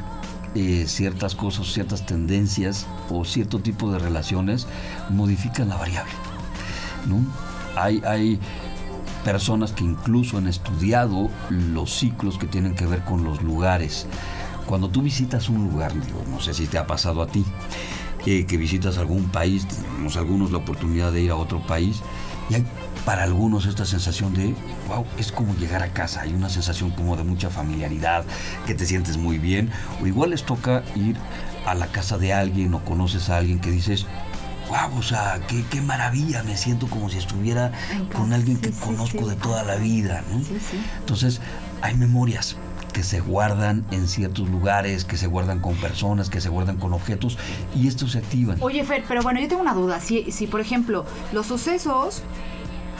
eh, 0.54 0.84
ciertas 0.86 1.34
cosas, 1.34 1.66
ciertas 1.66 2.06
tendencias 2.06 2.86
o 3.10 3.24
cierto 3.26 3.58
tipo 3.58 3.92
de 3.92 3.98
relaciones 3.98 4.66
modifican 5.10 5.68
la 5.68 5.76
variable. 5.76 6.12
¿no? 7.06 7.18
Hay, 7.78 8.02
hay 8.06 8.40
personas 9.22 9.72
que 9.72 9.84
incluso 9.84 10.38
han 10.38 10.46
estudiado 10.46 11.28
los 11.50 11.92
ciclos 11.98 12.38
que 12.38 12.46
tienen 12.46 12.74
que 12.74 12.86
ver 12.86 13.00
con 13.04 13.24
los 13.24 13.42
lugares. 13.42 14.06
Cuando 14.66 14.88
tú 14.88 15.02
visitas 15.02 15.48
un 15.48 15.68
lugar, 15.70 15.92
digo, 15.94 16.22
no 16.28 16.40
sé 16.40 16.52
si 16.52 16.66
te 16.66 16.78
ha 16.78 16.86
pasado 16.86 17.22
a 17.22 17.26
ti, 17.26 17.44
que 18.24 18.56
visitas 18.56 18.98
algún 18.98 19.28
país, 19.28 19.68
tenemos 19.68 20.16
algunos 20.16 20.50
la 20.50 20.58
oportunidad 20.58 21.12
de 21.12 21.22
ir 21.22 21.30
a 21.30 21.36
otro 21.36 21.64
país, 21.64 22.02
y 22.50 22.54
hay 22.54 22.66
para 23.04 23.22
algunos 23.22 23.66
esta 23.66 23.84
sensación 23.84 24.34
de, 24.34 24.54
wow, 24.88 25.04
es 25.16 25.30
como 25.30 25.54
llegar 25.54 25.82
a 25.82 25.92
casa, 25.92 26.22
hay 26.22 26.34
una 26.34 26.48
sensación 26.48 26.90
como 26.90 27.16
de 27.16 27.22
mucha 27.22 27.50
familiaridad, 27.50 28.24
que 28.66 28.74
te 28.74 28.84
sientes 28.84 29.16
muy 29.16 29.38
bien, 29.38 29.70
o 30.02 30.06
igual 30.06 30.30
les 30.30 30.42
toca 30.42 30.82
ir 30.96 31.16
a 31.66 31.74
la 31.74 31.86
casa 31.86 32.18
de 32.18 32.32
alguien 32.32 32.74
o 32.74 32.84
conoces 32.84 33.30
a 33.30 33.36
alguien 33.36 33.60
que 33.60 33.70
dices, 33.70 34.06
wow, 34.68 34.98
o 34.98 35.02
sea, 35.02 35.40
qué, 35.46 35.64
qué 35.70 35.80
maravilla, 35.80 36.42
me 36.42 36.56
siento 36.56 36.88
como 36.88 37.08
si 37.08 37.18
estuviera 37.18 37.70
con 38.12 38.32
alguien 38.32 38.58
que 38.58 38.72
sí, 38.72 38.80
conozco 38.80 39.22
sí. 39.22 39.30
de 39.30 39.36
toda 39.36 39.62
la 39.62 39.76
vida. 39.76 40.24
Entonces, 40.98 41.40
hay 41.82 41.94
memorias 41.94 42.56
que 42.96 43.02
se 43.02 43.20
guardan 43.20 43.84
en 43.90 44.08
ciertos 44.08 44.48
lugares, 44.48 45.04
que 45.04 45.18
se 45.18 45.26
guardan 45.26 45.60
con 45.60 45.74
personas, 45.74 46.30
que 46.30 46.40
se 46.40 46.48
guardan 46.48 46.78
con 46.78 46.94
objetos 46.94 47.36
y 47.74 47.88
estos 47.88 48.12
se 48.12 48.18
activan. 48.20 48.56
Oye, 48.62 48.82
Fer, 48.84 49.04
pero 49.06 49.20
bueno, 49.22 49.38
yo 49.38 49.48
tengo 49.48 49.60
una 49.60 49.74
duda. 49.74 50.00
Si, 50.00 50.32
si 50.32 50.46
por 50.46 50.62
ejemplo, 50.62 51.04
los 51.34 51.44
sucesos, 51.46 52.22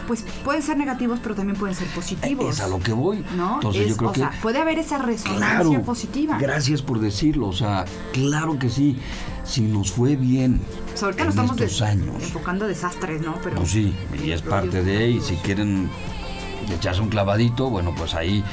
pues 0.06 0.22
pueden 0.44 0.60
ser 0.62 0.76
negativos, 0.76 1.18
pero 1.22 1.34
también 1.34 1.58
pueden 1.58 1.74
ser 1.74 1.88
positivos. 1.88 2.56
Es 2.56 2.60
a 2.60 2.68
lo 2.68 2.78
que 2.78 2.92
voy. 2.92 3.24
¿No? 3.38 3.54
Entonces 3.54 3.84
Es- 3.84 3.88
yo 3.88 3.96
creo 3.96 4.10
o 4.10 4.12
que 4.12 4.20
sea, 4.20 4.32
puede 4.42 4.58
haber 4.60 4.78
esa 4.78 4.98
resonancia 4.98 5.60
Claro, 5.70 5.82
positiva. 5.82 6.36
Gracias 6.38 6.82
por 6.82 7.00
decirlo, 7.00 7.48
o 7.48 7.54
sea, 7.54 7.86
claro 8.12 8.58
que 8.58 8.68
sí. 8.68 8.98
Si 9.44 9.62
nos 9.62 9.92
fue 9.92 10.14
bien 10.16 10.60
sea, 10.94 11.06
ahorita 11.06 11.22
en 11.22 11.26
nos 11.28 11.34
estamos 11.36 11.56
estos 11.58 11.70
des- 11.70 11.82
años, 11.88 12.22
enfocando 12.22 12.66
a 12.66 12.68
desastres, 12.68 13.22
¿no? 13.22 13.34
Pero 13.42 13.56
pues 13.56 13.70
sí, 13.70 13.94
y 14.22 14.30
es 14.32 14.42
parte 14.42 14.82
de, 14.82 15.08
y 15.12 15.20
si 15.22 15.36
quieren 15.36 15.88
echarse 16.70 17.00
un 17.00 17.08
clavadito, 17.08 17.70
bueno, 17.70 17.94
pues 17.96 18.12
ahí, 18.14 18.44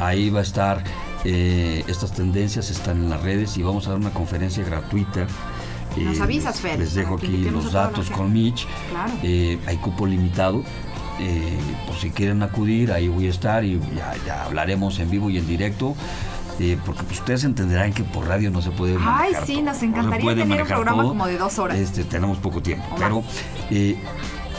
ahí 0.00 0.30
va 0.30 0.40
a 0.40 0.42
estar, 0.42 0.82
eh, 1.24 1.84
estas 1.88 2.12
tendencias 2.12 2.70
están 2.70 2.98
en 3.04 3.10
las 3.10 3.22
redes 3.22 3.56
y 3.58 3.62
vamos 3.62 3.86
a 3.86 3.90
dar 3.90 3.98
una 3.98 4.10
conferencia 4.10 4.64
gratuita. 4.64 5.26
Nos 5.96 6.18
Eh, 6.18 6.22
avisas, 6.22 6.60
Fer, 6.60 6.78
Les 6.78 6.94
dejo 6.94 7.14
aquí 7.16 7.28
los 7.50 7.72
datos 7.72 8.10
con 8.10 8.32
Mitch. 8.32 8.66
Claro. 8.90 9.12
Eh, 9.22 9.58
hay 9.66 9.76
cupo 9.78 10.06
limitado. 10.06 10.62
por 11.86 11.96
si 11.96 12.10
quieren 12.10 12.42
acudir, 12.42 12.92
ahí 12.92 13.08
voy 13.08 13.26
a 13.26 13.30
estar 13.30 13.64
y 13.64 13.80
ya, 13.96 14.12
ya 14.26 14.44
hablaremos 14.44 14.98
en 14.98 15.08
vivo 15.10 15.30
y 15.30 15.38
en 15.38 15.46
directo. 15.46 15.94
eh, 16.58 16.78
porque 16.84 17.02
pues, 17.04 17.20
ustedes 17.20 17.44
entenderán 17.44 17.92
que 17.94 18.02
por 18.04 18.26
radio 18.28 18.50
no 18.50 18.60
se 18.62 18.70
puede 18.70 18.96
Ay, 19.00 19.32
sí, 19.46 19.54
todo, 19.54 19.64
nos 19.64 19.82
encantaría 19.82 20.34
tener 20.34 20.62
un 20.62 20.68
programa 20.68 20.98
todo. 21.02 21.08
como 21.10 21.26
de 21.26 21.38
dos 21.38 21.58
horas. 21.58 21.78
Este, 21.78 22.04
tenemos 22.04 22.36
poco 22.38 22.60
tiempo, 22.62 22.84
O 22.92 22.96
pero 22.96 23.22
eh, 23.70 23.96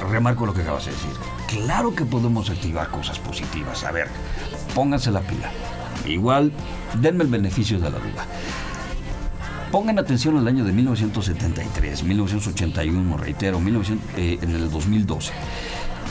remarco 0.06 0.46
lo 0.46 0.54
que 0.54 0.62
acabas 0.62 0.86
de 0.86 0.92
decir. 0.92 1.12
Claro 1.48 1.94
que 1.96 2.06
podemos 2.06 2.50
activar 2.50 2.90
cosas 2.90 3.20
positivas. 3.20 3.84
A 3.84 3.92
ver, 3.92 4.08
pónganse 4.74 5.12
la 5.12 5.22
pila. 5.22 5.52
Igual, 6.06 6.52
denme 7.02 7.24
el 7.24 7.30
beneficio 7.30 7.80
de 7.80 7.90
la 7.90 7.98
duda. 7.98 8.26
Pongan 9.72 10.00
atención 10.00 10.38
al 10.38 10.48
año 10.48 10.64
de 10.64 10.72
1973, 10.72 12.04
1981, 12.04 13.18
reitero, 13.18 13.60
1900, 13.60 14.10
eh, 14.18 14.40
en 14.42 14.52
el 14.52 14.72
2012. 14.72 15.34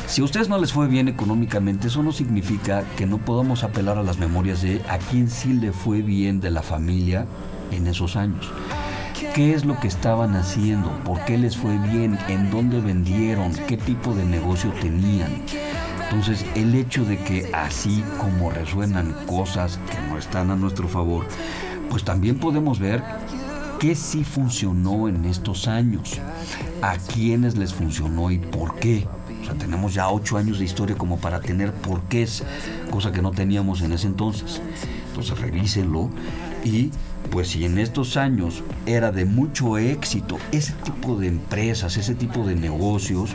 Si 0.07 0.20
a 0.20 0.24
ustedes 0.24 0.49
no 0.49 0.59
les 0.59 0.72
fue 0.72 0.87
bien 0.87 1.09
económicamente, 1.09 1.89
eso 1.89 2.03
no 2.03 2.12
significa 2.12 2.84
que 2.97 3.07
no 3.07 3.18
podamos 3.18 3.64
apelar 3.64 3.99
a 3.99 4.03
las 4.03 4.18
memorias 4.18 4.62
de 4.62 4.82
a 4.89 4.99
quién 4.99 5.28
sí 5.28 5.53
le 5.53 5.72
fue 5.72 6.03
bien 6.03 6.41
de 6.41 6.51
la 6.51 6.62
familia 6.62 7.26
en 7.72 7.87
esos 7.87 8.14
años. 8.14 8.53
¿Qué 9.35 9.55
es 9.55 9.64
lo 9.64 9.81
que 9.81 9.89
estaban 9.89 10.37
haciendo? 10.37 10.91
¿Por 11.05 11.25
qué 11.25 11.39
les 11.39 11.57
fue 11.57 11.79
bien? 11.79 12.19
¿En 12.29 12.51
dónde 12.51 12.81
vendieron? 12.81 13.53
¿Qué 13.67 13.79
tipo 13.79 14.14
de 14.14 14.25
negocio 14.25 14.71
tenían? 14.83 15.31
Entonces, 16.05 16.45
el 16.55 16.75
hecho 16.75 17.05
de 17.05 17.17
que 17.19 17.51
así 17.55 18.05
como 18.19 18.51
resuenan 18.51 19.14
cosas 19.27 19.79
que 19.91 20.09
no 20.09 20.19
están 20.19 20.51
a 20.51 20.57
nuestro 20.57 20.87
favor, 20.87 21.27
pues 21.89 22.05
también 22.05 22.39
podemos 22.39 22.79
ver 22.79 23.03
qué 23.79 23.95
sí 23.95 24.23
funcionó 24.23 25.09
en 25.09 25.25
estos 25.25 25.67
años, 25.67 26.21
a 26.83 26.97
quiénes 26.97 27.57
les 27.57 27.73
funcionó 27.73 28.31
y 28.31 28.39
por 28.39 28.77
qué. 28.77 29.07
O 29.41 29.45
sea, 29.47 29.55
tenemos 29.55 29.95
ya 29.95 30.11
ocho 30.11 30.37
años 30.37 30.59
de 30.59 30.67
historia 30.67 30.97
como 30.97 31.19
para 31.19 31.41
tener 31.41 31.73
porqués, 31.73 32.45
cosa 32.91 33.12
que 33.12 33.23
no 33.23 33.31
teníamos 33.31 33.81
en 33.81 33.93
ese 33.93 34.09
entonces. 34.09 34.61
Entonces 35.09 35.39
revísenlo 35.39 36.11
y 36.64 36.91
pues 37.31 37.49
si 37.49 37.64
en 37.64 37.79
estos 37.79 38.16
años 38.16 38.62
era 38.87 39.12
de 39.12 39.24
mucho 39.24 39.79
éxito 39.79 40.39
ese 40.53 40.72
tipo 40.72 41.16
de 41.16 41.29
empresas, 41.29 41.97
ese 41.97 42.14
tipo 42.14 42.47
de 42.47 42.55
negocios, 42.55 43.31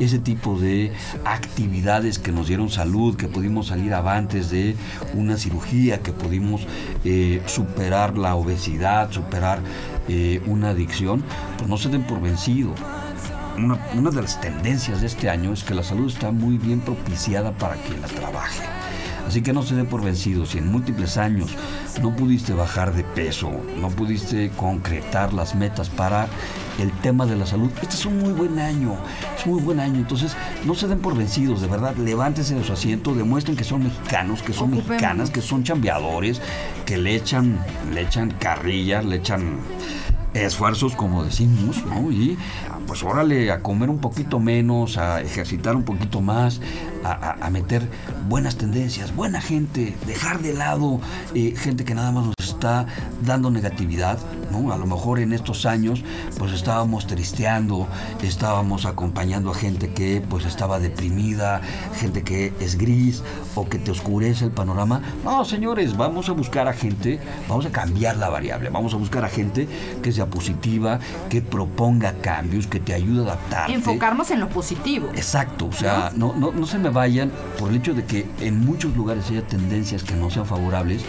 ese 0.00 0.18
tipo 0.18 0.58
de 0.58 0.92
actividades 1.24 2.18
que 2.18 2.32
nos 2.32 2.48
dieron 2.48 2.70
salud, 2.70 3.16
que 3.16 3.28
pudimos 3.28 3.68
salir 3.68 3.94
avantes 3.94 4.50
de 4.50 4.76
una 5.14 5.36
cirugía, 5.36 6.02
que 6.02 6.12
pudimos 6.12 6.66
eh, 7.04 7.42
superar 7.46 8.16
la 8.16 8.34
obesidad, 8.34 9.10
superar 9.10 9.60
eh, 10.08 10.40
una 10.46 10.70
adicción, 10.70 11.22
pues 11.58 11.68
no 11.68 11.76
se 11.76 11.88
den 11.88 12.02
por 12.04 12.20
vencido 12.20 12.74
una, 13.56 13.78
una 13.94 14.10
de 14.10 14.22
las 14.22 14.40
tendencias 14.40 15.00
de 15.00 15.06
este 15.06 15.28
año 15.28 15.52
es 15.52 15.62
que 15.62 15.74
la 15.74 15.82
salud 15.82 16.08
está 16.08 16.30
muy 16.30 16.58
bien 16.58 16.80
propiciada 16.80 17.52
para 17.52 17.76
quien 17.76 18.00
la 18.00 18.08
trabaje. 18.08 18.81
Así 19.26 19.42
que 19.42 19.52
no 19.52 19.62
se 19.62 19.74
dé 19.74 19.84
por 19.84 20.02
vencido. 20.02 20.46
Si 20.46 20.58
en 20.58 20.70
múltiples 20.70 21.16
años 21.16 21.56
no 22.00 22.14
pudiste 22.14 22.52
bajar 22.52 22.92
de 22.94 23.04
peso, 23.04 23.50
no 23.80 23.88
pudiste 23.88 24.50
concretar 24.50 25.32
las 25.32 25.54
metas 25.54 25.88
para 25.88 26.28
el 26.78 26.90
tema 27.00 27.26
de 27.26 27.36
la 27.36 27.46
salud, 27.46 27.70
este 27.82 27.94
es 27.94 28.06
un 28.06 28.18
muy 28.18 28.32
buen 28.32 28.58
año. 28.58 28.96
Es 29.38 29.46
muy 29.46 29.60
buen 29.60 29.80
año. 29.80 29.96
Entonces, 29.96 30.36
no 30.64 30.74
se 30.74 30.88
den 30.88 31.00
por 31.00 31.16
vencidos. 31.16 31.60
De 31.60 31.66
verdad, 31.66 31.96
levántense 31.96 32.54
de 32.54 32.64
su 32.64 32.72
asiento, 32.72 33.14
demuestren 33.14 33.56
que 33.56 33.64
son 33.64 33.84
mexicanos, 33.84 34.42
que 34.42 34.52
son 34.52 34.70
mexicanas, 34.70 35.30
que 35.30 35.42
son 35.42 35.64
chambeadores, 35.64 36.40
que 36.86 36.96
le 36.96 37.14
echan, 37.14 37.58
le 37.92 38.02
echan 38.02 38.30
carrillas, 38.38 39.04
le 39.04 39.16
echan 39.16 39.58
esfuerzos, 40.34 40.94
como 40.94 41.24
decimos, 41.24 41.84
¿no? 41.86 42.10
Y 42.10 42.38
pues 42.86 43.02
órale, 43.02 43.50
a 43.50 43.60
comer 43.60 43.90
un 43.90 43.98
poquito 43.98 44.40
menos, 44.40 44.96
a 44.96 45.20
ejercitar 45.20 45.76
un 45.76 45.84
poquito 45.84 46.20
más, 46.20 46.60
a, 47.04 47.50
meter 47.50 47.88
buenas 48.28 48.56
tendencias, 48.56 49.14
buena 49.14 49.40
gente, 49.40 49.96
dejar 50.06 50.40
de 50.40 50.54
lado 50.54 51.00
eh, 51.34 51.54
gente 51.56 51.84
que 51.84 51.94
nada 51.94 52.12
más 52.12 52.26
nos 52.26 52.34
está 52.62 52.86
dando 53.26 53.50
negatividad, 53.50 54.20
¿no? 54.52 54.72
A 54.72 54.76
lo 54.76 54.86
mejor 54.86 55.18
en 55.18 55.32
estos 55.32 55.66
años 55.66 56.04
pues 56.38 56.52
estábamos 56.52 57.08
tristeando, 57.08 57.88
estábamos 58.22 58.86
acompañando 58.86 59.50
a 59.50 59.54
gente 59.54 59.92
que 59.92 60.20
pues 60.20 60.44
estaba 60.46 60.78
deprimida, 60.78 61.60
gente 61.96 62.22
que 62.22 62.52
es 62.60 62.78
gris 62.78 63.24
o 63.56 63.68
que 63.68 63.80
te 63.80 63.90
oscurece 63.90 64.44
el 64.44 64.52
panorama. 64.52 65.02
No, 65.24 65.44
señores, 65.44 65.96
vamos 65.96 66.28
a 66.28 66.32
buscar 66.32 66.68
a 66.68 66.72
gente, 66.72 67.18
vamos 67.48 67.66
a 67.66 67.70
cambiar 67.70 68.16
la 68.16 68.28
variable, 68.28 68.70
vamos 68.70 68.94
a 68.94 68.96
buscar 68.96 69.24
a 69.24 69.28
gente 69.28 69.66
que 70.00 70.12
sea 70.12 70.26
positiva, 70.26 71.00
que 71.28 71.42
proponga 71.42 72.12
cambios, 72.20 72.68
que 72.68 72.78
te 72.78 72.94
ayude 72.94 73.22
a 73.22 73.32
adaptarte. 73.32 73.74
Enfocarnos 73.74 74.30
en 74.30 74.38
lo 74.38 74.48
positivo. 74.48 75.08
Exacto, 75.16 75.66
o 75.66 75.72
sea, 75.72 76.12
no, 76.14 76.32
no, 76.34 76.52
no 76.52 76.64
se 76.64 76.78
me 76.78 76.90
vayan 76.90 77.32
por 77.58 77.70
el 77.70 77.78
hecho 77.78 77.92
de 77.92 78.04
que 78.04 78.24
en 78.38 78.64
muchos 78.64 78.96
lugares 78.96 79.28
haya 79.30 79.44
tendencias 79.44 80.04
que 80.04 80.14
no 80.14 80.30
sean 80.30 80.46
favorables. 80.46 81.02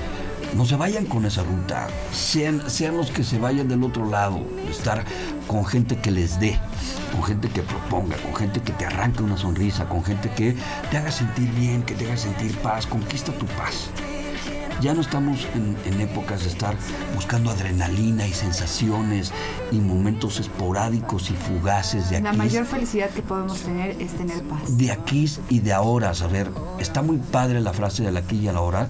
No 0.56 0.66
se 0.66 0.76
vayan 0.76 1.06
con 1.06 1.26
esa 1.26 1.44
ruta, 1.44 1.88
sean, 2.12 2.70
sean 2.70 2.96
los 2.96 3.10
que 3.10 3.24
se 3.24 3.40
vayan 3.40 3.68
del 3.68 3.84
otro 3.84 4.08
lado, 4.10 4.40
estar 4.70 5.04
con 5.48 5.66
gente 5.66 5.98
que 5.98 6.12
les 6.12 6.40
dé, 6.40 6.60
con 7.12 7.24
gente 7.24 7.50
que 7.50 7.64
proponga, 7.64 8.18
con 8.18 8.36
gente 8.36 8.62
que 8.62 8.72
te 8.72 8.86
arranque 8.86 9.24
una 9.24 9.36
sonrisa, 9.38 9.90
con 9.90 10.04
gente 10.04 10.30
que 10.30 10.56
te 10.92 10.98
haga 10.98 11.12
sentir 11.12 11.50
bien, 11.54 11.82
que 11.82 11.96
te 11.96 12.06
haga 12.06 12.18
sentir 12.18 12.56
paz, 12.60 12.86
conquista 12.86 13.32
tu 13.34 13.48
paz. 13.48 13.90
Ya 14.82 14.94
no 14.94 15.02
estamos 15.02 15.48
en, 15.56 15.78
en 15.86 16.02
épocas 16.02 16.44
de 16.44 16.50
estar 16.50 16.76
buscando 17.16 17.50
adrenalina 17.50 18.28
y 18.28 18.34
sensaciones 18.34 19.32
y 19.72 19.80
momentos 19.80 20.40
esporádicos 20.40 21.30
y 21.30 21.34
fugaces 21.34 22.10
de 22.10 22.18
aquí 22.18 22.24
La 22.26 22.34
mayor 22.34 22.66
felicidad 22.66 23.10
que 23.10 23.22
podemos 23.22 23.60
tener 23.62 24.02
es 24.02 24.12
tener 24.14 24.42
paz. 24.44 24.78
de 24.78 24.92
aquí 24.92 25.32
y 25.50 25.60
de 25.60 25.74
ahora. 25.74 26.12
A 26.12 26.28
ver, 26.28 26.50
está 26.80 27.02
muy 27.02 27.18
padre 27.18 27.62
la 27.62 27.72
frase 27.74 28.04
del 28.04 28.18
aquí 28.18 28.38
y 28.40 28.48
a 28.50 28.54
la 28.54 28.62
hora, 28.62 28.90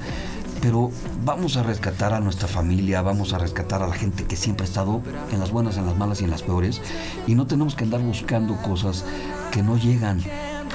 pero 0.64 0.90
vamos 1.26 1.58
a 1.58 1.64
rescatar 1.64 2.14
a 2.14 2.22
nuestra 2.22 2.48
familia, 2.48 3.02
vamos 3.02 3.34
a 3.34 3.38
rescatar 3.38 3.84
a 3.84 3.88
la 3.88 3.94
gente 3.96 4.24
que 4.24 4.38
siempre 4.38 4.66
ha 4.66 4.70
estado 4.70 5.02
en 5.34 5.42
las 5.42 5.52
buenas, 5.52 5.76
en 5.76 5.86
las 5.86 5.98
malas 5.98 6.22
y 6.22 6.24
en 6.24 6.30
las 6.32 6.42
peores, 6.42 6.82
y 7.28 7.36
no 7.36 7.46
tenemos 7.48 7.76
que 7.76 7.84
andar 7.84 8.00
buscando 8.00 8.56
cosas 8.62 9.04
que 9.52 9.62
no 9.62 9.76
llegan. 9.78 10.24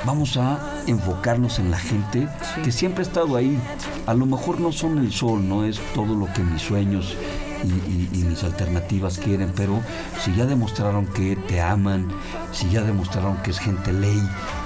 Vamos 0.05 0.37
a 0.37 0.59
enfocarnos 0.87 1.59
en 1.59 1.71
la 1.71 1.79
gente 1.79 2.29
que 2.63 2.71
siempre 2.71 3.03
ha 3.03 3.07
estado 3.07 3.35
ahí. 3.35 3.59
A 4.07 4.13
lo 4.13 4.27
mejor 4.27 4.61
no 4.61 4.73
son 4.73 4.99
el 4.99 5.11
sol, 5.11 5.49
no 5.49 5.65
es 5.65 5.81
todo 5.95 6.15
lo 6.15 6.31
que 6.35 6.43
mis 6.45 6.61
sueños 6.61 7.17
y, 7.65 7.69
y- 7.91 8.11
y 8.13 8.25
mis 8.25 8.45
alternativas 8.45 9.17
quieren, 9.19 9.53
pero 9.57 9.81
si 10.23 10.35
ya 10.35 10.45
demostraron 10.45 11.07
que 11.07 11.35
te 11.35 11.63
aman, 11.63 12.09
si 12.53 12.69
ya 12.69 12.83
demostraron 12.83 13.39
que 13.39 13.53
es 13.53 13.59
gente 13.59 13.91
ley, 13.95 14.21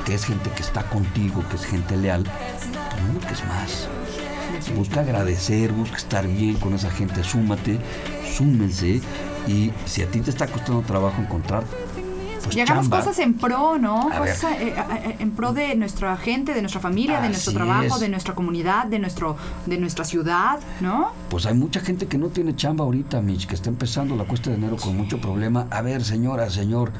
que 0.04 0.14
es 0.14 0.24
gente 0.24 0.50
que 0.50 0.62
está 0.62 0.82
contigo, 0.90 1.44
que 1.48 1.54
es 1.56 1.64
gente 1.64 1.96
leal, 1.96 2.24
pues 2.24 3.02
no 3.06 3.12
busques 3.14 3.44
más. 3.46 3.88
Busca 4.76 5.00
agradecer, 5.00 5.72
busca 5.72 5.96
estar 5.96 6.26
bien 6.26 6.56
con 6.56 6.74
esa 6.74 6.90
gente, 6.90 7.22
súmate, 7.24 7.78
súmense 8.36 9.00
y 9.46 9.72
si 9.86 10.02
a 10.02 10.10
ti 10.10 10.20
te 10.20 10.30
está 10.30 10.46
costando 10.46 10.82
trabajo 10.82 11.20
encontrar, 11.20 11.64
pues 12.42 12.56
y 12.56 12.60
hagamos 12.60 12.84
chamba. 12.84 12.98
cosas 12.98 13.18
en 13.20 13.34
pro, 13.34 13.78
¿no? 13.78 14.10
A 14.10 14.18
Cosas 14.18 14.44
eh, 14.60 14.74
en 15.18 15.30
pro 15.32 15.52
de 15.52 15.74
nuestra 15.76 16.16
gente, 16.16 16.54
de 16.54 16.60
nuestra 16.60 16.80
familia, 16.80 17.20
de 17.20 17.28
nuestro 17.28 17.52
trabajo, 17.52 17.94
es. 17.94 18.00
de 18.00 18.08
nuestra 18.08 18.34
comunidad, 18.34 18.86
de 18.86 18.98
nuestro, 18.98 19.36
de 19.66 19.78
nuestra 19.78 20.04
ciudad, 20.04 20.60
¿no? 20.80 21.12
Pues 21.28 21.46
hay 21.46 21.54
mucha 21.54 21.80
gente 21.80 22.06
que 22.06 22.18
no 22.18 22.28
tiene 22.28 22.56
chamba 22.56 22.84
ahorita, 22.84 23.20
Mitch, 23.20 23.46
que 23.46 23.54
está 23.54 23.68
empezando 23.68 24.16
la 24.16 24.24
cuesta 24.24 24.50
de 24.50 24.56
enero 24.56 24.76
con 24.76 24.96
mucho 24.96 25.20
problema. 25.20 25.66
A 25.70 25.82
ver, 25.82 26.04
señora, 26.04 26.50
señor, 26.50 26.92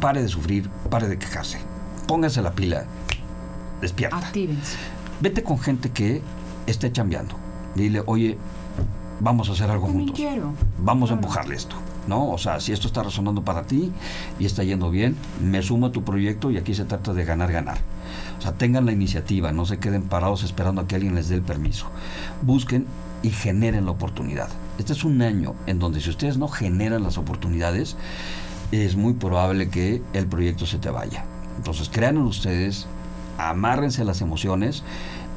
pare 0.00 0.22
de 0.22 0.28
sufrir, 0.28 0.68
pare 0.90 1.08
de 1.08 1.18
quejarse. 1.18 1.60
Póngase 2.06 2.42
la 2.42 2.52
pila. 2.52 2.84
Despierta. 3.80 4.16
Actívense. 4.18 4.76
Vete 5.20 5.42
con 5.42 5.58
gente 5.58 5.90
que 5.90 6.22
esté 6.70 6.92
chambeando. 6.92 7.34
Dile, 7.74 8.02
oye, 8.06 8.38
vamos 9.20 9.48
a 9.48 9.52
hacer 9.52 9.70
algo 9.70 9.86
juntos. 9.86 10.16
quiero. 10.16 10.52
Vamos 10.78 11.10
a 11.10 11.14
empujarle 11.14 11.54
esto. 11.54 11.76
¿no? 12.08 12.30
O 12.30 12.38
sea, 12.38 12.58
si 12.58 12.72
esto 12.72 12.88
está 12.88 13.02
resonando 13.02 13.42
para 13.42 13.64
ti 13.64 13.92
y 14.38 14.46
está 14.46 14.64
yendo 14.64 14.90
bien, 14.90 15.14
me 15.44 15.62
sumo 15.62 15.86
a 15.86 15.92
tu 15.92 16.02
proyecto 16.02 16.50
y 16.50 16.56
aquí 16.56 16.74
se 16.74 16.84
trata 16.84 17.12
de 17.12 17.24
ganar, 17.24 17.52
ganar. 17.52 17.78
O 18.38 18.42
sea, 18.42 18.52
tengan 18.52 18.86
la 18.86 18.92
iniciativa, 18.92 19.52
no 19.52 19.66
se 19.66 19.78
queden 19.78 20.02
parados 20.02 20.42
esperando 20.42 20.80
a 20.80 20.88
que 20.88 20.96
alguien 20.96 21.14
les 21.14 21.28
dé 21.28 21.36
el 21.36 21.42
permiso. 21.42 21.86
Busquen 22.42 22.86
y 23.22 23.30
generen 23.30 23.84
la 23.84 23.90
oportunidad. 23.90 24.48
Este 24.78 24.92
es 24.92 25.04
un 25.04 25.20
año 25.22 25.54
en 25.66 25.78
donde 25.78 26.00
si 26.00 26.10
ustedes 26.10 26.38
no 26.38 26.48
generan 26.48 27.02
las 27.02 27.18
oportunidades, 27.18 27.96
es 28.72 28.96
muy 28.96 29.12
probable 29.12 29.68
que 29.68 30.02
el 30.12 30.26
proyecto 30.26 30.66
se 30.66 30.78
te 30.78 30.90
vaya. 30.90 31.24
Entonces, 31.56 31.90
crean 31.92 32.16
en 32.16 32.22
ustedes, 32.22 32.86
amárrense 33.36 34.04
las 34.04 34.20
emociones, 34.20 34.82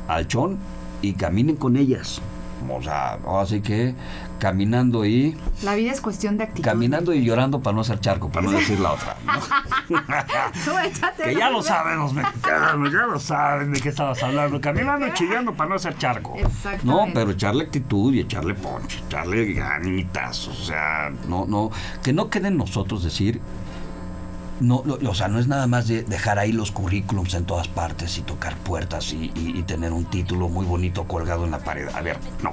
al 0.08 0.28
chón 0.28 0.58
y 1.02 1.14
caminen 1.14 1.56
con 1.56 1.78
ellas. 1.78 2.22
O 2.70 2.82
sea, 2.82 3.18
así 3.40 3.62
que 3.62 3.96
caminando 4.40 5.06
y 5.06 5.36
La 5.64 5.76
vida 5.76 5.92
es 5.92 6.02
cuestión 6.02 6.38
de 6.38 6.46
actitud. 6.46 6.64
caminando 6.64 7.14
y 7.14 7.24
llorando 7.24 7.60
para 7.60 7.76
no 7.76 7.82
hacer 7.82 8.00
charco, 8.00 8.30
para 8.30 8.46
no 8.46 8.52
decir 8.52 8.80
la 8.80 8.94
otra. 8.94 9.16
¿no? 9.90 11.24
Que 11.24 11.36
ya 11.36 11.50
lo 11.50 11.62
saben 11.62 12.00
los 12.00 12.14
mexicanos, 12.14 12.92
ya 12.92 13.08
lo 13.08 13.20
saben 13.20 13.72
de 13.72 13.80
qué 13.80 13.90
estabas 13.90 14.22
hablando. 14.24 14.62
Caminando 14.62 15.08
y 15.08 15.14
chillando 15.16 15.54
para 15.54 15.70
no 15.70 15.76
hacer 15.76 15.98
charco. 15.98 16.36
No, 16.84 17.08
pero 17.14 17.32
echarle 17.32 17.66
actitud 17.66 18.14
y 18.14 18.22
echarle 18.22 18.54
ponche, 18.54 19.00
echarle 19.08 19.54
ganitas, 19.54 20.48
o 20.48 20.54
sea, 20.54 21.12
no, 21.28 21.46
no, 21.46 21.72
que 22.04 22.14
no 22.14 22.30
quede 22.30 22.50
en 22.50 22.58
nosotros 22.58 23.04
decir, 23.04 23.42
no, 24.62 24.84
lo- 24.86 24.98
o 25.10 25.14
sea, 25.16 25.28
no 25.28 25.40
es 25.40 25.48
nada 25.48 25.68
más 25.68 25.88
de 25.88 26.04
dejar 26.04 26.40
ahí 26.40 26.52
los 26.54 26.72
currículums 26.72 27.34
en 27.34 27.46
todas 27.46 27.68
partes 27.68 28.18
y 28.18 28.22
tocar 28.22 28.56
puertas 28.58 29.12
y, 29.12 29.32
y- 29.36 29.54
y 29.60 29.64
tener 29.64 29.92
un 29.92 30.06
título 30.06 30.48
muy 30.48 30.66
bonito 30.66 31.04
colgado 31.06 31.44
en 31.46 31.52
la 31.52 31.60
pared. 31.60 31.88
A 31.94 32.02
ver, 32.02 32.18
no, 32.44 32.52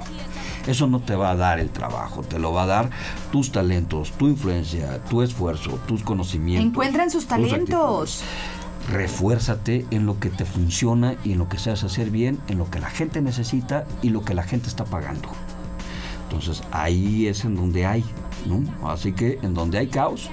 eso 0.67 0.87
no 0.87 0.99
te 0.99 1.15
va 1.15 1.31
a 1.31 1.35
dar 1.35 1.59
el 1.59 1.69
trabajo, 1.69 2.21
te 2.23 2.37
lo 2.39 2.51
va 2.51 2.63
a 2.63 2.67
dar 2.67 2.89
tus 3.31 3.51
talentos, 3.51 4.11
tu 4.11 4.27
influencia, 4.27 5.01
tu 5.09 5.21
esfuerzo, 5.21 5.79
tus 5.87 6.03
conocimientos. 6.03 6.67
Encuentren 6.69 7.09
sus 7.09 7.27
talentos. 7.27 8.23
Refuérzate 8.91 9.85
en 9.91 10.05
lo 10.07 10.19
que 10.19 10.29
te 10.29 10.45
funciona 10.45 11.15
y 11.23 11.33
en 11.33 11.37
lo 11.39 11.47
que 11.47 11.59
sabes 11.59 11.83
hacer 11.83 12.09
bien, 12.09 12.39
en 12.47 12.57
lo 12.57 12.69
que 12.71 12.79
la 12.79 12.89
gente 12.89 13.21
necesita 13.21 13.85
y 14.01 14.09
lo 14.09 14.23
que 14.25 14.33
la 14.33 14.43
gente 14.43 14.67
está 14.67 14.83
pagando. 14.83 15.29
Entonces 16.23 16.63
ahí 16.71 17.27
es 17.27 17.45
en 17.45 17.55
donde 17.55 17.85
hay, 17.85 18.03
¿no? 18.47 18.63
Así 18.89 19.11
que 19.13 19.37
en 19.43 19.53
donde 19.53 19.77
hay 19.77 19.87
caos, 19.87 20.29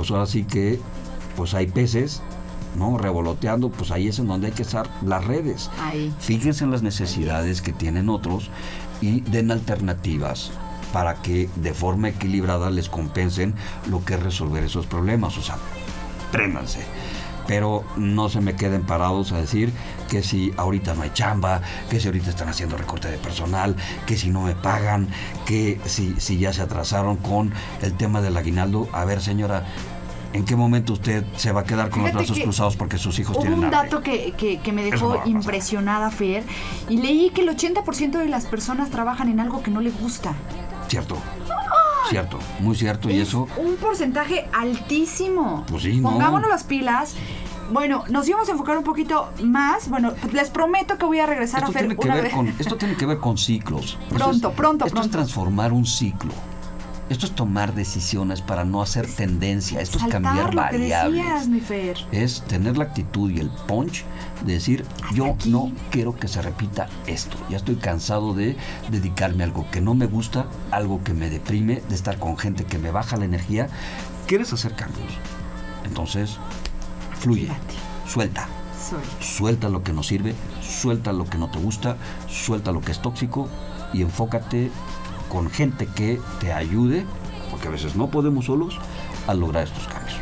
pues 0.00 0.10
ahora 0.12 0.24
sí 0.24 0.44
que 0.44 0.80
pues 1.36 1.52
hay 1.52 1.66
peces, 1.66 2.22
¿no? 2.74 2.96
Revoloteando, 2.96 3.68
pues 3.68 3.90
ahí 3.90 4.08
es 4.08 4.18
en 4.18 4.28
donde 4.28 4.46
hay 4.46 4.54
que 4.54 4.62
estar 4.62 4.88
las 5.04 5.26
redes. 5.26 5.70
Ahí. 5.78 6.10
Fíjense 6.20 6.64
en 6.64 6.70
las 6.70 6.80
necesidades 6.80 7.60
que 7.60 7.74
tienen 7.74 8.08
otros 8.08 8.48
y 9.02 9.20
den 9.20 9.50
alternativas 9.50 10.52
para 10.94 11.16
que 11.16 11.50
de 11.56 11.74
forma 11.74 12.08
equilibrada 12.08 12.70
les 12.70 12.88
compensen 12.88 13.52
lo 13.90 14.02
que 14.02 14.14
es 14.14 14.22
resolver 14.22 14.64
esos 14.64 14.86
problemas. 14.86 15.36
O 15.36 15.42
sea, 15.42 15.58
préndanse. 16.32 16.80
Pero 17.50 17.82
no 17.96 18.28
se 18.28 18.40
me 18.40 18.54
queden 18.54 18.82
parados 18.84 19.32
a 19.32 19.38
decir 19.40 19.72
que 20.08 20.22
si 20.22 20.52
ahorita 20.56 20.94
no 20.94 21.02
hay 21.02 21.10
chamba, 21.12 21.62
que 21.90 21.98
si 21.98 22.06
ahorita 22.06 22.30
están 22.30 22.48
haciendo 22.48 22.76
recorte 22.76 23.10
de 23.10 23.18
personal, 23.18 23.74
que 24.06 24.16
si 24.16 24.28
no 24.30 24.42
me 24.42 24.54
pagan, 24.54 25.08
que 25.46 25.80
si, 25.84 26.14
si 26.20 26.38
ya 26.38 26.52
se 26.52 26.62
atrasaron 26.62 27.16
con 27.16 27.52
el 27.82 27.94
tema 27.94 28.20
del 28.22 28.36
aguinaldo. 28.36 28.88
A 28.92 29.04
ver, 29.04 29.20
señora, 29.20 29.64
¿en 30.32 30.44
qué 30.44 30.54
momento 30.54 30.92
usted 30.92 31.24
se 31.34 31.50
va 31.50 31.62
a 31.62 31.64
quedar 31.64 31.90
con 31.90 32.04
los 32.04 32.12
brazos 32.12 32.38
cruzados 32.38 32.76
porque 32.76 32.98
sus 32.98 33.18
hijos 33.18 33.34
Hubo 33.34 33.42
tienen 33.42 33.58
un 33.58 33.64
hambre? 33.64 33.80
dato 33.82 34.00
que, 34.00 34.30
que- 34.38 34.60
que 34.60 34.72
me 34.72 34.84
dejó 34.84 35.20
impresionada, 35.26 36.08
Fer, 36.12 36.44
y 36.88 36.98
leí 36.98 37.30
que 37.30 37.40
el 37.40 37.48
80% 37.48 38.12
de 38.12 38.28
las 38.28 38.46
personas 38.46 38.90
trabajan 38.90 39.28
en 39.28 39.40
algo 39.40 39.60
que 39.64 39.72
no 39.72 39.80
les 39.80 40.00
gusta. 40.00 40.34
Cierto, 40.86 41.16
cierto, 42.10 42.38
muy 42.60 42.76
cierto. 42.76 43.08
Y 43.10 43.18
Es 43.20 43.28
eso, 43.28 43.48
un 43.56 43.76
porcentaje 43.76 44.48
altísimo. 44.52 45.64
Pues 45.68 45.82
sí, 45.84 46.00
¿no? 46.00 46.10
Pongámonos 46.10 46.48
las 46.50 46.64
pilas. 46.64 47.14
Bueno, 47.72 48.02
nos 48.08 48.28
íbamos 48.28 48.48
a 48.48 48.52
enfocar 48.52 48.76
un 48.76 48.82
poquito 48.84 49.30
más. 49.42 49.88
Bueno, 49.88 50.12
les 50.32 50.50
prometo 50.50 50.98
que 50.98 51.06
voy 51.06 51.20
a 51.20 51.26
regresar 51.26 51.60
esto 51.62 51.70
a 51.70 51.78
tiene, 51.78 51.96
que 51.96 52.04
una 52.06 52.14
ver 52.16 52.24
vez. 52.24 52.34
con, 52.34 52.48
esto 52.48 52.76
tiene 52.76 52.96
que 52.96 53.06
ver 53.06 53.18
con 53.18 53.38
ciclos. 53.38 53.96
Esto 54.08 54.14
Pronto, 54.16 54.48
es- 54.50 54.54
pronto, 54.56 54.84
Esto 54.86 55.00
es 55.02 55.10
transformar 55.10 55.72
un 55.72 55.86
ciclo. 55.86 56.32
Esto 57.10 57.26
es 57.26 57.32
tomar 57.32 57.74
decisiones 57.74 58.40
para 58.40 58.64
no 58.64 58.80
hacer 58.80 59.12
tendencia. 59.12 59.80
Esto 59.80 59.98
es 59.98 60.04
cambiar 60.04 60.54
lo 60.54 60.62
que 60.68 60.78
variables. 60.78 61.24
decías, 61.24 61.48
mi 61.48 61.58
Fer. 61.58 61.96
es 62.12 62.42
tener 62.42 62.78
la 62.78 62.84
actitud 62.84 63.28
y 63.32 63.40
el 63.40 63.50
punch 63.50 64.04
de 64.44 64.52
decir, 64.52 64.86
yo 65.12 65.26
aquí. 65.26 65.50
no 65.50 65.72
quiero 65.90 66.14
que 66.14 66.28
se 66.28 66.40
repita 66.40 66.88
esto. 67.08 67.36
Ya 67.50 67.56
estoy 67.56 67.74
cansado 67.74 68.32
de 68.32 68.56
dedicarme 68.92 69.42
a 69.42 69.46
algo 69.46 69.68
que 69.72 69.80
no 69.80 69.94
me 69.94 70.06
gusta, 70.06 70.46
algo 70.70 71.02
que 71.02 71.12
me 71.12 71.28
deprime, 71.30 71.82
de 71.88 71.96
estar 71.96 72.16
con 72.20 72.38
gente 72.38 72.62
que 72.62 72.78
me 72.78 72.92
baja 72.92 73.16
la 73.16 73.24
energía. 73.24 73.66
¿Quieres 74.28 74.52
hacer 74.52 74.76
cambios? 74.76 75.12
Entonces, 75.84 76.38
fluye, 77.18 77.48
suelta. 78.06 78.46
Soy. 78.88 79.00
Suelta 79.20 79.68
lo 79.68 79.82
que 79.82 79.92
no 79.92 80.04
sirve, 80.04 80.36
suelta 80.62 81.12
lo 81.12 81.24
que 81.24 81.38
no 81.38 81.50
te 81.50 81.58
gusta, 81.58 81.96
suelta 82.28 82.70
lo 82.70 82.80
que 82.80 82.92
es 82.92 83.02
tóxico 83.02 83.48
y 83.92 84.02
enfócate 84.02 84.70
con 85.30 85.48
gente 85.48 85.86
que 85.86 86.20
te 86.40 86.52
ayude, 86.52 87.06
porque 87.50 87.68
a 87.68 87.70
veces 87.70 87.96
no 87.96 88.10
podemos 88.10 88.44
solos, 88.44 88.78
a 89.26 89.32
lograr 89.32 89.64
estos 89.64 89.86
cambios. 89.86 90.18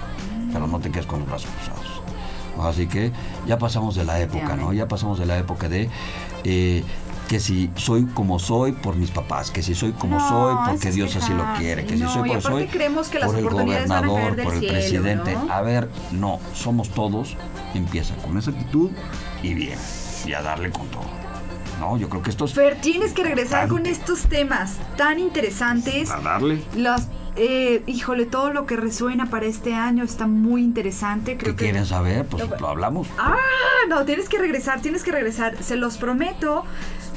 Pero 0.53 0.69
no 0.69 0.79
te 0.79 0.91
quedes 0.91 1.07
con 1.07 1.21
los 1.21 1.29
brazos 1.29 1.51
cruzados. 1.51 2.69
Así 2.69 2.87
que 2.87 3.13
ya 3.47 3.59
pasamos 3.59 3.95
de 3.97 4.05
la 4.05 4.21
época, 4.21 4.57
¿no? 4.57 4.73
Ya 4.73 4.87
pasamos 4.89 5.19
de 5.19 5.27
la 5.27 5.39
época 5.39 5.69
de 5.69 5.89
eh, 6.45 6.85
que 7.29 7.41
si 7.41 7.71
soy 7.77 8.07
como 8.07 8.39
soy 8.39 8.73
por 8.73 8.97
mis 8.97 9.11
papás, 9.11 9.51
que 9.51 9.63
si 9.63 9.75
soy 9.75 9.93
como 9.93 10.19
No, 10.19 10.29
soy 10.29 10.57
porque 10.67 10.91
Dios 10.91 11.15
así 11.15 11.33
lo 11.33 11.45
quiere, 11.59 11.85
que 11.85 11.97
si 11.97 12.03
No, 12.03 12.13
soy 12.13 12.29
y 12.29 12.29
como 12.31 12.41
soy 12.41 12.67
creemos 12.67 13.09
que 13.09 13.19
por 13.21 13.37
el 13.37 13.49
gobernador, 13.49 14.37
por 14.43 14.55
el 14.55 14.61
cielo, 14.61 14.73
presidente. 14.73 15.35
¿no? 15.35 15.53
A 15.53 15.61
ver, 15.61 15.89
no, 16.11 16.41
somos 16.55 16.89
todos, 16.91 17.37
empieza 17.75 18.15
con 18.17 18.39
esa 18.39 18.51
actitud 18.51 18.91
y 19.43 19.55
bien, 19.55 19.79
y 20.27 20.33
a 20.33 20.43
darle 20.43 20.71
con 20.71 20.87
todo. 20.89 21.05
No, 21.79 21.97
yo 21.97 22.09
creo 22.09 22.23
que 22.23 22.31
esto 22.31 22.45
es 22.45 22.55
Fer, 22.55 22.81
tienes 22.81 23.13
que 23.13 23.23
regresar 23.23 23.69
con 23.69 23.87
estos 23.87 24.23
temas 24.23 24.77
tan 24.97 25.19
interesantes. 25.21 26.11
a 26.11 26.21
darle. 26.21 26.63
Las, 26.77 27.09
eh, 27.37 27.83
híjole, 27.87 28.27
todo 28.27 28.53
lo 28.53 28.67
que 28.67 28.77
resuena 28.77 29.27
para 29.31 29.47
este 29.47 29.75
año 29.75 30.03
está 30.03 30.27
muy 30.27 30.63
interesante. 30.63 31.37
¿Qué 31.37 31.47
que 31.47 31.55
quieren 31.55 31.87
saber? 31.87 32.27
Pues 32.27 32.49
Lo- 32.49 32.57
lo 32.59 32.69
hablamos. 32.69 33.07
Ah, 33.17 33.37
no, 33.89 34.05
tienes 34.05 34.29
que 34.29 34.39
regresar, 34.39 34.81
tienes 34.81 35.05
que 35.05 35.13
regresar. 35.13 35.63
Se 35.63 35.77
los 35.77 35.99
prometo, 35.99 36.65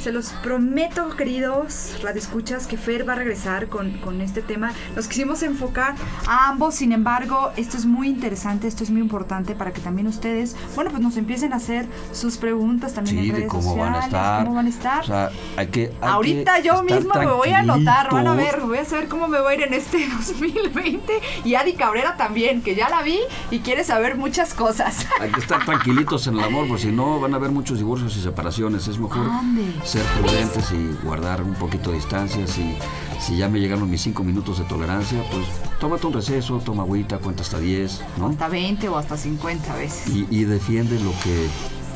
se 0.02 0.12
los 0.12 0.30
prometo, 0.44 1.10
queridos 1.16 1.98
radioescuchas, 2.02 2.66
que 2.66 2.78
Fer 2.78 3.08
va 3.08 3.14
a 3.14 3.16
regresar 3.16 3.68
con, 3.68 3.92
con 4.00 4.22
este 4.22 4.42
tema. 4.42 4.72
Nos 4.96 5.08
quisimos 5.08 5.44
enfocar 5.44 5.96
a 6.28 6.50
ambos, 6.50 6.76
sin 6.76 6.92
embargo, 6.92 7.52
esto 7.56 7.78
es 7.78 7.86
muy 7.86 8.08
interesante, 8.08 8.68
esto 8.68 8.84
es 8.84 8.90
muy 8.90 9.02
importante 9.02 9.54
para 9.54 9.72
que 9.74 9.82
también 9.82 10.08
ustedes, 10.08 10.56
bueno, 10.76 10.90
pues 10.92 11.04
nos 11.04 11.18
empiecen 11.18 11.54
a 11.54 11.58
hacer 11.58 11.88
sus 12.12 12.38
preguntas 12.38 12.94
también 12.94 13.18
Sí, 13.18 13.24
en 13.26 13.28
de 13.28 13.38
redes 13.42 13.52
cómo 13.52 13.76
van 13.76 13.94
a 13.94 14.02
sociales, 14.02 14.06
estar. 14.08 14.44
cómo 14.44 14.56
van 14.56 14.66
a 14.66 14.70
estar. 14.70 15.00
O 15.02 15.08
sea, 15.08 15.30
hay 15.58 15.68
que. 15.68 15.82
hay 16.02 16.10
Ahorita 16.10 16.56
que 16.58 16.64
yo 16.64 16.84
misma 16.84 17.16
me 17.16 17.26
voy 17.28 17.50
a 17.50 17.60
anotar, 17.60 18.12
van 18.12 18.28
a 18.28 18.34
ver, 18.34 18.62
voy 18.62 18.80
a 18.80 18.86
saber 18.86 19.08
cómo 19.08 19.28
me 19.28 19.40
voy 19.40 19.54
a 19.54 19.58
ir 19.58 19.64
en 19.64 19.74
este 19.76 20.08
2020. 20.18 21.14
Y 21.46 21.56
Adi 21.56 21.74
Cabrera 21.74 22.18
también, 22.18 22.62
que 22.62 22.76
ya 22.76 22.90
la 22.90 23.04
vi 23.04 23.20
y 23.52 23.60
quiere 23.60 23.84
saber 23.84 24.16
muchas 24.16 24.54
cosas. 24.54 25.06
Hay 25.20 25.32
que 25.32 25.40
estar 25.40 25.64
tranquilitos 25.64 26.26
en 26.28 26.38
el 26.38 26.44
amor, 26.44 26.68
porque 26.68 26.84
si 26.84 26.92
no 26.92 27.20
van 27.20 27.34
a 27.34 27.38
haber 27.38 27.52
muchos 27.52 27.78
divorcios 27.78 28.16
y 28.18 28.22
separaciones. 28.22 28.88
Es 28.88 28.98
mejor 28.98 29.30
Ande. 29.30 29.64
Ser 29.92 30.06
prudentes 30.22 30.72
y 30.72 31.06
guardar 31.06 31.44
un 31.44 31.54
poquito 31.54 31.90
de 31.90 31.98
distancia. 31.98 32.48
Si, 32.48 32.78
si 33.20 33.36
ya 33.36 33.50
me 33.50 33.60
llegaron 33.60 33.90
mis 33.90 34.02
cinco 34.02 34.24
minutos 34.24 34.58
de 34.58 34.64
tolerancia, 34.64 35.22
pues 35.30 35.46
tómate 35.82 36.08
un 36.08 36.14
receso, 36.14 36.60
toma 36.60 36.84
agüita, 36.84 37.18
cuenta 37.18 37.42
hasta 37.42 37.60
10, 37.60 38.02
¿no? 38.18 38.28
Hasta 38.28 38.48
20 38.48 38.88
o 38.88 38.98
hasta 38.98 39.18
50 39.18 39.76
veces. 39.76 40.08
y, 40.16 40.26
y 40.30 40.46
defiende 40.46 40.98
lo 41.02 41.12
que, 41.22 41.50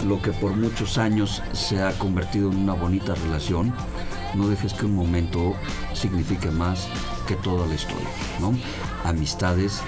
lo 0.05 0.21
que 0.21 0.33
por 0.33 0.57
muchos 0.57 0.97
años 0.97 1.41
se 1.53 1.81
ha 1.81 1.97
convertido 1.97 2.51
en 2.51 2.57
una 2.57 2.73
bonita 2.73 3.15
relación. 3.15 3.73
No 4.33 4.49
dejes 4.49 4.73
que 4.73 4.85
un 4.85 4.95
momento 4.95 5.55
signifique 5.93 6.51
más 6.51 6.89
que 7.25 7.35
toda 7.35 7.65
la 7.65 7.75
historia, 7.75 8.09
¿no? 8.41 8.53
Amistades 9.05 9.81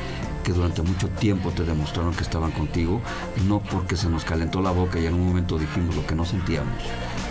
que 0.48 0.54
durante 0.54 0.82
mucho 0.82 1.10
tiempo 1.10 1.52
te 1.52 1.66
demostraron 1.66 2.14
que 2.14 2.24
estaban 2.24 2.52
contigo, 2.52 3.02
no 3.50 3.60
porque 3.60 3.98
se 3.98 4.08
nos 4.08 4.24
calentó 4.24 4.62
la 4.62 4.72
boca 4.72 4.98
y 4.98 5.06
en 5.06 5.14
un 5.14 5.28
momento 5.28 5.60
dijimos 5.60 5.94
lo 5.94 6.08
que 6.08 6.16
no 6.16 6.24
sentíamos. 6.24 6.72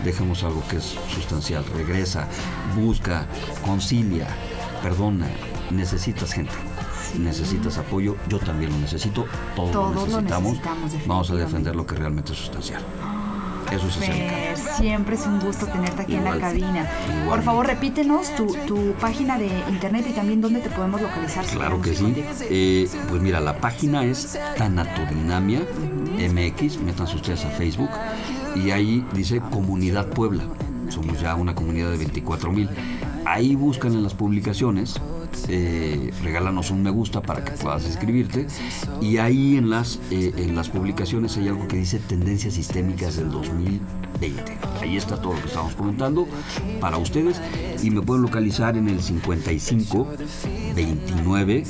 Dejemos 0.05 0.45
algo 0.45 0.63
que 0.69 0.77
es 0.77 0.99
sustancial, 1.09 1.65
regresa, 1.75 2.29
busca, 2.77 3.27
concilia, 3.65 4.29
perdona, 4.83 5.29
necesitas 5.71 6.35
gente. 6.35 6.53
Necesitas 7.19 7.79
apoyo, 7.79 8.17
yo 8.29 8.39
también 8.39 8.71
lo 8.71 8.77
necesito, 8.77 9.25
todos, 9.55 9.73
Todos 9.73 9.95
lo 9.95 10.01
lo 10.03 10.21
necesitamos. 10.21 10.59
Vamos 11.07 11.31
a 11.31 11.37
defender 11.37 11.75
lo 11.75 11.87
que 11.87 11.95
realmente 11.95 12.33
es 12.33 12.39
sustancial. 12.39 12.83
Fer, 13.67 14.57
siempre 14.57 15.17
es 15.17 15.27
un 15.27 15.41
gusto 15.41 15.67
tenerte 15.67 16.03
aquí 16.03 16.15
en 16.15 16.25
la 16.25 16.39
cabina. 16.39 16.89
Igual. 17.23 17.29
Por 17.29 17.43
favor, 17.43 17.67
repítenos 17.67 18.35
tu, 18.35 18.47
tu 18.67 18.93
página 19.01 19.39
de 19.39 19.49
internet 19.69 20.07
y 20.09 20.13
también 20.13 20.41
dónde 20.41 20.61
te 20.61 20.71
podemos 20.71 21.01
localizar. 21.01 21.45
si 21.45 21.57
Claro 21.57 21.81
que 21.81 21.95
sí. 21.95 22.15
Eh, 22.51 22.89
pues 23.09 23.21
mira, 23.21 23.41
la 23.41 23.59
página 23.59 24.05
es 24.05 24.39
Tanatodinamia 24.57 25.61
MX, 26.17 26.79
métanse 26.81 27.17
ustedes 27.17 27.45
a 27.45 27.51
Facebook 27.51 27.91
y 28.55 28.71
ahí 28.71 29.05
dice 29.13 29.41
Comunidad 29.41 30.07
Puebla. 30.09 30.45
Somos 30.89 31.21
ya 31.21 31.35
una 31.35 31.55
comunidad 31.55 31.91
de 31.91 31.99
24 31.99 32.53
mil. 32.53 32.69
Ahí 33.25 33.55
buscan 33.55 33.93
en 33.93 34.03
las 34.03 34.15
publicaciones 34.15 35.01
eh, 35.49 36.13
regálanos 36.23 36.71
un 36.71 36.83
me 36.83 36.91
gusta 36.91 37.23
para 37.23 37.45
que 37.45 37.53
puedas 37.53 37.85
escribirte. 37.85 38.47
Y 39.01 39.19
ahí 39.19 39.57
en 39.57 39.71
las, 39.71 39.99
eh, 40.11 40.33
en 40.37 40.57
las 40.57 40.69
publicaciones 40.69 41.37
hay 41.37 41.49
algo 41.49 41.69
que 41.69 41.77
dice 41.77 41.99
tendencias 41.99 42.55
sistémicas 42.55 43.17
del 43.17 43.31
2020. 43.31 44.59
Ahí 44.81 44.97
está 44.97 45.21
todo 45.21 45.35
lo 45.35 45.41
que 45.41 45.49
estamos 45.49 45.75
comentando 45.75 46.27
para 46.81 46.97
ustedes. 46.99 47.41
Y 47.83 47.91
me 47.91 48.03
pueden 48.03 48.23
localizar 48.23 48.77
en 48.77 48.89
el 48.89 49.03
55 49.03 50.09
29 50.75 51.65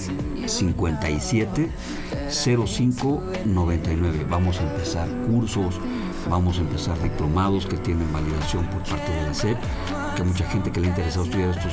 57 0.47 1.71
05 2.31 3.23
99. 3.45 4.27
Vamos 4.29 4.61
a 4.61 4.63
empezar 4.71 5.09
cursos, 5.27 5.81
vamos 6.29 6.59
a 6.59 6.61
empezar 6.61 7.01
diplomados 7.03 7.67
que 7.67 7.77
tienen 7.77 8.13
validación 8.13 8.67
por 8.67 8.83
parte 8.83 9.13
de 9.13 9.23
la 9.23 9.35
SEP, 9.35 9.59
que 10.17 10.23
mucha 10.23 10.49
gente 10.49 10.71
que 10.71 10.81
le 10.81 10.89
interesa 10.89 11.23
estudiar 11.23 11.51
estos 11.51 11.73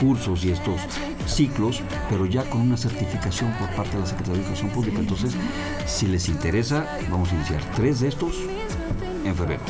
cursos 0.00 0.44
y 0.44 0.50
estos 0.50 0.80
ciclos, 1.26 1.82
pero 2.08 2.26
ya 2.26 2.48
con 2.48 2.60
una 2.60 2.76
certificación 2.76 3.52
por 3.58 3.68
parte 3.70 3.92
de 3.96 4.00
la 4.00 4.06
Secretaría 4.06 4.34
de 4.34 4.40
Educación 4.42 4.70
Pública. 4.70 4.98
Entonces, 4.98 5.34
si 5.86 6.06
les 6.06 6.28
interesa, 6.28 6.86
vamos 7.10 7.32
a 7.32 7.34
iniciar 7.34 7.62
tres 7.74 8.00
de 8.00 8.08
estos 8.08 8.36
en 9.24 9.34
febrero. 9.34 9.62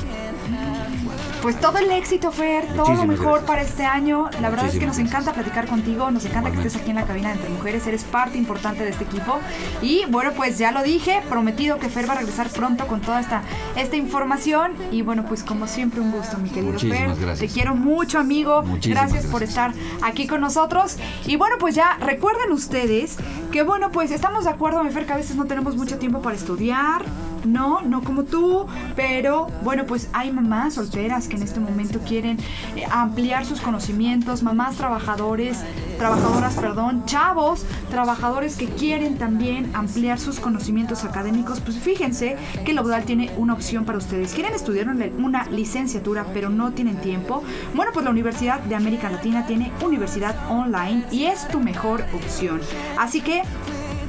Pues 1.47 1.61
todo 1.61 1.79
el 1.79 1.89
éxito, 1.93 2.33
Fer, 2.33 2.67
todo 2.75 2.93
lo 2.93 3.05
mejor 3.05 3.27
gracias. 3.27 3.47
para 3.47 3.63
este 3.63 3.85
año. 3.85 4.29
La 4.41 4.51
verdad 4.51 4.67
es 4.67 4.81
que 4.81 4.85
nos 4.85 4.99
encanta 4.99 5.33
platicar 5.33 5.69
contigo, 5.69 6.11
nos 6.11 6.25
encanta 6.25 6.51
que 6.51 6.57
estés 6.57 6.75
aquí 6.75 6.91
en 6.91 6.97
la 6.97 7.05
cabina 7.05 7.29
de 7.29 7.35
Entre 7.35 7.51
Mujeres, 7.51 7.87
eres 7.87 8.03
parte 8.03 8.37
importante 8.37 8.83
de 8.83 8.91
este 8.91 9.05
equipo. 9.05 9.39
Y 9.81 10.07
bueno, 10.09 10.33
pues 10.33 10.59
ya 10.59 10.73
lo 10.73 10.83
dije, 10.83 11.23
prometido 11.29 11.79
que 11.79 11.89
Fer 11.89 12.09
va 12.09 12.15
a 12.15 12.17
regresar 12.17 12.49
pronto 12.49 12.89
con 12.89 13.01
toda 13.01 13.21
esta, 13.21 13.43
esta 13.77 13.95
información. 13.95 14.73
Y 14.91 15.03
bueno, 15.03 15.25
pues 15.25 15.45
como 15.45 15.69
siempre, 15.69 16.01
un 16.01 16.11
gusto, 16.11 16.37
mi 16.39 16.51
querido 16.51 16.81
Fer. 16.81 16.89
Muchísimas 16.89 17.21
gracias. 17.21 17.49
Te 17.49 17.55
quiero 17.55 17.77
mucho, 17.77 18.19
amigo. 18.19 18.63
Muchísimas 18.63 19.13
gracias 19.13 19.31
por 19.31 19.45
estar 19.45 19.73
aquí 20.03 20.27
con 20.27 20.41
nosotros. 20.41 20.97
Y 21.27 21.37
bueno, 21.37 21.59
pues 21.61 21.77
ya 21.77 21.97
recuerden 22.01 22.51
ustedes 22.51 23.19
que 23.57 23.63
bueno, 23.63 23.91
pues 23.91 24.11
estamos 24.11 24.45
de 24.45 24.51
acuerdo, 24.51 24.85
mi 24.85 24.91
Fer, 24.91 25.07
que 25.07 25.15
a 25.15 25.17
veces 25.17 25.35
no 25.35 25.47
tenemos 25.47 25.77
mucho 25.77 25.97
tiempo 25.97 26.21
para 26.21 26.37
estudiar. 26.37 27.07
No, 27.47 27.81
no 27.81 28.03
como 28.03 28.25
tú, 28.25 28.67
pero 28.97 29.47
bueno, 29.63 29.87
pues 29.87 30.09
hay 30.13 30.33
mamás 30.33 30.75
solteras 30.75 31.29
que 31.29 31.37
en 31.37 31.45
este 31.45 31.61
momento 31.61 32.01
quieren 32.01 32.39
eh, 32.75 32.85
ampliar 32.91 33.47
sus 33.47 33.61
conocimientos, 33.61 34.43
mamás 34.43 34.77
trabajadores, 34.77 35.61
trabajadoras, 35.97 36.57
perdón, 36.57 37.05
chavos, 37.07 37.65
trabajadores 37.89 38.57
que 38.57 38.67
quieren 38.67 39.17
también 39.17 39.71
ampliar 39.75 40.19
sus 40.19 40.41
conocimientos 40.41 41.05
académicos. 41.05 41.61
Pues 41.61 41.79
fíjense 41.79 42.37
que 42.65 42.73
la 42.73 42.83
UDAL 42.83 43.05
tiene 43.05 43.31
una 43.37 43.55
opción 43.55 43.85
para 43.85 43.99
ustedes. 43.99 44.35
Quieren 44.35 44.53
estudiar 44.53 44.89
una 44.89 45.45
licenciatura, 45.47 46.27
pero 46.35 46.51
no 46.51 46.73
tienen 46.73 46.97
tiempo. 46.97 47.45
Bueno, 47.75 47.93
pues 47.95 48.05
la 48.05 48.11
Universidad 48.11 48.59
de 48.61 48.75
América 48.75 49.09
Latina 49.09 49.47
tiene 49.47 49.71
Universidad 49.85 50.35
Online 50.51 51.05
y 51.13 51.27
es 51.27 51.47
tu 51.47 51.61
mejor 51.61 52.05
opción. 52.13 52.61
Así 52.99 53.21
que 53.21 53.43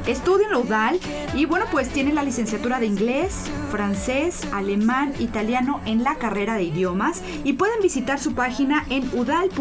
Estudien 0.08 0.52
la 0.52 0.60
UDAL 0.60 1.00
y 1.34 1.46
bueno, 1.46 1.66
pues 1.70 1.90
tienen 1.90 2.16
la 2.16 2.24
licenciatura 2.24 2.80
de 2.80 2.86
inglés, 2.86 3.36
francés, 3.70 4.48
alemán, 4.54 5.14
italiano 5.20 5.82
en 5.86 6.04
la 6.04 6.16
carrera 6.16 6.56
de 6.56 6.64
idiomas 6.64 7.22
y 7.44 7.54
pueden 7.54 7.82
visitar 7.82 8.18
su 8.18 8.34
página 8.34 8.86
en 8.90 9.10
udal.edu.mx 9.14 9.54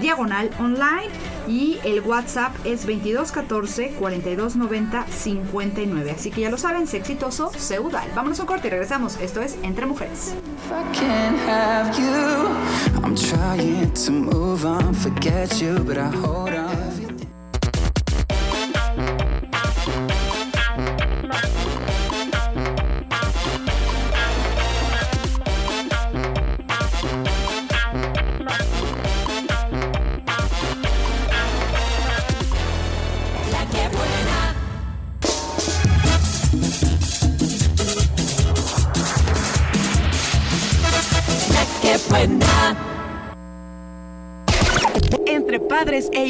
diagonal 0.00 0.50
online 0.58 1.08
y 1.46 1.78
el 1.84 2.00
WhatsApp 2.00 2.54
es 2.64 2.80
2214 2.86 3.94
4290 3.98 5.06
59. 5.06 6.10
Así 6.10 6.30
que 6.30 6.40
ya 6.40 6.50
lo 6.50 6.58
saben, 6.58 6.88
sé 6.88 6.96
exitoso, 6.96 7.52
sé 7.56 7.78
UDAL. 7.78 8.10
Vámonos 8.14 8.40
a 8.40 8.42
un 8.42 8.48
corte 8.48 8.66
y 8.66 8.70
regresamos. 8.70 9.16
Esto 9.20 9.40
es 9.40 9.56
Entre 9.62 9.86
Mujeres. 9.86 10.34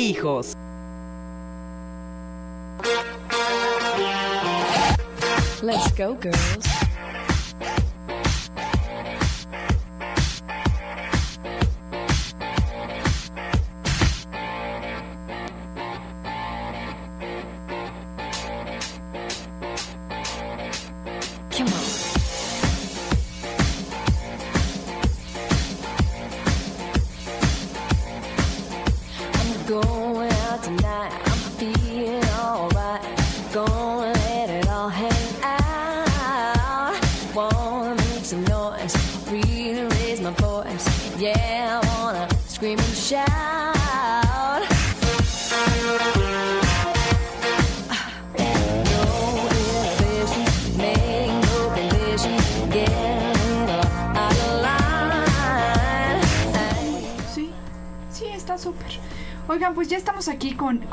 Hijos. 0.00 0.56
Let's 5.62 5.92
go, 5.92 6.14
girls. 6.14 6.69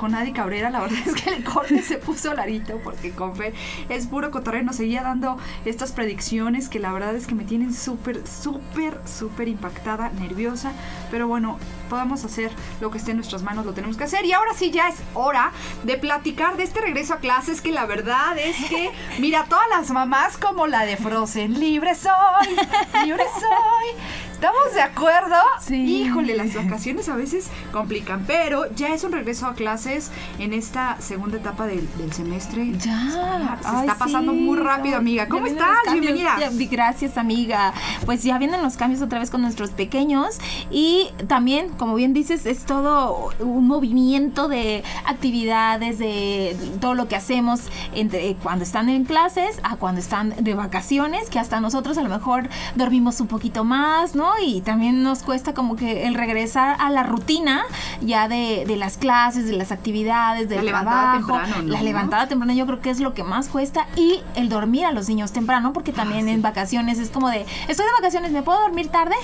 Con, 0.07 0.33
Cabrera. 0.33 0.69
La 0.69 0.79
verdad 0.81 0.99
es 1.05 1.21
que 1.21 1.29
el 1.29 1.43
corte 1.43 1.81
se 1.81 1.97
puso 1.97 2.33
larito 2.33 2.79
porque 2.83 3.11
con 3.11 3.35
Fer 3.35 3.53
es 3.89 4.07
puro 4.07 4.31
cotorreo. 4.31 4.63
Nos 4.63 4.77
seguía 4.77 5.03
dando 5.03 5.37
estas 5.65 5.91
predicciones 5.91 6.69
que 6.69 6.79
la 6.79 6.91
verdad 6.91 7.15
es 7.15 7.27
que 7.27 7.35
me 7.35 7.43
tienen 7.43 7.73
súper, 7.73 8.27
súper, 8.27 8.99
súper 9.05 9.47
impactada, 9.47 10.09
nerviosa. 10.09 10.71
Pero 11.11 11.27
bueno, 11.27 11.57
podemos 11.89 12.23
hacer 12.25 12.51
lo 12.81 12.91
que 12.91 12.97
esté 12.97 13.11
en 13.11 13.17
nuestras 13.17 13.43
manos, 13.43 13.65
lo 13.65 13.73
tenemos 13.73 13.97
que 13.97 14.03
hacer. 14.03 14.25
Y 14.25 14.33
ahora 14.33 14.51
sí 14.55 14.71
ya 14.71 14.89
es 14.89 14.95
hora 15.13 15.51
de 15.83 15.97
platicar 15.97 16.57
de 16.57 16.63
este 16.63 16.81
regreso 16.81 17.13
a 17.13 17.17
clases 17.17 17.61
que 17.61 17.71
la 17.71 17.85
verdad 17.85 18.37
es 18.37 18.57
que, 18.65 18.91
mira, 19.19 19.45
todas 19.45 19.67
las 19.69 19.91
mamás 19.91 20.37
como 20.37 20.67
la 20.67 20.85
de 20.85 20.97
Frozen, 20.97 21.59
libre 21.59 21.95
soy, 21.95 22.55
libre 23.03 23.23
soy. 23.39 24.26
¿Estamos 24.38 24.71
de 24.75 24.81
acuerdo? 24.83 25.35
Sí. 25.59 26.03
Híjole, 26.03 26.35
las 26.35 26.53
vacaciones 26.53 27.09
a 27.09 27.15
veces 27.15 27.49
complican, 27.71 28.23
pero 28.27 28.71
ya 28.75 28.89
es 28.89 29.03
un 29.03 29.11
regreso 29.11 29.47
a 29.47 29.55
clases 29.55 30.11
en 30.38 30.53
esta 30.53 30.95
segunda 31.01 31.38
etapa 31.38 31.65
del, 31.65 31.89
del 31.97 32.13
semestre. 32.13 32.71
Ya, 32.73 33.57
Se 33.63 33.67
ay, 33.67 33.88
está 33.88 33.97
pasando 33.97 34.33
sí, 34.33 34.38
muy 34.38 34.59
rápido, 34.59 34.97
amiga. 34.97 35.27
¿Cómo 35.27 35.47
estás? 35.47 35.79
Bienvenida. 35.91 36.38
gracias, 36.69 37.17
amiga. 37.17 37.73
Pues 38.05 38.21
ya 38.21 38.38
vienen 38.38 38.61
los 38.61 38.77
cambios 38.77 39.01
otra 39.01 39.17
vez 39.17 39.31
con 39.31 39.41
nuestros 39.41 39.71
pequeños 39.71 40.38
y 40.69 41.09
también, 41.27 41.69
como 41.69 41.95
bien 41.95 42.13
dices, 42.13 42.45
es 42.45 42.63
todo 42.63 43.31
un 43.39 43.67
movimiento 43.67 44.49
de 44.49 44.83
actividades, 45.07 45.97
de 45.97 46.55
todo 46.79 46.93
lo 46.93 47.07
que 47.07 47.15
hacemos 47.15 47.61
entre 47.95 48.35
cuando 48.35 48.65
están 48.65 48.88
en 48.89 49.03
clases 49.05 49.59
a 49.63 49.77
cuando 49.77 49.99
están 49.99 50.35
de 50.43 50.53
vacaciones, 50.53 51.31
que 51.31 51.39
hasta 51.39 51.59
nosotros 51.59 51.97
a 51.97 52.03
lo 52.03 52.09
mejor 52.09 52.49
dormimos 52.75 53.19
un 53.19 53.25
poquito 53.25 53.63
más, 53.63 54.13
¿no? 54.13 54.26
Y 54.41 54.61
también 54.61 55.03
nos 55.03 55.23
cuesta 55.23 55.53
como 55.53 55.75
que 55.75 56.07
el 56.07 56.13
regresar 56.13 56.75
a 56.80 56.89
la 56.89 57.03
rutina 57.03 57.63
ya 58.01 58.28
de, 58.28 58.65
de 58.67 58.75
las 58.75 58.97
clases, 58.97 59.47
de 59.47 59.55
las 59.55 59.71
actividades, 59.71 60.49
del 60.49 60.59
La 60.59 60.63
levantada 60.63 61.01
trabajo, 61.01 61.34
temprano, 61.34 61.63
¿no? 61.63 61.73
la 61.73 61.82
levantada 61.82 62.28
temprano 62.28 62.53
yo 62.53 62.65
creo 62.65 62.82
que 62.82 62.89
es 62.89 62.99
lo 62.99 63.13
que 63.13 63.23
más 63.23 63.49
cuesta 63.49 63.88
y 63.95 64.21
el 64.36 64.49
dormir 64.49 64.86
a 64.86 64.91
los 64.91 65.09
niños 65.09 65.32
temprano 65.32 65.73
porque 65.73 65.93
también 65.93 66.28
en 66.30 66.41
vacaciones 66.41 66.99
es 66.99 67.09
como 67.09 67.30
de 67.30 67.45
estoy 67.67 67.86
de 67.86 67.91
vacaciones 67.93 68.32
me 68.32 68.41
puedo 68.43 68.59
dormir 68.61 68.89
tarde 68.89 69.15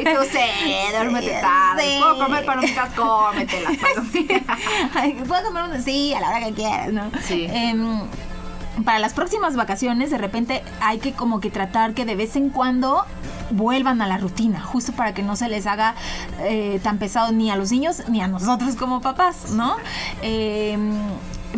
Y 0.00 0.04
tú 0.04 0.22
sé, 0.30 0.46
duérmete 0.92 1.38
tarde. 1.40 1.82
Sí. 1.82 1.98
¿Puedo 1.98 2.18
comer 2.18 2.44
palomitas? 2.44 2.94
Cómetelas. 2.94 3.76
palomitas. 3.76 5.26
Puedo 5.28 5.44
comer 5.44 5.64
un 5.64 5.82
sí 5.82 6.14
a 6.14 6.20
la 6.20 6.28
hora 6.30 6.40
que 6.40 6.52
quieras 6.52 6.92
no 6.92 7.10
Sí. 7.22 7.46
Em, 7.50 8.00
para 8.84 8.98
las 8.98 9.14
próximas 9.14 9.56
vacaciones 9.56 10.10
de 10.10 10.18
repente 10.18 10.62
hay 10.80 10.98
que 10.98 11.12
como 11.12 11.40
que 11.40 11.50
tratar 11.50 11.94
que 11.94 12.04
de 12.04 12.16
vez 12.16 12.36
en 12.36 12.50
cuando 12.50 13.04
vuelvan 13.50 14.02
a 14.02 14.06
la 14.06 14.18
rutina, 14.18 14.60
justo 14.60 14.92
para 14.92 15.14
que 15.14 15.22
no 15.22 15.36
se 15.36 15.48
les 15.48 15.66
haga 15.66 15.94
eh, 16.40 16.80
tan 16.82 16.98
pesado 16.98 17.32
ni 17.32 17.50
a 17.50 17.56
los 17.56 17.70
niños 17.70 18.02
ni 18.08 18.20
a 18.20 18.28
nosotros 18.28 18.76
como 18.76 19.00
papás, 19.00 19.50
¿no? 19.50 19.76
Eh, 20.22 20.78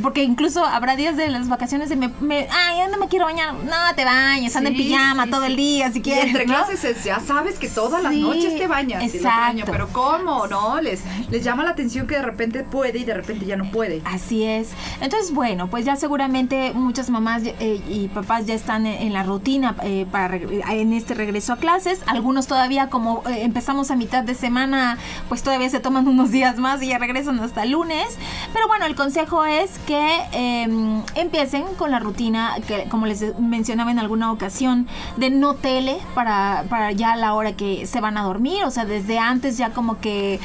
porque 0.03 0.23
incluso 0.23 0.65
habrá 0.65 0.97
días 0.97 1.17
de 1.17 1.29
las 1.29 1.49
vacaciones 1.49 1.89
de 1.89 1.97
me, 1.97 2.09
me- 2.21 2.49
ay, 2.51 2.79
ya 2.79 2.89
no 2.89 2.99
me 2.99 3.09
quiero 3.09 3.25
bañar. 3.27 3.55
No, 3.55 3.95
te 3.95 4.05
bañas, 4.05 4.55
anda 4.57 4.71
en 4.71 4.77
Sí, 4.77 4.83
pijama 4.85 5.25
sí, 5.25 5.31
todo 5.31 5.41
sí. 5.43 5.47
el 5.49 5.57
día 5.57 5.93
si 5.93 5.99
Y 5.99 6.03
quieres. 6.03 6.27
entre 6.27 6.47
¿no? 6.47 6.55
clases 6.55 6.85
es- 6.85 7.05
ya 7.05 7.21
sabes 7.21 7.59
que 7.59 7.69
todas 7.69 8.03
las 8.03 8.13
Sí, 8.13 8.21
noches 8.23 8.57
te 8.57 8.67
bañas. 8.67 9.03
y 9.03 9.17
exacto. 9.17 9.65
pero 9.71 9.89
¿cómo? 9.93 10.47
¿No? 10.47 10.81
Les, 10.81 11.01
les 11.31 11.43
llama 11.45 11.65
la 11.65 11.71
atención 11.71 12.07
que 12.07 12.17
de 12.17 12.23
repente 12.23 12.63
puede 12.65 12.99
y 12.99 13.05
de 13.05 13.15
repente 13.15 13.47
ya 13.47 13.57
no 13.57 13.71
puede. 13.71 14.03
Así 14.05 14.45
es. 14.45 14.71
Entonces, 15.01 15.33
bueno, 15.33 15.69
pues 15.69 15.85
ya 15.85 15.97
seguramente 15.97 16.73
muchas 16.75 17.11
mamás 17.11 17.43
eh, 17.45 17.81
y 17.89 18.09
papás 18.09 18.47
ya 18.47 18.55
están 18.55 18.87
en, 18.87 19.03
en 19.03 19.13
la 19.13 19.23
rutina 19.23 19.75
eh, 19.83 20.07
para 20.11 20.37
en 20.37 20.93
este 20.93 21.15
regreso 21.15 21.53
a 21.53 21.57
clases. 21.57 22.01
Algunos 22.07 22.47
todavía, 22.47 22.89
como 22.91 23.23
eh, 23.29 23.43
empezamos 23.43 23.91
a 23.91 23.97
mitad 23.97 24.25
de 24.25 24.35
semana, 24.35 24.99
pues 25.29 25.43
todavía 25.43 25.69
se 25.71 25.81
toman 25.81 26.07
unos 26.09 26.31
días 26.31 26.57
más 26.59 26.83
y 26.83 26.89
ya 26.89 26.99
regresan 26.99 27.39
hasta 27.41 27.63
el 27.63 27.71
lunes. 27.71 28.07
Pero 28.53 28.67
bueno, 28.69 28.87
el 28.87 28.95
consejo 28.95 29.45
es 29.45 29.71
que 29.87 30.21
eh, 30.33 30.67
empiecen 31.15 31.65
con 31.79 31.91
la 31.91 31.99
rutina, 31.99 32.57
que 32.67 32.85
como 32.89 33.07
les 33.07 33.39
mencionaba 33.39 33.91
en 33.91 33.99
alguna 33.99 34.33
ocasión, 34.33 34.87
de 35.17 35.31
no 35.31 35.55
tele 35.55 35.99
para, 36.15 36.65
para 36.69 36.93
ya 36.93 37.17
la 37.17 37.35
hora 37.35 37.53
que 37.53 37.87
se 37.87 38.01
van 38.01 38.19
a 38.19 38.23
dormir. 38.23 38.65
O 38.65 38.71
sea, 38.71 38.85
desde 38.85 39.19
antes 39.19 39.57
ya 39.57 39.71
como 39.71 40.01
que... 40.01 40.41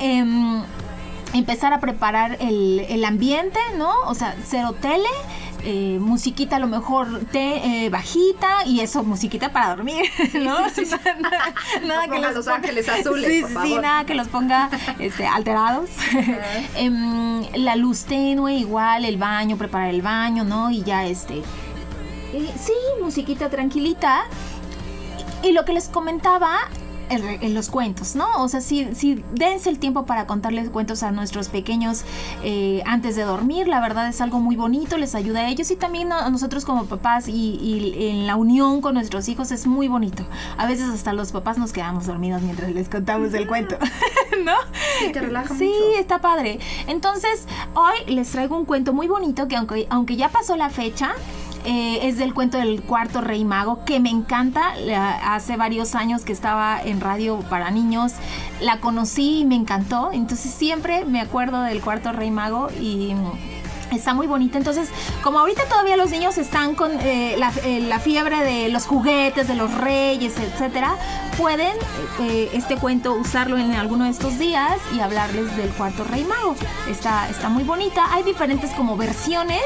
em, 0.00 0.62
empezar 1.32 1.72
a 1.72 1.78
preparar 1.78 2.36
el, 2.40 2.84
el 2.88 3.04
ambiente, 3.04 3.60
¿no? 3.78 3.92
O 4.06 4.14
sea, 4.14 4.34
cero 4.44 4.74
tele, 4.80 5.08
eh, 5.64 5.98
musiquita 6.00 6.56
a 6.56 6.58
lo 6.58 6.66
mejor 6.66 7.20
te, 7.32 7.84
eh, 7.86 7.90
bajita 7.90 8.64
y 8.66 8.80
eso, 8.80 9.02
musiquita 9.04 9.50
para 9.52 9.68
dormir, 9.70 10.04
¿no? 10.34 10.68
sí, 10.70 10.84
sí. 10.86 10.94
nada 11.20 12.06
No 12.06 12.12
ponga 12.14 12.32
Los 12.32 12.46
ponga- 12.46 12.54
Ángeles 12.56 12.88
Azules, 12.88 13.42
por 13.42 13.52
favor. 13.52 13.82
nada 13.82 14.04
que 14.04 14.14
los 14.14 14.28
ponga 14.28 14.70
este, 14.98 15.26
alterados. 15.26 15.90
Em, 16.76 17.42
la 17.54 17.76
luz 17.76 18.04
tenue, 18.04 18.54
igual, 18.54 19.04
el 19.04 19.16
baño, 19.16 19.56
preparar 19.56 19.90
el 19.90 20.02
baño, 20.02 20.44
¿no? 20.44 20.70
Y 20.70 20.82
ya 20.82 21.06
este... 21.06 21.42
sí, 22.32 22.72
musiquita 23.02 23.48
tranquilita. 23.50 24.24
Y 25.42 25.52
lo 25.52 25.64
que 25.64 25.72
les 25.72 25.88
comentaba 25.88 26.58
en, 27.10 27.22
re- 27.22 27.38
en 27.42 27.54
los 27.54 27.68
cuentos, 27.68 28.14
¿no? 28.16 28.26
O 28.38 28.48
sea, 28.48 28.60
si, 28.60 28.94
si 28.94 29.22
dense 29.34 29.68
el 29.68 29.78
tiempo 29.78 30.06
para 30.06 30.26
contarles 30.26 30.70
cuentos 30.70 31.02
a 31.02 31.10
nuestros 31.10 31.48
pequeños 31.48 32.04
eh, 32.42 32.82
antes 32.86 33.16
de 33.16 33.22
dormir, 33.22 33.68
la 33.68 33.80
verdad 33.80 34.08
es 34.08 34.20
algo 34.20 34.40
muy 34.40 34.56
bonito, 34.56 34.96
les 34.96 35.14
ayuda 35.14 35.40
a 35.40 35.48
ellos 35.48 35.70
y 35.70 35.76
también 35.76 36.12
a 36.12 36.30
nosotros 36.30 36.64
como 36.64 36.86
papás 36.86 37.28
y, 37.28 37.32
y 37.60 38.08
en 38.10 38.26
la 38.26 38.36
unión 38.36 38.80
con 38.80 38.94
nuestros 38.94 39.28
hijos 39.28 39.50
es 39.50 39.66
muy 39.66 39.88
bonito. 39.88 40.24
A 40.56 40.66
veces 40.66 40.88
hasta 40.88 41.12
los 41.12 41.32
papás 41.32 41.58
nos 41.58 41.72
quedamos 41.72 42.06
dormidos 42.06 42.42
mientras 42.42 42.70
les 42.72 42.88
contamos 42.88 43.34
el 43.34 43.46
cuento, 43.46 43.76
¿no? 44.44 44.52
Sí, 45.00 45.12
te 45.12 45.20
relaja 45.20 45.54
Sí, 45.54 45.64
mucho. 45.66 45.98
está 46.00 46.20
padre. 46.20 46.58
Entonces, 46.86 47.46
hoy 47.74 48.12
les 48.14 48.30
traigo 48.30 48.56
un 48.56 48.64
cuento 48.64 48.92
muy 48.92 49.08
bonito 49.08 49.48
que 49.48 49.56
aunque, 49.56 49.86
aunque 49.90 50.16
ya 50.16 50.28
pasó 50.28 50.56
la 50.56 50.70
fecha, 50.70 51.12
eh, 51.64 52.00
es 52.02 52.18
del 52.18 52.34
cuento 52.34 52.58
del 52.58 52.82
cuarto 52.82 53.20
rey 53.20 53.44
mago, 53.44 53.84
que 53.84 54.00
me 54.00 54.10
encanta. 54.10 54.74
Hace 55.24 55.56
varios 55.56 55.94
años 55.94 56.24
que 56.24 56.32
estaba 56.32 56.80
en 56.82 57.00
radio 57.00 57.40
para 57.50 57.70
niños, 57.70 58.12
la 58.60 58.80
conocí 58.80 59.40
y 59.40 59.44
me 59.44 59.56
encantó. 59.56 60.10
Entonces 60.12 60.52
siempre 60.52 61.04
me 61.04 61.20
acuerdo 61.20 61.62
del 61.62 61.80
cuarto 61.80 62.12
rey 62.12 62.30
mago 62.30 62.68
y... 62.80 63.14
mm, 63.90 63.94
Está 63.94 64.14
muy 64.14 64.26
bonita. 64.26 64.58
Entonces, 64.58 64.88
como 65.22 65.38
ahorita 65.40 65.64
todavía 65.66 65.96
los 65.96 66.10
niños 66.10 66.38
están 66.38 66.74
con 66.74 66.92
eh, 67.00 67.36
la, 67.38 67.52
eh, 67.64 67.80
la 67.80 67.98
fiebre 67.98 68.38
de 68.44 68.68
los 68.68 68.86
juguetes, 68.86 69.48
de 69.48 69.54
los 69.54 69.72
reyes, 69.74 70.34
etcétera, 70.38 70.96
pueden 71.36 71.72
eh, 72.20 72.50
este 72.52 72.76
cuento 72.76 73.14
usarlo 73.14 73.56
en 73.56 73.72
alguno 73.72 74.04
de 74.04 74.10
estos 74.10 74.38
días 74.38 74.78
y 74.94 75.00
hablarles 75.00 75.56
del 75.56 75.70
cuarto 75.70 76.04
rey 76.04 76.24
mago. 76.24 76.54
Está, 76.88 77.28
está 77.30 77.48
muy 77.48 77.64
bonita. 77.64 78.12
Hay 78.12 78.22
diferentes 78.22 78.70
como 78.72 78.96
versiones. 78.96 79.62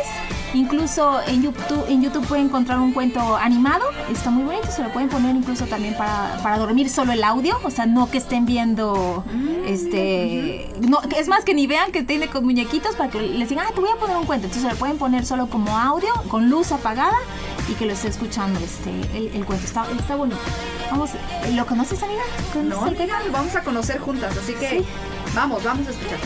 Incluso 0.55 1.21
en 1.27 1.43
YouTube, 1.43 1.85
en 1.89 2.01
YouTube 2.01 2.25
pueden 2.29 2.47
encontrar 2.47 2.79
un 2.79 2.93
cuento 2.93 3.37
animado. 3.37 3.85
Está 4.13 4.31
muy 4.31 4.45
bonito. 4.45 4.71
Se 4.71 4.85
lo 4.85 4.93
pueden 4.93 5.09
poner 5.09 5.35
incluso 5.35 5.67
también 5.67 5.97
para, 5.97 6.39
para 6.45 6.59
dormir 6.59 6.89
solo 6.89 7.11
el 7.11 7.25
audio. 7.25 7.59
O 7.65 7.71
sea, 7.73 7.87
no 7.87 8.09
que 8.09 8.19
estén 8.19 8.47
viendo 8.47 9.25
este. 9.67 10.71
No, 10.81 11.01
es 11.17 11.27
más 11.27 11.45
que 11.45 11.55
ni 11.55 11.67
vean 11.67 11.91
que 11.91 12.05
tiene 12.05 12.29
con 12.29 12.45
muñequitos 12.45 12.95
para 12.95 13.11
que 13.11 13.21
les 13.21 13.49
digan, 13.49 13.67
ah, 13.69 13.73
te 13.75 13.81
voy 13.81 13.91
a 13.91 13.97
poner 13.97 14.14
un 14.19 14.27
cuento. 14.27 14.47
Entonces 14.47 14.71
lo 14.71 14.79
pueden 14.79 14.99
poner 14.99 15.25
solo 15.27 15.49
como 15.49 15.77
audio, 15.79 16.13
con 16.29 16.49
luz 16.51 16.73
apagada 16.73 17.17
y 17.69 17.75
que 17.75 17.87
lo 17.87 17.93
esté 17.93 18.09
escuchando 18.09 18.59
este, 18.61 18.91
el, 19.17 19.31
el 19.35 19.45
cuento. 19.45 19.65
Está, 19.65 19.87
está 19.99 20.17
bonito. 20.17 20.39
Vamos, 20.91 21.11
¿lo 21.53 21.67
conoces, 21.67 22.03
amiga? 22.03 22.23
¿Conoces 22.53 22.81
No, 22.81 22.85
amiga, 22.87 23.21
lo 23.27 23.33
vamos 23.33 23.55
a 23.57 23.63
conocer 23.63 23.99
juntas, 24.01 24.37
así 24.37 24.55
que 24.55 24.69
Sí. 24.69 24.85
vamos, 25.35 25.63
vamos 25.65 25.87
a 25.89 25.91
escuchar. 25.91 26.19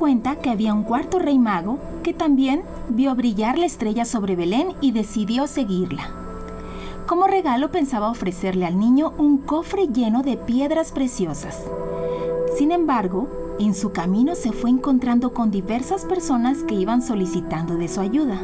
Cuenta 0.00 0.36
que 0.36 0.48
había 0.48 0.72
un 0.72 0.82
cuarto 0.82 1.18
rey 1.18 1.38
mago 1.38 1.78
que 2.02 2.14
también 2.14 2.62
vio 2.88 3.14
brillar 3.14 3.58
la 3.58 3.66
estrella 3.66 4.06
sobre 4.06 4.34
Belén 4.34 4.72
y 4.80 4.92
decidió 4.92 5.46
seguirla. 5.46 6.08
Como 7.06 7.26
regalo 7.26 7.70
pensaba 7.70 8.10
ofrecerle 8.10 8.64
al 8.64 8.78
niño 8.78 9.12
un 9.18 9.36
cofre 9.36 9.88
lleno 9.88 10.22
de 10.22 10.38
piedras 10.38 10.92
preciosas. 10.92 11.66
Sin 12.56 12.72
embargo, 12.72 13.28
en 13.60 13.74
su 13.74 13.92
camino 13.92 14.34
se 14.36 14.52
fue 14.52 14.70
encontrando 14.70 15.34
con 15.34 15.50
diversas 15.50 16.06
personas 16.06 16.62
que 16.62 16.76
iban 16.76 17.02
solicitando 17.02 17.76
de 17.76 17.88
su 17.88 18.00
ayuda. 18.00 18.40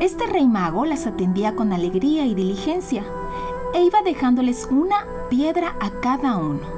Este 0.00 0.26
rey 0.26 0.46
mago 0.46 0.84
las 0.84 1.06
atendía 1.06 1.56
con 1.56 1.72
alegría 1.72 2.26
y 2.26 2.34
diligencia 2.34 3.04
e 3.72 3.82
iba 3.82 4.02
dejándoles 4.02 4.68
una 4.70 5.06
piedra 5.30 5.76
a 5.80 5.88
cada 6.02 6.36
uno. 6.36 6.75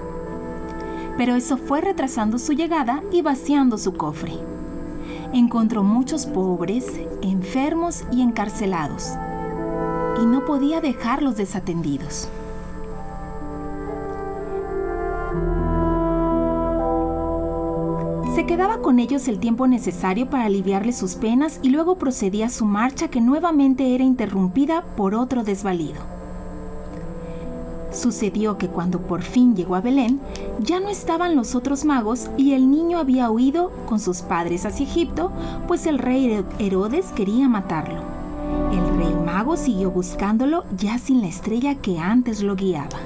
Pero 1.19 1.35
eso 1.35 1.59
fue 1.59 1.81
retrasando 1.81 2.39
su 2.39 2.53
llegada 2.53 3.03
y 3.13 3.21
vaciando 3.23 3.77
su 3.77 3.93
cofre. 3.93 4.33
Encontró 5.35 5.83
muchos 5.83 6.25
pobres, 6.25 6.87
enfermos 7.21 8.05
y 8.11 8.23
encarcelados, 8.23 9.13
y 10.23 10.27
no 10.27 10.47
podía 10.47 10.81
dejarlos 10.81 11.37
desatendidos. 11.37 12.31
Se 18.35 18.47
quedaba 18.47 18.79
con 18.79 19.01
ellos 19.01 19.27
el 19.27 19.41
tiempo 19.41 19.67
necesario 19.67 20.31
para 20.31 20.45
aliviarles 20.45 20.97
sus 20.97 21.17
penas 21.17 21.59
y 21.61 21.71
luego 21.71 21.99
procedía 21.99 22.47
a 22.47 22.51
su 22.51 22.65
marcha 22.65 23.09
que 23.09 23.21
nuevamente 23.21 23.97
era 23.97 24.05
interrumpida 24.05 24.85
por 24.97 25.17
otro 25.17 25.43
desvalido. 25.43 26.18
Sucedió 27.91 28.59
que 28.59 28.69
cuando 28.69 29.01
por 29.01 29.23
fin 29.23 29.57
llegó 29.57 29.75
a 29.75 29.81
Belén, 29.81 30.21
ya 30.61 30.79
no 30.79 30.89
estaban 30.89 31.35
los 31.37 31.55
otros 31.55 31.85
magos 31.85 32.29
y 32.37 32.53
el 32.53 32.71
niño 32.71 32.99
había 32.99 33.31
huido 33.31 33.71
con 33.87 33.99
sus 33.99 34.19
padres 34.23 34.67
hacia 34.67 34.87
Egipto, 34.87 35.33
pues 35.67 35.87
el 35.87 35.99
rey 35.99 36.27
Hero- 36.31 36.45
Herodes 36.59 37.07
quería 37.13 37.49
matarlo. 37.49 38.01
El 38.73 38.99
rey 38.99 39.15
mago 39.25 39.57
siguió 39.57 39.91
buscándolo 39.91 40.65
ya 40.77 40.99
sin 40.99 41.23
la 41.23 41.29
estrella 41.29 41.77
que 41.77 41.99
antes 41.99 42.43
lo 42.43 42.57
guiaba. 42.57 42.99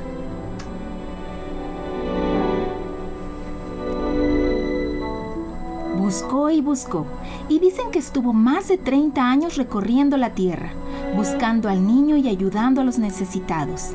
Buscó 5.97 6.51
y 6.51 6.61
buscó, 6.61 7.07
y 7.49 7.59
dicen 7.59 7.91
que 7.93 7.99
estuvo 7.99 8.33
más 8.33 8.69
de 8.69 8.79
30 8.79 9.23
años 9.31 9.57
recorriendo 9.57 10.17
la 10.17 10.31
tierra, 10.31 10.71
buscando 11.17 11.69
al 11.69 11.87
niño 11.87 12.17
y 12.17 12.29
ayudando 12.29 12.81
a 12.81 12.85
los 12.85 12.99
necesitados, 12.99 13.91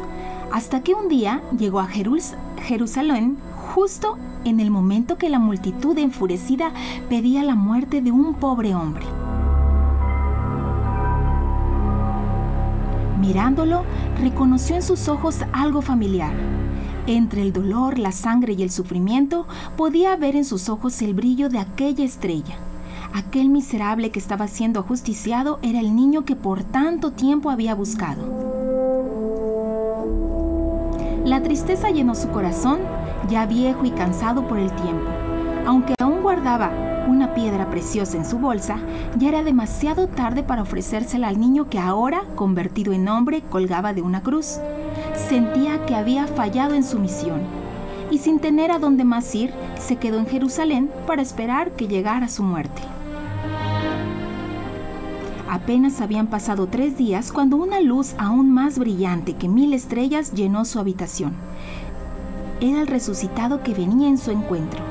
hasta 0.51 0.81
que 0.81 0.93
un 0.93 1.07
día 1.09 1.41
llegó 1.57 1.79
a 1.79 1.87
Jerus- 1.87 2.35
Jerusalén 2.63 3.37
justo 3.73 4.17
en 4.45 4.59
el 4.59 4.71
momento 4.71 5.17
que 5.17 5.29
la 5.29 5.39
multitud 5.39 5.97
enfurecida 5.97 6.71
pedía 7.09 7.43
la 7.43 7.55
muerte 7.55 8.01
de 8.01 8.11
un 8.11 8.33
pobre 8.35 8.73
hombre. 8.75 9.05
Mirándolo, 13.19 13.83
reconoció 14.21 14.75
en 14.75 14.83
sus 14.83 15.09
ojos 15.09 15.39
algo 15.51 15.81
familiar. 15.81 16.33
Entre 17.07 17.41
el 17.41 17.51
dolor, 17.51 17.99
la 17.99 18.11
sangre 18.11 18.53
y 18.53 18.63
el 18.63 18.69
sufrimiento, 18.69 19.45
podía 19.75 20.15
ver 20.15 20.35
en 20.35 20.45
sus 20.45 20.69
ojos 20.69 21.01
el 21.01 21.13
brillo 21.13 21.49
de 21.49 21.59
aquella 21.59 22.05
estrella. 22.05 22.57
Aquel 23.13 23.49
miserable 23.49 24.11
que 24.11 24.19
estaba 24.19 24.47
siendo 24.47 24.79
ajusticiado 24.81 25.59
era 25.61 25.79
el 25.79 25.95
niño 25.95 26.25
que 26.25 26.35
por 26.35 26.63
tanto 26.63 27.11
tiempo 27.11 27.49
había 27.49 27.75
buscado. 27.75 28.46
La 31.27 31.43
tristeza 31.43 31.89
llenó 31.89 32.15
su 32.15 32.29
corazón, 32.29 32.79
ya 33.27 33.45
viejo 33.45 33.83
y 33.83 33.91
cansado 33.91 34.47
por 34.47 34.59
el 34.59 34.71
tiempo. 34.71 35.09
Aunque 35.65 35.93
aún 35.99 36.21
guardaba 36.21 36.71
una 37.09 37.33
piedra 37.33 37.69
preciosa 37.69 38.15
en 38.15 38.23
su 38.23 38.39
bolsa, 38.39 38.77
ya 39.17 39.27
era 39.27 39.43
demasiado 39.43 40.07
tarde 40.07 40.41
para 40.41 40.61
ofrecérsela 40.61 41.27
al 41.27 41.37
niño 41.37 41.69
que 41.69 41.79
ahora, 41.79 42.21
convertido 42.35 42.93
en 42.93 43.09
hombre, 43.09 43.41
colgaba 43.41 43.93
de 43.93 44.01
una 44.01 44.23
cruz. 44.23 44.61
sentía 45.27 45.85
que 45.85 45.95
había 45.95 46.27
fallado 46.27 46.75
en 46.75 46.85
su 46.85 46.97
misión 46.97 47.41
y 48.09 48.19
sin 48.19 48.39
tener 48.39 48.71
a 48.71 48.79
dónde 48.79 49.03
más 49.03 49.35
ir, 49.35 49.53
se 49.77 49.97
quedó 49.97 50.19
en 50.19 50.27
Jerusalén 50.27 50.89
para 51.05 51.21
esperar 51.21 51.71
que 51.71 51.89
llegara 51.89 52.29
su 52.29 52.41
muerte. 52.41 52.81
Apenas 55.49 56.01
habían 56.01 56.27
pasado 56.27 56.67
tres 56.67 56.97
días 56.97 57.31
cuando 57.31 57.55
una 57.55 57.79
luz 57.79 58.15
aún 58.17 58.51
más 58.51 58.77
brillante 58.77 59.33
que 59.33 59.47
mil 59.47 59.73
estrellas 59.73 60.33
llenó 60.33 60.65
su 60.65 60.79
habitación. 60.79 61.33
Era 62.59 62.81
el 62.81 62.87
resucitado 62.87 63.63
que 63.63 63.73
venía 63.73 64.09
en 64.09 64.17
su 64.17 64.31
encuentro. 64.31 64.81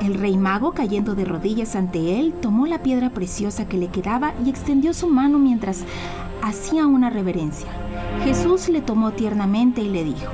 El 0.00 0.14
rey 0.14 0.38
mago, 0.38 0.72
cayendo 0.72 1.14
de 1.14 1.26
rodillas 1.26 1.76
ante 1.76 2.18
él, 2.18 2.32
tomó 2.40 2.66
la 2.66 2.82
piedra 2.82 3.10
preciosa 3.10 3.68
que 3.68 3.76
le 3.76 3.88
quedaba 3.88 4.32
y 4.44 4.48
extendió 4.48 4.94
su 4.94 5.08
mano 5.08 5.38
mientras 5.38 5.84
hacía 6.42 6.86
una 6.86 7.10
reverencia. 7.10 7.68
Jesús 8.24 8.70
le 8.70 8.80
tomó 8.80 9.10
tiernamente 9.10 9.82
y 9.82 9.90
le 9.90 10.04
dijo, 10.04 10.32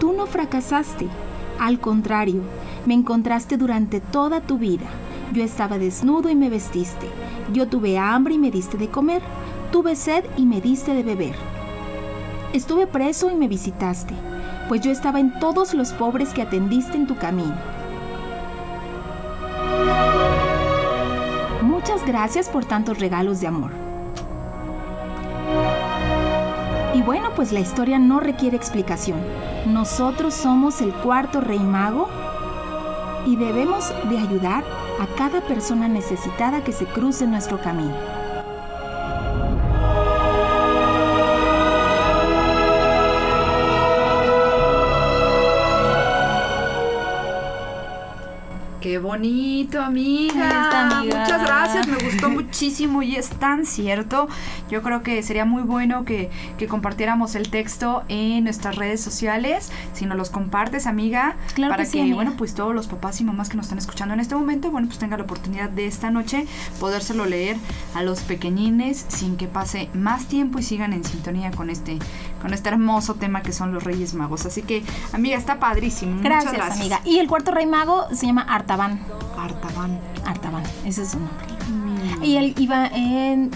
Tú 0.00 0.14
no 0.14 0.26
fracasaste, 0.26 1.08
al 1.58 1.80
contrario, 1.80 2.40
me 2.86 2.94
encontraste 2.94 3.58
durante 3.58 4.00
toda 4.00 4.40
tu 4.40 4.56
vida. 4.56 4.86
Yo 5.32 5.42
estaba 5.42 5.78
desnudo 5.78 6.28
y 6.30 6.34
me 6.36 6.50
vestiste. 6.50 7.06
Yo 7.52 7.68
tuve 7.68 7.98
hambre 7.98 8.34
y 8.34 8.38
me 8.38 8.50
diste 8.50 8.76
de 8.76 8.88
comer. 8.88 9.22
Tuve 9.72 9.96
sed 9.96 10.24
y 10.36 10.46
me 10.46 10.60
diste 10.60 10.94
de 10.94 11.02
beber. 11.02 11.34
Estuve 12.52 12.86
preso 12.86 13.32
y 13.32 13.34
me 13.34 13.48
visitaste, 13.48 14.14
pues 14.68 14.80
yo 14.80 14.92
estaba 14.92 15.18
en 15.18 15.40
todos 15.40 15.74
los 15.74 15.92
pobres 15.92 16.32
que 16.32 16.42
atendiste 16.42 16.96
en 16.96 17.08
tu 17.08 17.16
camino. 17.16 17.56
Muchas 21.62 22.06
gracias 22.06 22.48
por 22.48 22.64
tantos 22.64 23.00
regalos 23.00 23.40
de 23.40 23.48
amor. 23.48 23.72
Y 26.94 27.02
bueno, 27.02 27.30
pues 27.34 27.50
la 27.50 27.58
historia 27.58 27.98
no 27.98 28.20
requiere 28.20 28.56
explicación. 28.56 29.18
Nosotros 29.66 30.32
somos 30.32 30.80
el 30.80 30.92
cuarto 30.92 31.40
rey 31.40 31.58
mago 31.58 32.08
y 33.26 33.36
debemos 33.36 33.92
de 34.08 34.18
ayudar 34.18 34.64
a 35.00 35.06
cada 35.16 35.40
persona 35.40 35.88
necesitada 35.88 36.62
que 36.62 36.72
se 36.72 36.86
cruce 36.86 37.26
nuestro 37.26 37.60
camino. 37.60 38.23
Bonito, 49.14 49.80
amiga. 49.80 50.42
Ahí 50.42 50.64
está, 50.64 50.98
amiga. 50.98 51.20
Muchas 51.20 51.42
gracias, 51.42 51.86
me 51.86 51.96
gustó 51.98 52.30
muchísimo 52.30 53.00
y 53.02 53.14
es 53.14 53.28
tan 53.30 53.64
cierto. 53.64 54.28
Yo 54.68 54.82
creo 54.82 55.04
que 55.04 55.22
sería 55.22 55.44
muy 55.44 55.62
bueno 55.62 56.04
que, 56.04 56.30
que 56.58 56.66
compartiéramos 56.66 57.36
el 57.36 57.48
texto 57.48 58.02
en 58.08 58.42
nuestras 58.42 58.74
redes 58.74 59.00
sociales. 59.00 59.70
Si 59.92 60.04
nos 60.06 60.16
los 60.16 60.30
compartes, 60.30 60.86
amiga, 60.88 61.36
Claro 61.54 61.72
para 61.72 61.84
que 61.84 61.90
que, 61.90 61.92
sí, 61.92 62.00
amiga. 62.00 62.16
bueno, 62.16 62.34
pues 62.36 62.54
todos 62.54 62.74
los 62.74 62.88
papás 62.88 63.20
y 63.20 63.24
mamás 63.24 63.48
que 63.48 63.56
nos 63.56 63.66
están 63.66 63.78
escuchando 63.78 64.14
en 64.14 64.20
este 64.20 64.34
momento, 64.34 64.70
bueno, 64.72 64.88
pues 64.88 64.98
tengan 64.98 65.20
la 65.20 65.24
oportunidad 65.24 65.70
de 65.70 65.86
esta 65.86 66.10
noche 66.10 66.46
podérselo 66.80 67.24
leer 67.24 67.56
a 67.94 68.02
los 68.02 68.20
pequeñines 68.22 69.04
sin 69.08 69.36
que 69.36 69.46
pase 69.46 69.90
más 69.94 70.26
tiempo 70.26 70.58
y 70.58 70.64
sigan 70.64 70.92
en 70.92 71.04
sintonía 71.04 71.52
con 71.52 71.70
este, 71.70 71.98
con 72.44 72.52
este 72.52 72.68
hermoso 72.68 73.14
tema 73.14 73.40
que 73.40 73.54
son 73.54 73.72
los 73.72 73.84
Reyes 73.84 74.12
Magos. 74.12 74.44
Así 74.44 74.60
que, 74.60 74.84
amiga, 75.14 75.38
está 75.38 75.58
padrísimo. 75.58 76.16
Muchas 76.16 76.24
Gracias, 76.24 76.52
gracias. 76.52 76.78
amiga. 76.78 77.00
Y 77.02 77.18
el 77.18 77.26
cuarto 77.26 77.52
rey 77.52 77.64
mago 77.64 78.04
se 78.12 78.26
llama 78.26 78.42
Artaban. 78.42 79.00
Artaban. 79.38 79.98
Artaban, 80.26 80.62
ese 80.84 81.04
es 81.04 81.12
su 81.12 81.20
nombre. 81.20 81.46
Y 82.20 82.36
él 82.36 82.54
iba 82.58 82.88
en 82.88 83.50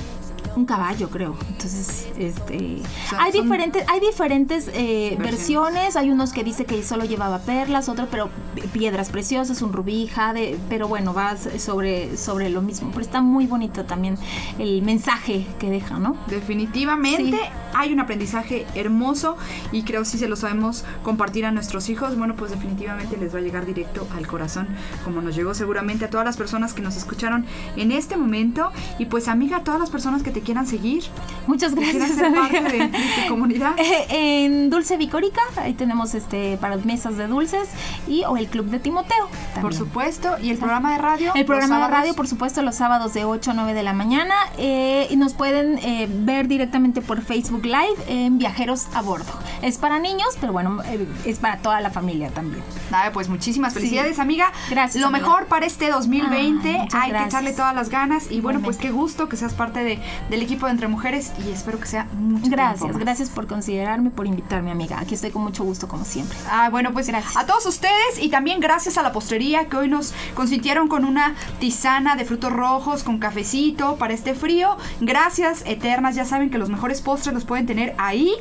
un 0.56 0.64
caballo, 0.64 1.10
creo. 1.10 1.36
Entonces, 1.50 2.07
este, 2.18 2.78
sea, 3.10 3.22
hay 3.22 3.32
son 3.32 3.42
diferentes, 3.44 3.84
hay 3.88 4.00
diferentes 4.00 4.68
eh, 4.74 5.16
versiones. 5.18 5.30
versiones. 5.30 5.96
Hay 5.96 6.10
unos 6.10 6.32
que 6.32 6.44
dice 6.44 6.64
que 6.64 6.82
solo 6.82 7.04
llevaba 7.04 7.38
perlas, 7.38 7.88
otro, 7.88 8.08
pero 8.10 8.28
pi- 8.54 8.62
piedras 8.62 9.10
preciosas, 9.10 9.62
un 9.62 9.72
rubí, 9.72 10.06
jade, 10.08 10.58
pero 10.68 10.88
bueno, 10.88 11.14
va 11.14 11.36
sobre 11.36 12.16
sobre 12.16 12.50
lo 12.50 12.62
mismo. 12.62 12.88
Pero 12.90 13.00
está 13.02 13.20
muy 13.22 13.46
bonito 13.46 13.84
también 13.84 14.16
el 14.58 14.82
mensaje 14.82 15.46
que 15.58 15.70
deja, 15.70 15.98
¿no? 15.98 16.16
Definitivamente 16.28 17.36
Sí. 17.36 17.40
hay 17.74 17.92
un 17.92 18.00
aprendizaje 18.00 18.66
hermoso 18.74 19.36
y 19.72 19.82
creo 19.82 20.04
si 20.04 20.18
se 20.18 20.28
lo 20.28 20.36
sabemos 20.36 20.84
compartir 21.02 21.44
a 21.46 21.50
nuestros 21.52 21.88
hijos, 21.88 22.16
bueno, 22.18 22.34
pues 22.36 22.50
definitivamente 22.50 23.16
les 23.16 23.34
va 23.34 23.38
a 23.38 23.42
llegar 23.42 23.66
directo 23.66 24.06
al 24.16 24.26
corazón, 24.26 24.66
como 25.04 25.20
nos 25.22 25.36
llegó 25.36 25.54
seguramente 25.54 26.04
a 26.06 26.10
todas 26.10 26.24
las 26.26 26.36
personas 26.36 26.72
que 26.74 26.82
nos 26.82 26.96
escucharon 26.96 27.46
en 27.76 27.92
este 27.92 28.16
momento. 28.16 28.70
Y 28.98 29.06
pues 29.06 29.28
amiga, 29.28 29.58
a 29.58 29.64
todas 29.64 29.78
las 29.80 29.90
personas 29.90 30.22
que 30.22 30.30
te 30.30 30.40
quieran 30.40 30.66
seguir, 30.66 31.04
Muchas 31.46 31.74
que 31.74 31.80
ser 32.14 32.32
parte 32.34 32.60
de, 32.62 32.78
de 32.88 32.98
tu 33.22 33.28
comunidad. 33.28 33.74
Eh, 33.78 34.44
en 34.44 34.70
Dulce 34.70 34.96
Vicórica, 34.96 35.40
ahí 35.56 35.72
tenemos 35.74 36.14
este 36.14 36.56
para 36.58 36.76
mesas 36.78 37.16
de 37.16 37.26
dulces 37.26 37.68
y 38.06 38.24
o 38.24 38.36
el 38.36 38.46
Club 38.48 38.66
de 38.66 38.78
Timoteo. 38.80 39.26
Por 39.28 39.54
también. 39.54 39.78
supuesto, 39.78 40.36
y 40.42 40.50
el 40.50 40.58
programa 40.58 40.92
de 40.92 40.98
radio. 40.98 41.32
El 41.34 41.44
programa 41.44 41.80
de 41.80 41.88
radio, 41.88 42.14
por 42.14 42.26
supuesto, 42.28 42.62
los 42.62 42.74
sábados 42.76 43.14
de 43.14 43.24
8 43.24 43.50
a 43.52 43.54
9 43.54 43.74
de 43.74 43.82
la 43.82 43.92
mañana. 43.92 44.34
eh, 44.58 45.06
y 45.10 45.16
nos 45.16 45.34
pueden 45.34 45.78
eh, 45.78 46.08
ver 46.10 46.48
directamente 46.48 47.00
por 47.00 47.22
Facebook 47.22 47.64
Live 47.64 47.96
en 48.08 48.38
Viajeros 48.38 48.86
a 48.94 49.02
Bordo. 49.02 49.32
Es 49.62 49.78
para 49.78 49.98
niños, 49.98 50.28
pero 50.40 50.52
bueno, 50.52 50.82
eh, 50.84 51.06
es 51.24 51.38
para 51.38 51.58
toda 51.58 51.80
la 51.80 51.90
familia 51.90 52.30
también. 52.30 52.62
Nada, 52.90 53.12
pues 53.12 53.28
muchísimas 53.28 53.72
Sí. 53.72 53.78
felicidades, 53.80 54.18
amiga. 54.18 54.52
Gracias, 54.70 55.00
Lo 55.00 55.08
amiga. 55.08 55.24
mejor 55.26 55.46
para 55.46 55.66
este 55.66 55.90
2020. 55.90 56.68
Ay, 56.70 56.78
muchas 56.82 57.00
Hay 57.02 57.10
que 57.12 57.24
echarle 57.24 57.52
todas 57.52 57.74
las 57.74 57.88
ganas. 57.90 58.30
Y 58.30 58.40
bueno, 58.40 58.60
pues 58.60 58.76
qué 58.76 58.90
gusto 58.90 59.28
que 59.28 59.36
seas 59.36 59.54
parte 59.54 59.82
de, 59.84 59.98
del 60.30 60.42
equipo 60.42 60.66
de 60.66 60.72
Entre 60.72 60.88
Mujeres. 60.88 61.32
Y 61.46 61.50
espero 61.50 61.78
que 61.80 61.86
sea 61.86 61.97
mucho 62.12 62.50
Gracias, 62.50 62.96
gracias 62.96 63.30
por 63.30 63.46
considerarme, 63.46 64.10
por 64.10 64.26
invitarme, 64.26 64.70
amiga. 64.70 64.98
Aquí 65.00 65.14
estoy 65.14 65.30
con 65.30 65.42
mucho 65.42 65.64
gusto, 65.64 65.88
como 65.88 66.04
siempre. 66.04 66.36
Ah, 66.50 66.68
bueno, 66.70 66.92
pues 66.92 67.08
Gracias. 67.08 67.36
a 67.36 67.46
todos 67.46 67.66
ustedes 67.66 68.18
y 68.20 68.28
también 68.28 68.60
gracias 68.60 68.98
a 68.98 69.02
la 69.02 69.12
postrería 69.12 69.68
que 69.68 69.76
hoy 69.76 69.88
nos 69.88 70.14
consintieron 70.34 70.88
con 70.88 71.04
una 71.04 71.34
tisana 71.58 72.16
de 72.16 72.24
frutos 72.24 72.52
rojos 72.52 73.02
con 73.02 73.18
cafecito 73.18 73.96
para 73.96 74.14
este 74.14 74.34
frío. 74.34 74.76
Gracias 75.00 75.62
eternas, 75.66 76.14
ya 76.14 76.24
saben 76.24 76.50
que 76.50 76.58
los 76.58 76.68
mejores 76.68 77.00
postres 77.00 77.34
los 77.34 77.44
pueden 77.44 77.66
tener 77.66 77.94
ahí 77.98 78.32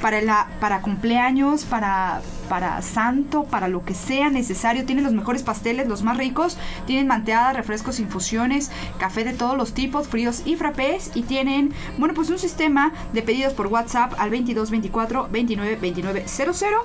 para 0.00 0.20
la 0.22 0.48
para 0.60 0.80
cumpleaños, 0.80 1.64
para 1.64 2.22
para 2.50 2.82
santo, 2.82 3.44
para 3.44 3.68
lo 3.68 3.84
que 3.84 3.94
sea 3.94 4.28
necesario. 4.28 4.84
Tienen 4.84 5.04
los 5.04 5.12
mejores 5.12 5.44
pasteles, 5.44 5.86
los 5.86 6.02
más 6.02 6.16
ricos. 6.16 6.58
Tienen 6.84 7.06
manteadas, 7.06 7.54
refrescos, 7.54 8.00
infusiones, 8.00 8.72
café 8.98 9.22
de 9.22 9.34
todos 9.34 9.56
los 9.56 9.72
tipos, 9.72 10.08
fríos 10.08 10.42
y 10.44 10.56
frappés. 10.56 11.12
Y 11.14 11.22
tienen, 11.22 11.72
bueno, 11.96 12.12
pues 12.12 12.28
un 12.28 12.40
sistema 12.40 12.92
de 13.12 13.22
pedidos 13.22 13.52
por 13.52 13.68
WhatsApp 13.68 14.14
al 14.18 14.30
2224 14.30 15.28
29 15.30 15.76
29 15.76 16.24
00. 16.26 16.84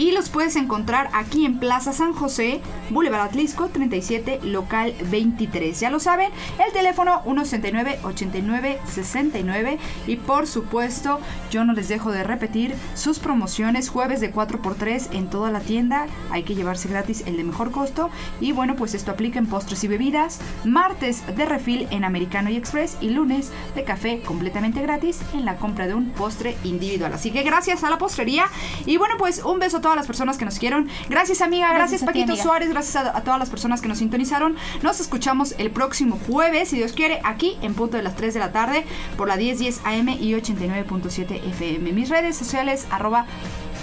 Y 0.00 0.10
los 0.12 0.30
puedes 0.30 0.56
encontrar 0.56 1.10
aquí 1.12 1.44
en 1.44 1.58
Plaza 1.58 1.92
San 1.92 2.14
José, 2.14 2.62
Boulevard 2.88 3.20
Atlisco 3.20 3.68
37, 3.68 4.40
local 4.44 4.94
23. 5.10 5.78
Ya 5.78 5.90
lo 5.90 6.00
saben, 6.00 6.30
el 6.66 6.72
teléfono 6.72 7.22
169-89-69. 7.24 9.76
Y 10.06 10.16
por 10.16 10.46
supuesto, 10.46 11.20
yo 11.50 11.66
no 11.66 11.74
les 11.74 11.90
dejo 11.90 12.12
de 12.12 12.24
repetir 12.24 12.74
sus 12.94 13.18
promociones 13.18 13.90
jueves 13.90 14.22
de 14.22 14.32
4x3 14.32 15.08
en 15.12 15.28
toda 15.28 15.50
la 15.50 15.60
tienda. 15.60 16.06
Hay 16.30 16.44
que 16.44 16.54
llevarse 16.54 16.88
gratis 16.88 17.24
el 17.26 17.36
de 17.36 17.44
mejor 17.44 17.70
costo. 17.70 18.08
Y 18.40 18.52
bueno, 18.52 18.76
pues 18.76 18.94
esto 18.94 19.10
aplica 19.10 19.38
en 19.38 19.48
postres 19.48 19.84
y 19.84 19.88
bebidas. 19.88 20.40
Martes 20.64 21.22
de 21.36 21.44
refil 21.44 21.86
en 21.90 22.04
Americano 22.04 22.48
y 22.48 22.56
Express. 22.56 22.96
Y 23.02 23.10
lunes 23.10 23.52
de 23.74 23.84
café 23.84 24.22
completamente 24.22 24.80
gratis 24.80 25.20
en 25.34 25.44
la 25.44 25.58
compra 25.58 25.86
de 25.86 25.92
un 25.92 26.08
postre 26.08 26.56
individual. 26.64 27.12
Así 27.12 27.30
que 27.30 27.42
gracias 27.42 27.84
a 27.84 27.90
la 27.90 27.98
postrería. 27.98 28.46
Y 28.86 28.96
bueno, 28.96 29.16
pues 29.18 29.44
un 29.44 29.58
beso 29.58 29.76
a 29.76 29.89
todas 29.90 29.96
las 29.96 30.06
personas 30.06 30.38
que 30.38 30.44
nos 30.44 30.58
quieren. 30.60 30.88
Gracias, 31.08 31.40
amiga. 31.40 31.66
Gracias, 31.72 32.02
Gracias 32.02 32.08
a 32.08 32.12
ti, 32.12 32.20
Paquito. 32.20 32.42
Suárez. 32.42 32.68
Gracias 32.70 32.94
a, 32.94 33.16
a 33.16 33.22
todas 33.24 33.40
las 33.40 33.50
personas 33.50 33.80
que 33.80 33.88
nos 33.88 33.98
sintonizaron. 33.98 34.54
Nos 34.82 35.00
escuchamos 35.00 35.56
el 35.58 35.72
próximo 35.72 36.16
jueves, 36.28 36.68
si 36.68 36.76
Dios 36.76 36.92
quiere, 36.92 37.20
aquí 37.24 37.56
en 37.60 37.74
punto 37.74 37.96
de 37.96 38.04
las 38.04 38.14
3 38.14 38.34
de 38.34 38.40
la 38.40 38.52
tarde 38.52 38.84
por 39.16 39.26
la 39.26 39.36
1010 39.36 39.80
AM 39.84 40.08
y 40.10 40.32
89.7 40.34 41.44
FM. 41.48 41.90
Mis 41.92 42.08
redes 42.08 42.36
sociales, 42.36 42.86
arroba 42.92 43.26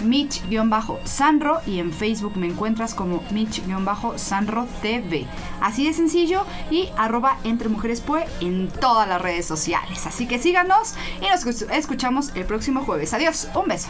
Mitch-Sanro 0.05 1.59
y 1.65 1.79
en 1.79 1.91
Facebook 1.91 2.37
me 2.37 2.47
encuentras 2.47 2.93
como 2.93 3.21
Mitch-Sanro 3.31 4.65
TV. 4.81 5.25
Así 5.59 5.85
de 5.85 5.93
sencillo 5.93 6.45
y 6.71 6.87
arroba 6.97 7.37
Entre 7.43 7.67
Mujeres 7.67 7.99
Pue 7.99 8.25
en 8.39 8.69
todas 8.69 9.09
las 9.09 9.21
redes 9.21 9.45
sociales. 9.45 10.05
Así 10.05 10.25
que 10.27 10.39
síganos 10.39 10.93
y 11.19 11.27
nos 11.29 11.45
escu- 11.45 11.69
escuchamos 11.73 12.31
el 12.35 12.45
próximo 12.45 12.83
jueves. 12.85 13.13
Adiós, 13.13 13.47
un 13.55 13.67
beso. 13.67 13.89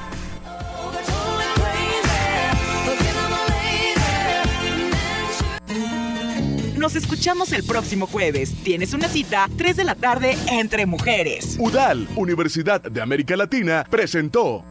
Nos 6.77 6.95
escuchamos 6.95 7.53
el 7.53 7.63
próximo 7.63 8.05
jueves. 8.05 8.53
Tienes 8.63 8.93
una 8.93 9.07
cita, 9.07 9.49
3 9.57 9.77
de 9.77 9.83
la 9.83 9.95
tarde, 9.95 10.37
entre 10.47 10.85
mujeres. 10.85 11.57
UDAL, 11.59 12.07
Universidad 12.15 12.81
de 12.81 13.01
América 13.01 13.35
Latina, 13.35 13.83
presentó 13.89 14.63